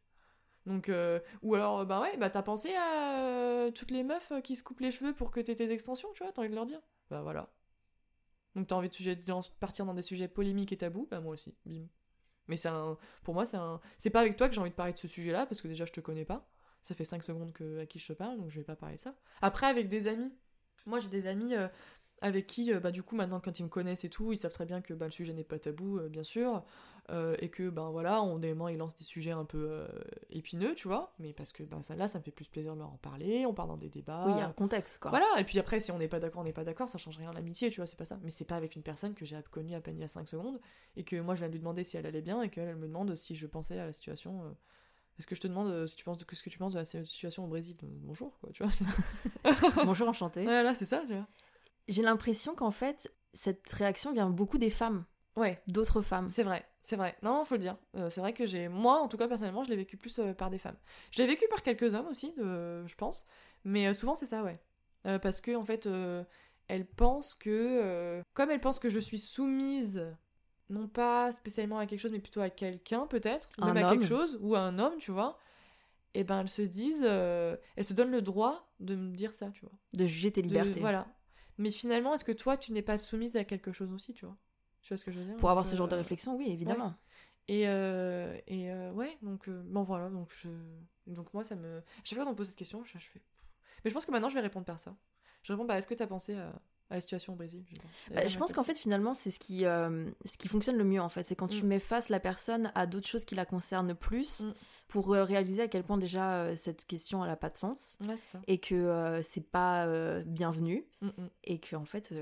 Donc, 0.66 0.88
euh, 0.88 1.20
ou 1.42 1.54
alors, 1.54 1.86
bah 1.86 2.00
ouais, 2.00 2.16
bah 2.18 2.30
t'as 2.30 2.42
pensé 2.42 2.74
à 2.74 3.18
euh, 3.18 3.70
toutes 3.70 3.90
les 3.90 4.04
meufs 4.04 4.30
euh, 4.30 4.40
qui 4.40 4.56
se 4.56 4.62
coupent 4.62 4.80
les 4.80 4.90
cheveux 4.90 5.14
pour 5.14 5.30
que 5.30 5.40
t'aies 5.40 5.54
tes 5.54 5.72
extensions, 5.72 6.08
tu 6.14 6.22
vois, 6.22 6.32
t'as 6.32 6.42
envie 6.42 6.50
de 6.50 6.54
leur 6.54 6.66
dire. 6.66 6.80
Bah 7.10 7.22
voilà. 7.22 7.48
Donc 8.54 8.66
t'as 8.66 8.74
envie 8.76 8.88
de, 8.88 8.94
sujet, 8.94 9.16
de 9.16 9.32
partir 9.58 9.86
dans 9.86 9.94
des 9.94 10.02
sujets 10.02 10.28
polémiques 10.28 10.72
et 10.72 10.76
tabous, 10.76 11.06
bah 11.10 11.20
moi 11.20 11.32
aussi, 11.32 11.54
bim. 11.64 11.86
Mais 12.48 12.56
c'est 12.56 12.68
un, 12.68 12.98
pour 13.22 13.34
moi, 13.34 13.46
c'est 13.46 13.56
un, 13.56 13.80
c'est 13.98 14.10
pas 14.10 14.20
avec 14.20 14.36
toi 14.36 14.48
que 14.48 14.54
j'ai 14.54 14.60
envie 14.60 14.70
de 14.70 14.74
parler 14.74 14.92
de 14.92 14.98
ce 14.98 15.08
sujet-là, 15.08 15.46
parce 15.46 15.60
que 15.60 15.68
déjà 15.68 15.86
je 15.86 15.92
te 15.92 16.00
connais 16.00 16.24
pas. 16.24 16.49
Ça 16.82 16.94
fait 16.94 17.04
5 17.04 17.22
secondes 17.22 17.52
que, 17.52 17.80
à 17.80 17.86
qui 17.86 17.98
je 17.98 18.08
te 18.08 18.12
parle, 18.12 18.38
donc 18.38 18.50
je 18.50 18.58
vais 18.58 18.64
pas 18.64 18.76
parler 18.76 18.96
de 18.96 19.00
ça. 19.00 19.14
Après, 19.42 19.66
avec 19.66 19.88
des 19.88 20.06
amis. 20.06 20.32
Moi, 20.86 20.98
j'ai 20.98 21.08
des 21.08 21.26
amis 21.26 21.54
euh, 21.54 21.68
avec 22.22 22.46
qui, 22.46 22.72
euh, 22.72 22.80
bah, 22.80 22.90
du 22.90 23.02
coup, 23.02 23.16
maintenant, 23.16 23.40
quand 23.40 23.58
ils 23.58 23.64
me 23.64 23.68
connaissent 23.68 24.04
et 24.04 24.10
tout, 24.10 24.32
ils 24.32 24.38
savent 24.38 24.52
très 24.52 24.66
bien 24.66 24.80
que 24.80 24.94
bah, 24.94 25.06
le 25.06 25.10
sujet 25.10 25.32
n'est 25.32 25.44
pas 25.44 25.58
tabou, 25.58 25.98
euh, 25.98 26.08
bien 26.08 26.24
sûr. 26.24 26.64
et 27.40 27.50
que, 27.50 27.68
ben 27.68 27.90
voilà, 27.90 28.22
on, 28.22 28.38
des 28.38 28.50
moments, 28.50 28.68
ils 28.68 28.78
lancent 28.78 28.94
des 28.94 29.04
sujets 29.04 29.32
un 29.32 29.44
peu 29.44 29.84
épineux, 30.30 30.74
tu 30.76 30.86
vois. 30.86 31.12
Mais 31.18 31.32
parce 31.32 31.52
que, 31.52 31.64
bah, 31.64 31.82
ça, 31.82 31.96
là, 31.96 32.08
ça 32.08 32.18
me 32.18 32.24
fait 32.24 32.30
plus 32.30 32.46
plaisir 32.46 32.74
de 32.74 32.78
leur 32.78 32.92
en 32.92 32.98
parler, 32.98 33.46
on 33.46 33.52
part 33.52 33.66
dans 33.66 33.76
des 33.76 33.88
débats. 33.88 34.24
Oui, 34.26 34.32
il 34.36 34.38
y 34.38 34.42
a 34.42 34.46
un 34.46 34.52
contexte, 34.52 34.98
quoi. 34.98 35.10
Voilà, 35.10 35.26
et 35.38 35.44
puis 35.44 35.58
après, 35.58 35.80
si 35.80 35.90
on 35.90 35.98
n'est 35.98 36.08
pas 36.08 36.20
d'accord, 36.20 36.42
on 36.42 36.44
n'est 36.44 36.52
pas 36.52 36.64
d'accord, 36.64 36.88
ça 36.88 36.98
change 36.98 37.18
rien 37.18 37.30
à 37.30 37.32
l'amitié, 37.32 37.68
tu 37.70 37.80
vois, 37.80 37.86
c'est 37.86 37.98
pas 37.98 38.04
ça. 38.04 38.18
Mais 38.22 38.30
c'est 38.30 38.44
pas 38.44 38.56
avec 38.56 38.76
une 38.76 38.82
personne 38.82 39.14
que 39.14 39.24
j'ai 39.24 39.36
connue 39.50 39.74
à 39.74 39.80
peine 39.80 39.96
il 39.96 40.02
y 40.02 40.04
a 40.04 40.08
5 40.08 40.28
secondes, 40.28 40.60
et 40.96 41.02
que 41.02 41.20
moi 41.20 41.34
je 41.34 41.40
viens 41.40 41.48
de 41.48 41.52
lui 41.52 41.58
demander 41.58 41.82
si 41.82 41.96
elle 41.96 42.06
allait 42.06 42.22
bien, 42.22 42.42
et 42.42 42.48
qu'elle 42.48 42.68
elle 42.68 42.76
me 42.76 42.86
demande 42.86 43.16
si 43.16 43.34
je 43.34 43.46
pensais 43.48 43.78
à 43.78 43.86
la 43.86 43.92
situation. 43.92 44.56
Est-ce 45.18 45.26
que 45.26 45.34
je 45.34 45.40
te 45.40 45.48
demande 45.48 45.68
euh, 45.70 45.86
si 45.86 45.96
tu 45.96 46.04
penses 46.04 46.18
de, 46.18 46.24
ce 46.34 46.42
que 46.42 46.48
tu 46.50 46.58
penses 46.58 46.72
de 46.72 46.78
la 46.78 46.84
situation 46.84 47.44
au 47.44 47.48
Brésil? 47.48 47.76
Bonjour, 47.82 48.38
quoi, 48.40 48.50
tu 48.52 48.62
vois. 48.62 48.72
Bonjour, 49.84 50.08
enchanté. 50.08 50.44
voilà, 50.44 50.74
c'est 50.74 50.86
ça, 50.86 51.02
tu 51.06 51.12
vois. 51.14 51.26
J'ai 51.88 52.02
l'impression 52.02 52.54
qu'en 52.54 52.70
fait, 52.70 53.12
cette 53.34 53.70
réaction 53.72 54.12
vient 54.12 54.30
beaucoup 54.30 54.58
des 54.58 54.70
femmes, 54.70 55.04
Ouais, 55.36 55.62
d'autres 55.68 56.02
femmes. 56.02 56.28
c'est 56.28 56.42
vrai, 56.42 56.66
c'est 56.82 56.96
vrai. 56.96 57.16
Non, 57.22 57.34
non, 57.34 57.44
faut 57.44 57.54
le 57.54 57.60
dire. 57.60 57.76
Euh, 57.96 58.10
c'est 58.10 58.20
vrai 58.20 58.32
que 58.32 58.46
j'ai. 58.46 58.68
Moi, 58.68 58.98
en 59.00 59.08
tout 59.08 59.16
cas, 59.16 59.28
personnellement, 59.28 59.62
je 59.64 59.70
l'ai 59.70 59.76
vécu 59.76 59.96
plus 59.96 60.18
euh, 60.18 60.32
par 60.34 60.50
des 60.50 60.58
femmes. 60.58 60.76
Je 61.10 61.18
l'ai 61.22 61.26
vécu 61.28 61.44
par 61.50 61.62
quelques 61.62 61.94
hommes 61.94 62.08
aussi, 62.08 62.32
de- 62.36 62.84
je 62.86 62.94
pense. 62.96 63.26
Mais 63.64 63.86
euh, 63.88 63.94
souvent, 63.94 64.14
c'est 64.14 64.26
ça, 64.26 64.42
ouais. 64.42 64.60
Parce 65.22 65.40
que, 65.40 65.54
en 65.56 65.64
fait, 65.64 65.88
elles 66.68 66.86
pensent 66.86 67.34
que. 67.34 68.22
comme 68.34 68.50
elles 68.50 68.60
pensent 68.60 68.78
que 68.80 68.88
je 68.90 68.98
suis 68.98 69.18
soumise, 69.18 70.04
non 70.70 70.88
pas 70.88 71.32
spécialement 71.32 71.78
à 71.78 71.86
quelque 71.86 72.00
chose, 72.00 72.12
mais 72.12 72.20
plutôt 72.20 72.40
à 72.40 72.50
quelqu'un, 72.50 73.06
peut-être, 73.06 73.48
même 73.60 73.76
à 73.76 73.84
quelque 73.90 74.06
chose, 74.06 74.38
ou 74.40 74.54
à 74.54 74.60
un 74.60 74.78
homme, 74.78 74.96
tu 74.98 75.10
vois. 75.10 75.38
Et 76.14 76.24
ben, 76.24 76.40
elles 76.40 76.48
se 76.48 76.62
disent. 76.62 77.04
euh, 77.04 77.56
elles 77.76 77.84
se 77.84 77.92
donnent 77.92 78.10
le 78.10 78.22
droit 78.22 78.72
de 78.80 78.96
me 78.96 79.14
dire 79.14 79.32
ça, 79.32 79.50
tu 79.50 79.60
vois. 79.60 79.72
De 79.94 80.06
juger 80.06 80.32
tes 80.32 80.42
De- 80.42 80.48
libertés. 80.48 80.80
Voilà. 80.80 81.06
Mais 81.58 81.70
finalement, 81.70 82.14
est-ce 82.14 82.24
que 82.24 82.32
toi, 82.32 82.56
tu 82.56 82.72
n'es 82.72 82.82
pas 82.82 82.98
soumise 82.98 83.36
à 83.36 83.44
quelque 83.44 83.72
chose 83.72 83.92
aussi, 83.92 84.14
tu 84.14 84.24
vois? 84.24 84.36
Tu 84.82 84.88
vois 84.88 84.96
ce 84.96 85.04
que 85.04 85.12
je 85.12 85.18
veux 85.18 85.24
dire? 85.26 85.36
Pour 85.36 85.50
avoir 85.50 85.66
ce 85.66 85.76
genre 85.76 85.88
de 85.88 85.94
euh, 85.94 85.98
réflexion, 85.98 86.36
oui, 86.36 86.50
évidemment. 86.50 86.94
et, 87.48 87.68
euh, 87.68 88.36
et 88.46 88.72
ouais, 88.92 89.18
donc 89.22 89.48
bon 89.50 89.82
voilà, 89.82 90.08
donc 90.08 90.30
je, 90.42 90.48
donc 91.06 91.32
moi 91.34 91.44
ça 91.44 91.54
me, 91.56 91.82
chaque 92.04 92.16
fois 92.16 92.24
qu'on 92.24 92.30
me 92.32 92.36
pose 92.36 92.48
cette 92.48 92.56
question, 92.56 92.82
je, 92.84 92.92
je 92.98 93.04
fais, 93.10 93.20
mais 93.84 93.90
je 93.90 93.94
pense 93.94 94.06
que 94.06 94.10
maintenant 94.10 94.30
je 94.30 94.34
vais 94.34 94.40
répondre 94.40 94.64
par 94.64 94.78
ça. 94.78 94.96
Je 95.42 95.52
réponds, 95.52 95.64
bah 95.66 95.76
est-ce 95.78 95.86
que 95.86 95.94
t'as 95.94 96.06
pensé 96.06 96.34
à, 96.36 96.52
à 96.90 96.96
la 96.96 97.00
situation 97.00 97.32
au 97.32 97.36
Brésil 97.36 97.64
Je, 97.70 98.14
Bah, 98.14 98.26
je 98.26 98.36
pense 98.38 98.52
qu'en 98.52 98.64
fait, 98.64 98.76
finalement, 98.76 99.14
c'est 99.14 99.30
ce 99.30 99.38
qui, 99.38 99.64
euh, 99.64 100.10
ce 100.24 100.36
qui 100.36 100.48
fonctionne 100.48 100.76
le 100.76 100.84
mieux, 100.84 101.00
en 101.00 101.08
fait. 101.08 101.22
C'est 101.22 101.36
quand 101.36 101.46
tu 101.48 101.62
Mm. 101.64 101.68
mets 101.68 101.78
face 101.80 102.08
la 102.08 102.20
personne 102.20 102.72
à 102.74 102.86
d'autres 102.86 103.06
choses 103.06 103.24
qui 103.24 103.34
la 103.34 103.46
concernent 103.46 103.94
plus 103.94 104.40
Mm. 104.40 104.54
pour 104.88 105.14
euh, 105.14 105.22
réaliser 105.24 105.62
à 105.62 105.68
quel 105.68 105.84
point 105.84 105.96
déjà 105.98 106.42
euh, 106.42 106.56
cette 106.56 106.84
question, 106.86 107.24
elle 107.24 107.30
a 107.30 107.36
pas 107.36 107.48
de 107.50 107.56
sens 107.56 107.96
ouais 108.00 108.16
c'est 108.16 108.32
ça. 108.32 108.40
et 108.48 108.58
que 108.58 109.20
c'est 109.22 109.46
pas 109.48 109.86
bienvenu 110.24 110.84
Mm, 111.00 111.08
et 111.44 111.58
que 111.60 111.76
en 111.76 111.84
fait, 111.84 112.12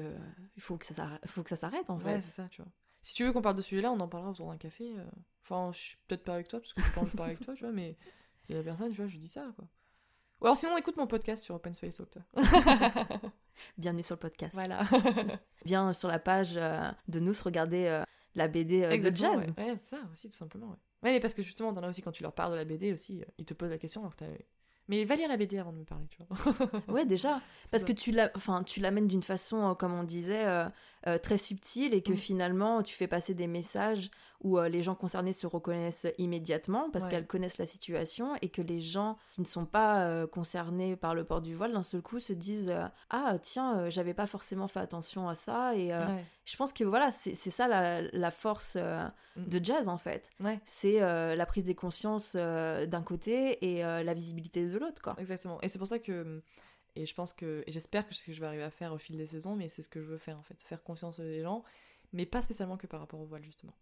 il 0.56 0.62
faut 0.62 0.76
que 0.76 0.84
ça 0.86 0.94
s'arrête, 0.94 1.20
faut 1.26 1.42
que 1.42 1.48
ça 1.50 1.56
s'arrête, 1.56 1.88
en 1.90 1.96
Ouais 1.98 2.16
fait. 2.16 2.20
c'est 2.22 2.36
ça, 2.42 2.48
tu 2.50 2.62
vois. 2.62 2.70
Si 3.02 3.14
tu 3.14 3.24
veux 3.24 3.32
qu'on 3.32 3.42
parle 3.42 3.56
de 3.56 3.62
ce 3.62 3.68
sujet-là, 3.68 3.90
on 3.92 4.00
en 4.00 4.08
parlera 4.08 4.30
autour 4.32 4.50
d'un 4.50 4.56
café. 4.58 4.92
Enfin, 5.44 5.70
je 5.72 5.78
suis 5.78 5.96
peut-être 6.08 6.24
pas 6.24 6.34
avec 6.34 6.48
toi 6.48 6.60
parce 6.60 6.74
que 6.74 6.80
pas 6.94 7.00
envie 7.00 7.10
de 7.12 7.16
parler 7.16 7.32
avec 7.32 7.44
toi, 7.44 7.54
tu 7.54 7.62
vois, 7.64 7.72
mais 7.72 7.96
la 8.50 8.62
personne, 8.62 8.90
tu 8.90 8.96
vois, 8.96 9.06
je 9.08 9.16
dis 9.16 9.28
ça 9.28 9.46
quoi. 9.56 9.66
Ou 10.40 10.44
alors 10.46 10.56
sinon, 10.56 10.76
écoute 10.76 10.96
mon 10.96 11.06
podcast 11.08 11.42
sur 11.42 11.54
Open 11.56 11.74
Space 11.74 11.96
Talk, 11.96 12.10
toi. 12.10 12.22
Bienvenue 13.78 14.04
sur 14.04 14.14
le 14.14 14.20
podcast. 14.20 14.54
Voilà. 14.54 14.80
Viens 15.64 15.92
sur 15.92 16.08
la 16.08 16.20
page 16.20 16.52
euh, 16.56 16.80
de 17.08 17.18
nous 17.18 17.32
regarder 17.44 17.86
euh, 17.86 18.04
la 18.36 18.46
BD 18.46 18.84
euh, 18.84 18.96
de 19.10 19.14
jazz. 19.16 19.52
Ouais, 19.58 19.76
ça 19.76 19.96
aussi, 20.12 20.28
tout 20.28 20.36
simplement. 20.36 20.66
Ouais. 20.68 20.76
ouais, 21.02 21.10
mais 21.12 21.20
parce 21.20 21.34
que 21.34 21.42
justement, 21.42 21.74
t'en 21.74 21.82
as 21.82 21.88
aussi 21.88 22.02
quand 22.02 22.12
tu 22.12 22.22
leur 22.22 22.32
parles 22.32 22.52
de 22.52 22.56
la 22.56 22.64
BD 22.64 22.92
aussi, 22.92 23.20
euh, 23.20 23.24
ils 23.38 23.46
te 23.46 23.54
posent 23.54 23.70
la 23.70 23.78
question 23.78 24.00
alors 24.02 24.14
que 24.14 24.24
t'as. 24.24 24.30
Mais 24.86 25.04
va 25.04 25.16
lire 25.16 25.28
la 25.28 25.36
BD 25.36 25.58
avant 25.58 25.72
de 25.72 25.78
me 25.78 25.84
parler, 25.84 26.06
tu 26.08 26.22
vois. 26.22 26.80
Ouais, 26.88 27.04
déjà. 27.04 27.42
Parce 27.72 27.82
ça. 27.82 27.88
que 27.88 27.92
tu 27.92 28.16
enfin, 28.36 28.64
l'amènes 28.78 29.06
d'une 29.08 29.22
façon, 29.24 29.74
comme 29.74 29.92
on 29.92 30.02
disait, 30.04 30.46
très 31.22 31.36
subtile 31.36 31.92
et 31.92 32.00
que 32.00 32.12
Mm. 32.12 32.16
finalement, 32.16 32.82
tu 32.82 32.94
fais 32.94 33.06
passer 33.06 33.34
des 33.34 33.48
messages 33.48 34.10
où 34.40 34.56
euh, 34.58 34.68
les 34.68 34.82
gens 34.84 34.94
concernés 34.94 35.32
se 35.32 35.46
reconnaissent 35.46 36.06
immédiatement 36.18 36.90
parce 36.90 37.04
Ouais. 37.06 37.10
qu'elles 37.10 37.26
connaissent 37.26 37.58
la 37.58 37.66
situation 37.66 38.36
et 38.40 38.48
que 38.50 38.62
les 38.62 38.78
gens 38.80 39.16
qui 39.32 39.40
ne 39.40 39.46
sont 39.46 39.66
pas 39.66 40.02
euh, 40.04 40.26
concernés 40.28 40.94
par 40.94 41.14
le 41.14 41.24
port 41.24 41.40
du 41.42 41.54
voile, 41.54 41.72
d'un 41.72 41.82
seul 41.82 42.02
coup, 42.02 42.20
se 42.20 42.32
disent 42.32 42.70
euh, 42.70 42.86
Ah, 43.10 43.36
tiens, 43.42 43.88
j'avais 43.88 44.14
pas 44.14 44.26
forcément 44.26 44.68
fait 44.68 44.80
attention 44.80 45.28
à 45.28 45.34
ça. 45.34 45.74
Et 45.74 45.92
Ouais. 45.92 46.24
je 46.44 46.56
pense 46.56 46.72
que 46.72 46.84
voilà, 46.84 47.10
c'est 47.10 47.34
ça 47.34 47.66
la, 47.68 48.02
la 48.02 48.30
force 48.30 48.76
Mm. 49.36 49.44
de 49.48 49.64
jazz 49.64 49.88
en 49.88 49.98
fait. 49.98 50.30
Ouais, 50.40 50.58
C'est 50.64 50.98
la 51.00 51.46
prise 51.46 51.64
des 51.64 51.74
consciences 51.76 52.34
d'un 52.36 53.02
côté 53.02 53.64
et 53.76 53.82
la 53.82 54.14
visibilité 54.14 54.66
de 54.66 54.78
l'autre, 54.78 55.00
quoi. 55.02 55.14
exactement. 55.18 55.60
Et 55.62 55.68
c'est 55.68 55.78
pour 55.78 55.88
ça 55.88 55.98
que. 55.98 56.42
Et 56.96 57.06
je 57.06 57.14
pense 57.14 57.32
que. 57.32 57.62
Et 57.66 57.72
j'espère 57.72 58.06
que 58.08 58.14
c'est 58.14 58.22
ce 58.22 58.26
que 58.26 58.32
je 58.32 58.40
vais 58.40 58.46
arriver 58.46 58.62
à 58.64 58.70
faire 58.70 58.92
au 58.92 58.98
fil 58.98 59.16
des 59.16 59.26
saisons, 59.26 59.54
mais 59.54 59.68
c'est 59.68 59.82
ce 59.82 59.88
que 59.88 60.00
je 60.00 60.06
veux 60.08 60.18
faire 60.18 60.38
en 60.38 60.42
fait. 60.42 60.60
Faire 60.62 60.82
conscience 60.82 61.20
des 61.20 61.42
gens, 61.42 61.62
mais 62.12 62.26
pas 62.26 62.42
spécialement 62.42 62.76
que 62.76 62.86
par 62.88 62.98
rapport 63.00 63.20
au 63.20 63.24
voile, 63.26 63.44
justement. 63.44 63.72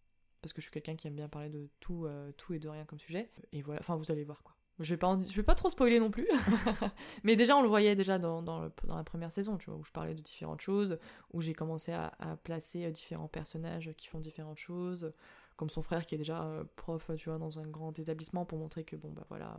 Parce 0.43 0.53
que 0.53 0.61
je 0.61 0.65
suis 0.65 0.73
quelqu'un 0.73 0.97
qui 0.97 1.09
aime 1.09 1.17
bien 1.17 1.29
parler 1.29 1.49
de 1.49 1.69
tout, 1.81 2.07
euh, 2.07 2.33
tout 2.37 2.55
et 2.55 2.59
de 2.59 2.69
rien 2.69 2.85
comme 2.85 3.01
sujet. 3.01 3.31
Et 3.53 3.63
voilà, 3.63 3.81
enfin, 3.81 3.97
vous 3.97 4.11
allez 4.11 4.25
voir 4.25 4.43
quoi. 4.43 4.57
Je 4.79 4.93
vais 4.93 4.99
pas, 4.99 5.17
vais 5.17 5.43
pas 5.43 5.55
trop 5.55 5.71
spoiler 5.71 5.99
non 5.99 6.11
plus. 6.11 6.29
mais 7.25 7.35
déjà, 7.35 7.57
on 7.57 7.63
le 7.63 7.69
voyait 7.69 7.97
déjà 7.97 8.19
dans, 8.19 8.71
la 8.87 9.05
première 9.05 9.33
saison, 9.33 9.57
tu 9.57 9.71
vois, 9.71 9.79
où 9.79 9.85
je 9.85 9.91
parlais 9.91 10.15
de 10.15 10.21
différentes 10.21 10.61
choses, 10.61 10.99
où 11.33 11.41
j'ai 11.41 11.55
commencé 11.55 11.93
à, 11.93 12.13
placer 12.45 12.85
euh, 12.85 12.91
différents 12.91 13.29
personnages 13.29 13.91
qui 13.97 14.09
font 14.09 14.21
différentes 14.21 14.59
choses, 14.59 15.13
comme 15.57 15.71
son 15.71 15.81
frère 15.81 16.05
qui 16.05 16.15
est 16.15 16.19
déjà 16.19 16.45
euh, 16.45 16.65
prof, 16.77 17.11
tu 17.17 17.31
vois, 17.31 17.39
dans 17.39 17.59
un 17.59 17.67
grand 17.67 17.99
établissement 17.99 18.45
pour 18.45 18.59
montrer 18.59 18.85
que, 18.85 18.97
bon, 18.97 19.11
bah 19.13 19.25
voilà, 19.31 19.59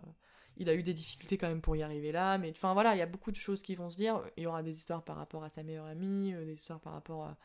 il 0.58 0.70
a 0.70 0.76
eu 0.76 0.84
des 0.84 0.94
difficultés 0.94 1.40
quand 1.40 1.48
même 1.48 1.62
pour 1.62 1.76
y 1.76 1.82
arriver 1.82 2.12
là. 2.12 2.38
Mais 2.38 2.52
enfin, 2.52 2.74
voilà, 2.74 2.96
il 2.96 3.00
y 3.00 3.04
a 3.04 3.08
beaucoup 3.08 3.32
de 3.32 3.38
choses 3.38 3.64
qui 3.64 3.74
vont 3.74 3.90
se 3.90 3.98
dire. 3.98 4.22
Il 4.38 4.44
y 4.44 4.46
aura 4.46 4.62
des 4.62 4.78
histoires 4.78 5.04
par 5.04 5.16
rapport 5.16 5.44
à 5.44 5.50
sa 5.50 5.64
meilleure 5.64 5.88
amie, 5.88 6.34
des 6.46 6.54
histoires 6.54 6.80
par 6.80 6.94
rapport 6.94 7.24
à, 7.24 7.38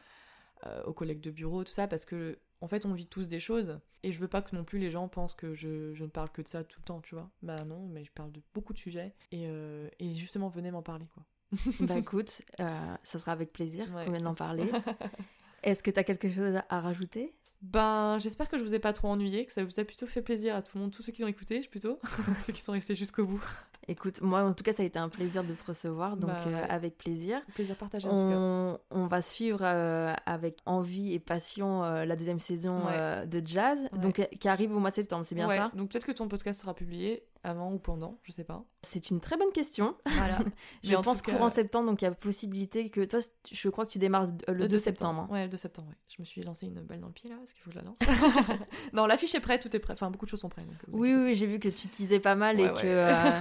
aux 0.86 0.92
collègues 0.92 1.20
de 1.20 1.30
bureau, 1.30 1.64
tout 1.64 1.72
ça, 1.72 1.86
parce 1.88 2.04
que 2.04 2.38
en 2.60 2.68
fait, 2.68 2.86
on 2.86 2.92
vit 2.94 3.06
tous 3.06 3.26
des 3.26 3.40
choses, 3.40 3.80
et 4.04 4.12
je 4.12 4.20
veux 4.20 4.28
pas 4.28 4.40
que 4.42 4.54
non 4.54 4.62
plus 4.62 4.78
les 4.78 4.90
gens 4.92 5.08
pensent 5.08 5.34
que 5.34 5.52
je, 5.54 5.92
je 5.94 6.04
ne 6.04 6.08
parle 6.08 6.30
que 6.30 6.42
de 6.42 6.46
ça 6.48 6.62
tout 6.62 6.78
le 6.80 6.84
temps, 6.84 7.00
tu 7.00 7.14
vois. 7.16 7.28
Bah 7.42 7.56
non, 7.64 7.88
mais 7.88 8.04
je 8.04 8.12
parle 8.12 8.30
de 8.30 8.40
beaucoup 8.54 8.72
de 8.72 8.78
sujets, 8.78 9.14
et, 9.32 9.46
euh, 9.48 9.88
et 9.98 10.12
justement, 10.14 10.48
venez 10.48 10.70
m'en 10.70 10.82
parler, 10.82 11.06
quoi. 11.14 11.24
Bah 11.80 11.98
écoute, 11.98 12.42
euh, 12.60 12.94
ça 13.02 13.18
sera 13.18 13.32
avec 13.32 13.52
plaisir 13.52 13.92
Ouais. 13.94 14.04
qu'on 14.04 14.12
vienne 14.12 14.22
d'en 14.24 14.34
parler. 14.34 14.70
Est-ce 15.64 15.82
que 15.82 15.90
tu 15.90 15.98
as 15.98 16.04
quelque 16.04 16.30
chose 16.30 16.60
à 16.68 16.80
rajouter? 16.80 17.34
Ben, 17.62 18.18
j'espère 18.20 18.48
que 18.48 18.58
je 18.58 18.62
vous 18.64 18.74
ai 18.74 18.78
pas 18.80 18.92
trop 18.92 19.08
ennuyé, 19.08 19.44
que 19.46 19.52
ça 19.52 19.64
vous 19.64 19.78
a 19.78 19.84
plutôt 19.84 20.06
fait 20.06 20.22
plaisir 20.22 20.56
à 20.56 20.62
tout 20.62 20.76
le 20.76 20.82
monde, 20.82 20.92
tous 20.92 21.02
ceux 21.02 21.12
qui 21.12 21.22
ont 21.22 21.28
écouté, 21.28 21.60
plutôt, 21.68 21.98
ceux 22.44 22.52
qui 22.52 22.60
sont 22.60 22.72
restés 22.72 22.96
jusqu'au 22.96 23.24
bout. 23.26 23.42
Écoute, 23.89 24.20
moi 24.22 24.43
en 24.45 24.53
tout 24.53 24.62
cas 24.62 24.72
ça 24.72 24.83
a 24.83 24.87
été 24.87 24.99
un 24.99 25.09
plaisir 25.09 25.43
de 25.43 25.53
te 25.53 25.64
recevoir, 25.66 26.16
donc 26.16 26.30
Bah, 26.30 26.37
euh, 26.47 26.64
avec 26.68 26.97
plaisir. 26.97 27.41
Plaisir 27.55 27.74
partagé 27.76 28.09
en 28.09 28.12
tout 28.12 28.16
cas. 28.16 28.37
On, 28.37 28.78
on 28.93 29.07
va 29.07 29.22
suivre 29.22 29.59
euh, 29.62 30.12
avec 30.24 30.59
envie 30.66 31.12
et 31.12 31.18
passion 31.18 31.83
euh, 31.85 32.05
la 32.05 32.14
deuxième 32.14 32.39
saison 32.39 32.87
Ouais. 32.87 33.26
de 33.26 33.43
Jazz, 33.45 33.80
Ouais. 33.93 33.99
donc 33.99 34.28
qui 34.39 34.49
arrive 34.49 34.72
au 34.74 34.78
mois 34.78 34.91
de 34.91 34.95
septembre, 34.97 35.26
c'est 35.26 35.35
bien 35.35 35.49
Ouais, 35.49 35.57
ça? 35.57 35.70
Donc 35.74 35.91
peut-être 35.91 36.07
que 36.07 36.12
ton 36.12 36.28
podcast 36.28 36.61
sera 36.61 36.74
publié 36.74 37.24
avant 37.45 37.72
ou 37.72 37.78
pendant, 37.78 38.18
je 38.22 38.30
sais 38.32 38.45
pas. 38.45 38.64
C'est 38.82 39.11
une 39.11 39.20
très 39.20 39.36
bonne 39.36 39.51
question. 39.53 39.97
Voilà. 40.07 40.38
Je 40.84 40.95
pense 40.97 41.22
cas- 41.22 41.32
courant 41.32 41.49
septembre, 41.49 41.88
donc 41.90 42.01
il 42.03 42.05
y 42.05 42.09
a 42.09 42.12
possibilité 42.12 42.88
que 42.90 43.05
toi, 43.05 43.18
tu- 43.43 43.55
je 43.55 43.68
crois 43.68 43.84
que 43.86 43.90
tu 43.90 43.99
démarres 43.99 44.28
euh, 44.49 44.53
le, 44.53 44.68
2 44.68 44.78
septembre. 44.78 45.22
hein. 45.28 45.32
Ouais, 45.32 45.45
le 45.45 45.49
2 45.51 45.57
septembre, 45.57 45.88
ouais. 45.88 45.97
Je 46.09 46.16
me 46.20 46.24
suis 46.24 46.43
lancé 46.43 46.66
une 46.66 46.80
balle 46.82 47.01
dans 47.01 47.07
le 47.09 47.12
pied 47.12 47.28
là, 47.30 47.36
est-ce 47.43 47.55
qu'il 47.55 47.62
faut 47.64 47.70
que 47.70 47.74
je 47.76 47.80
la 47.80 47.84
lance 47.84 47.99
Non, 48.93 49.07
l'affiche 49.07 49.34
est 49.34 49.40
prête, 49.40 49.62
tout 49.62 49.74
est 49.74 49.80
prêt. 49.80 49.93
Enfin, 49.95 50.11
beaucoup 50.11 50.24
de 50.26 50.30
choses 50.30 50.40
sont 50.40 50.49
prêtes. 50.49 50.66
donc, 50.66 50.76
Oui, 50.93 51.12
oui, 51.14 51.22
oui, 51.24 51.34
j'ai 51.34 51.47
vu 51.47 51.59
que 51.59 51.68
tu 51.68 51.88
teasais 51.88 52.20
pas 52.20 52.34
mal 52.34 52.57
Ouais, 52.57 52.62
et 52.64 52.70
ouais. 52.70 52.80
que 52.82 52.86
euh, 52.86 53.40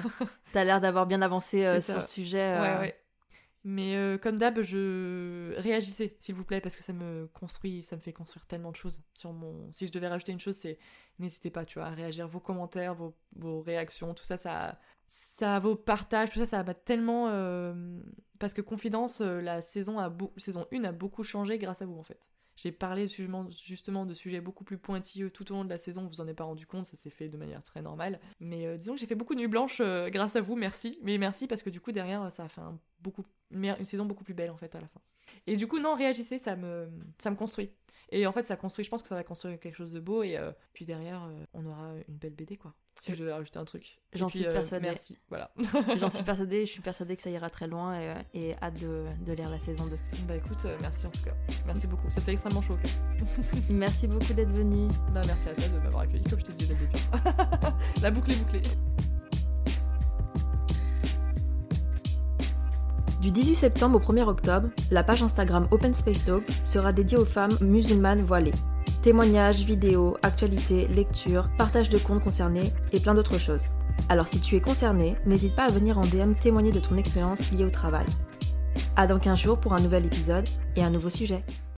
t'as 0.53 0.63
l'air 0.63 0.81
d'avoir 0.81 1.05
bien 1.05 1.21
avancé 1.21 1.65
euh, 1.65 1.81
sur 1.81 1.97
le 1.97 2.03
sujet. 2.03 2.53
pas. 2.55 2.65
euh, 2.65 2.75
Ouais, 2.77 2.81
ouais. 2.81 3.00
Mais 3.63 3.95
euh, 3.95 4.17
comme 4.17 4.37
d'hab, 4.37 4.59
je 4.61 5.53
réagissez, 5.57 6.15
s'il 6.19 6.33
vous 6.33 6.43
plaît, 6.43 6.61
parce 6.61 6.75
que 6.75 6.81
ça 6.83 6.93
me 6.93 7.27
construit, 7.33 7.83
ça 7.83 7.95
me 7.95 8.01
fait 8.01 8.13
construire 8.13 8.45
tellement 8.47 8.71
de 8.71 8.75
choses 8.75 9.03
sur 9.13 9.33
mon. 9.33 9.71
Si 9.71 9.85
je 9.85 9.91
devais 9.91 10.07
rajouter 10.07 10.31
une 10.31 10.39
chose, 10.39 10.55
c'est 10.55 10.79
n'hésitez 11.19 11.51
pas, 11.51 11.63
tu 11.63 11.77
vois, 11.77 11.87
à 11.87 11.91
réagir, 11.91 12.27
vos 12.27 12.39
commentaires, 12.39 12.95
vos, 12.95 13.15
vos 13.35 13.61
réactions, 13.61 14.15
tout 14.15 14.23
ça, 14.25 14.37
ça, 14.37 14.79
ça, 15.07 15.59
vos 15.59 15.75
partages, 15.75 16.31
tout 16.31 16.39
ça, 16.39 16.45
ça 16.47 16.63
va 16.63 16.73
tellement. 16.73 17.27
euh, 17.29 17.99
Parce 18.39 18.53
que 18.53 18.61
Confidence, 18.61 19.21
euh, 19.21 19.41
la 19.41 19.61
saison 19.61 19.99
a 19.99 20.09
beau- 20.09 20.33
saison 20.37 20.65
1 20.71 20.83
a 20.85 20.91
beaucoup 20.91 21.23
changé 21.23 21.59
grâce 21.59 21.81
à 21.83 21.85
vous, 21.85 21.97
en 21.99 22.03
fait. 22.03 22.29
J'ai 22.61 22.71
parlé 22.71 23.07
justement, 23.07 24.05
de 24.05 24.13
sujets 24.13 24.39
beaucoup 24.39 24.63
plus 24.63 24.77
pointilleux 24.77 25.31
tout 25.31 25.51
au 25.51 25.55
long 25.55 25.65
de 25.65 25.69
la 25.69 25.79
saison, 25.79 26.05
vous 26.05 26.21
en 26.21 26.27
êtes 26.27 26.35
pas 26.35 26.43
rendu 26.43 26.67
compte, 26.67 26.85
ça 26.85 26.95
s'est 26.95 27.09
fait 27.09 27.27
de 27.27 27.35
manière 27.35 27.63
très 27.63 27.81
normale. 27.81 28.19
Mais 28.39 28.67
euh, 28.67 28.77
disons 28.77 28.93
que 28.93 28.99
j'ai 28.99 29.07
fait 29.07 29.15
beaucoup 29.15 29.33
de 29.33 29.39
nuits 29.39 29.47
blanches 29.47 29.79
euh, 29.81 30.11
grâce 30.11 30.35
à 30.35 30.41
vous, 30.41 30.55
merci. 30.55 30.99
Mais 31.01 31.17
merci 31.17 31.47
parce 31.47 31.63
que 31.63 31.71
du 31.71 31.81
coup, 31.81 31.91
derrière, 31.91 32.31
ça 32.31 32.43
a 32.43 32.47
fait 32.49 32.61
une, 33.49 33.83
saison 33.83 34.05
beaucoup 34.05 34.23
plus 34.23 34.35
belle 34.35 34.51
en 34.51 34.57
fait 34.57 34.75
à 34.75 34.79
la 34.79 34.87
fin. 34.87 35.01
Et 35.47 35.55
du 35.55 35.67
coup, 35.67 35.79
non, 35.79 35.95
réagissez, 35.95 36.37
ça 36.37 36.55
me, 36.55 36.87
construit. 37.35 37.71
Et 38.11 38.27
en 38.27 38.31
fait, 38.31 38.45
ça 38.45 38.55
construit, 38.57 38.85
je 38.85 38.91
pense 38.91 39.01
que 39.01 39.09
ça 39.09 39.15
va 39.15 39.23
construire 39.23 39.59
quelque 39.59 39.75
chose 39.75 39.91
de 39.91 39.99
beau. 39.99 40.21
Et 40.21 40.37
euh, 40.37 40.51
puis 40.73 40.85
derrière, 40.85 41.27
on 41.55 41.65
aura 41.65 41.93
une 42.07 42.15
belle 42.15 42.35
BD, 42.35 42.57
quoi. 42.57 42.75
Si 43.01 43.11
je 43.15 43.17
devais 43.17 43.33
rajouter 43.33 43.57
un 43.57 43.65
truc. 43.65 43.97
Et 44.13 44.19
J'en 44.19 44.27
puis, 44.27 44.39
suis 44.39 44.47
euh, 44.47 44.51
persuadée. 44.53 44.85
Merci, 44.87 45.17
voilà. 45.27 45.51
J'en 45.99 46.11
suis 46.11 46.23
persuadée, 46.23 46.67
je 46.67 46.71
suis 46.71 46.83
persuadée 46.83 47.15
que 47.15 47.23
ça 47.23 47.31
ira 47.31 47.49
très 47.49 47.67
loin 47.67 47.99
et, 47.99 48.09
euh, 48.09 48.13
et 48.35 48.55
hâte 48.61 48.79
de, 48.79 49.05
de 49.25 49.33
lire 49.33 49.49
la 49.49 49.57
saison 49.57 49.85
2. 49.87 49.97
bah 50.27 50.35
écoute, 50.35 50.59
euh, 50.65 50.77
merci 50.81 51.07
en 51.07 51.09
tout 51.09 51.23
cas. 51.23 51.31
Merci 51.65 51.87
beaucoup. 51.87 52.07
Ça 52.11 52.21
fait 52.21 52.33
extrêmement 52.33 52.61
chaud 52.61 52.73
au 52.73 52.77
cœur. 52.77 52.91
Merci 53.71 54.07
beaucoup 54.07 54.33
d'être 54.33 54.51
venu. 54.51 54.87
Bah 55.13 55.21
merci 55.25 55.49
à 55.49 55.55
toi 55.55 55.67
de 55.67 55.79
m'avoir 55.83 56.03
accueilli, 56.03 56.23
comme 56.25 56.37
je 56.39 56.45
te 56.45 56.51
disais 56.51 56.75
dès 56.75 56.79
le 56.79 56.87
début. 56.91 57.03
La 58.03 58.11
boucle 58.11 58.31
est 58.31 58.35
bouclée. 58.35 58.61
Du 63.19 63.31
18 63.31 63.55
septembre 63.55 63.97
au 63.97 64.13
1er 64.13 64.23
octobre, 64.27 64.69
la 64.91 65.03
page 65.03 65.23
Instagram 65.23 65.67
Open 65.71 65.93
Space 65.95 66.23
Talk 66.23 66.43
sera 66.63 66.93
dédiée 66.93 67.17
aux 67.17 67.25
femmes 67.25 67.57
musulmanes 67.61 68.21
voilées. 68.21 68.53
Témoignages, 69.01 69.63
vidéos, 69.63 70.15
actualités, 70.21 70.87
lectures, 70.87 71.49
partage 71.57 71.89
de 71.89 71.97
comptes 71.97 72.23
concernés 72.23 72.71
et 72.93 72.99
plein 72.99 73.15
d'autres 73.15 73.39
choses. 73.39 73.63
Alors 74.09 74.27
si 74.27 74.39
tu 74.39 74.55
es 74.55 74.61
concerné, 74.61 75.15
n'hésite 75.25 75.55
pas 75.55 75.63
à 75.63 75.71
venir 75.71 75.97
en 75.97 76.01
DM 76.01 76.33
témoigner 76.33 76.71
de 76.71 76.79
ton 76.79 76.97
expérience 76.97 77.51
liée 77.51 77.65
au 77.65 77.71
travail. 77.71 78.05
À 78.95 79.07
dans 79.07 79.17
15 79.17 79.39
jours 79.39 79.59
pour 79.59 79.73
un 79.73 79.79
nouvel 79.79 80.05
épisode 80.05 80.47
et 80.75 80.83
un 80.83 80.91
nouveau 80.91 81.09
sujet. 81.09 81.43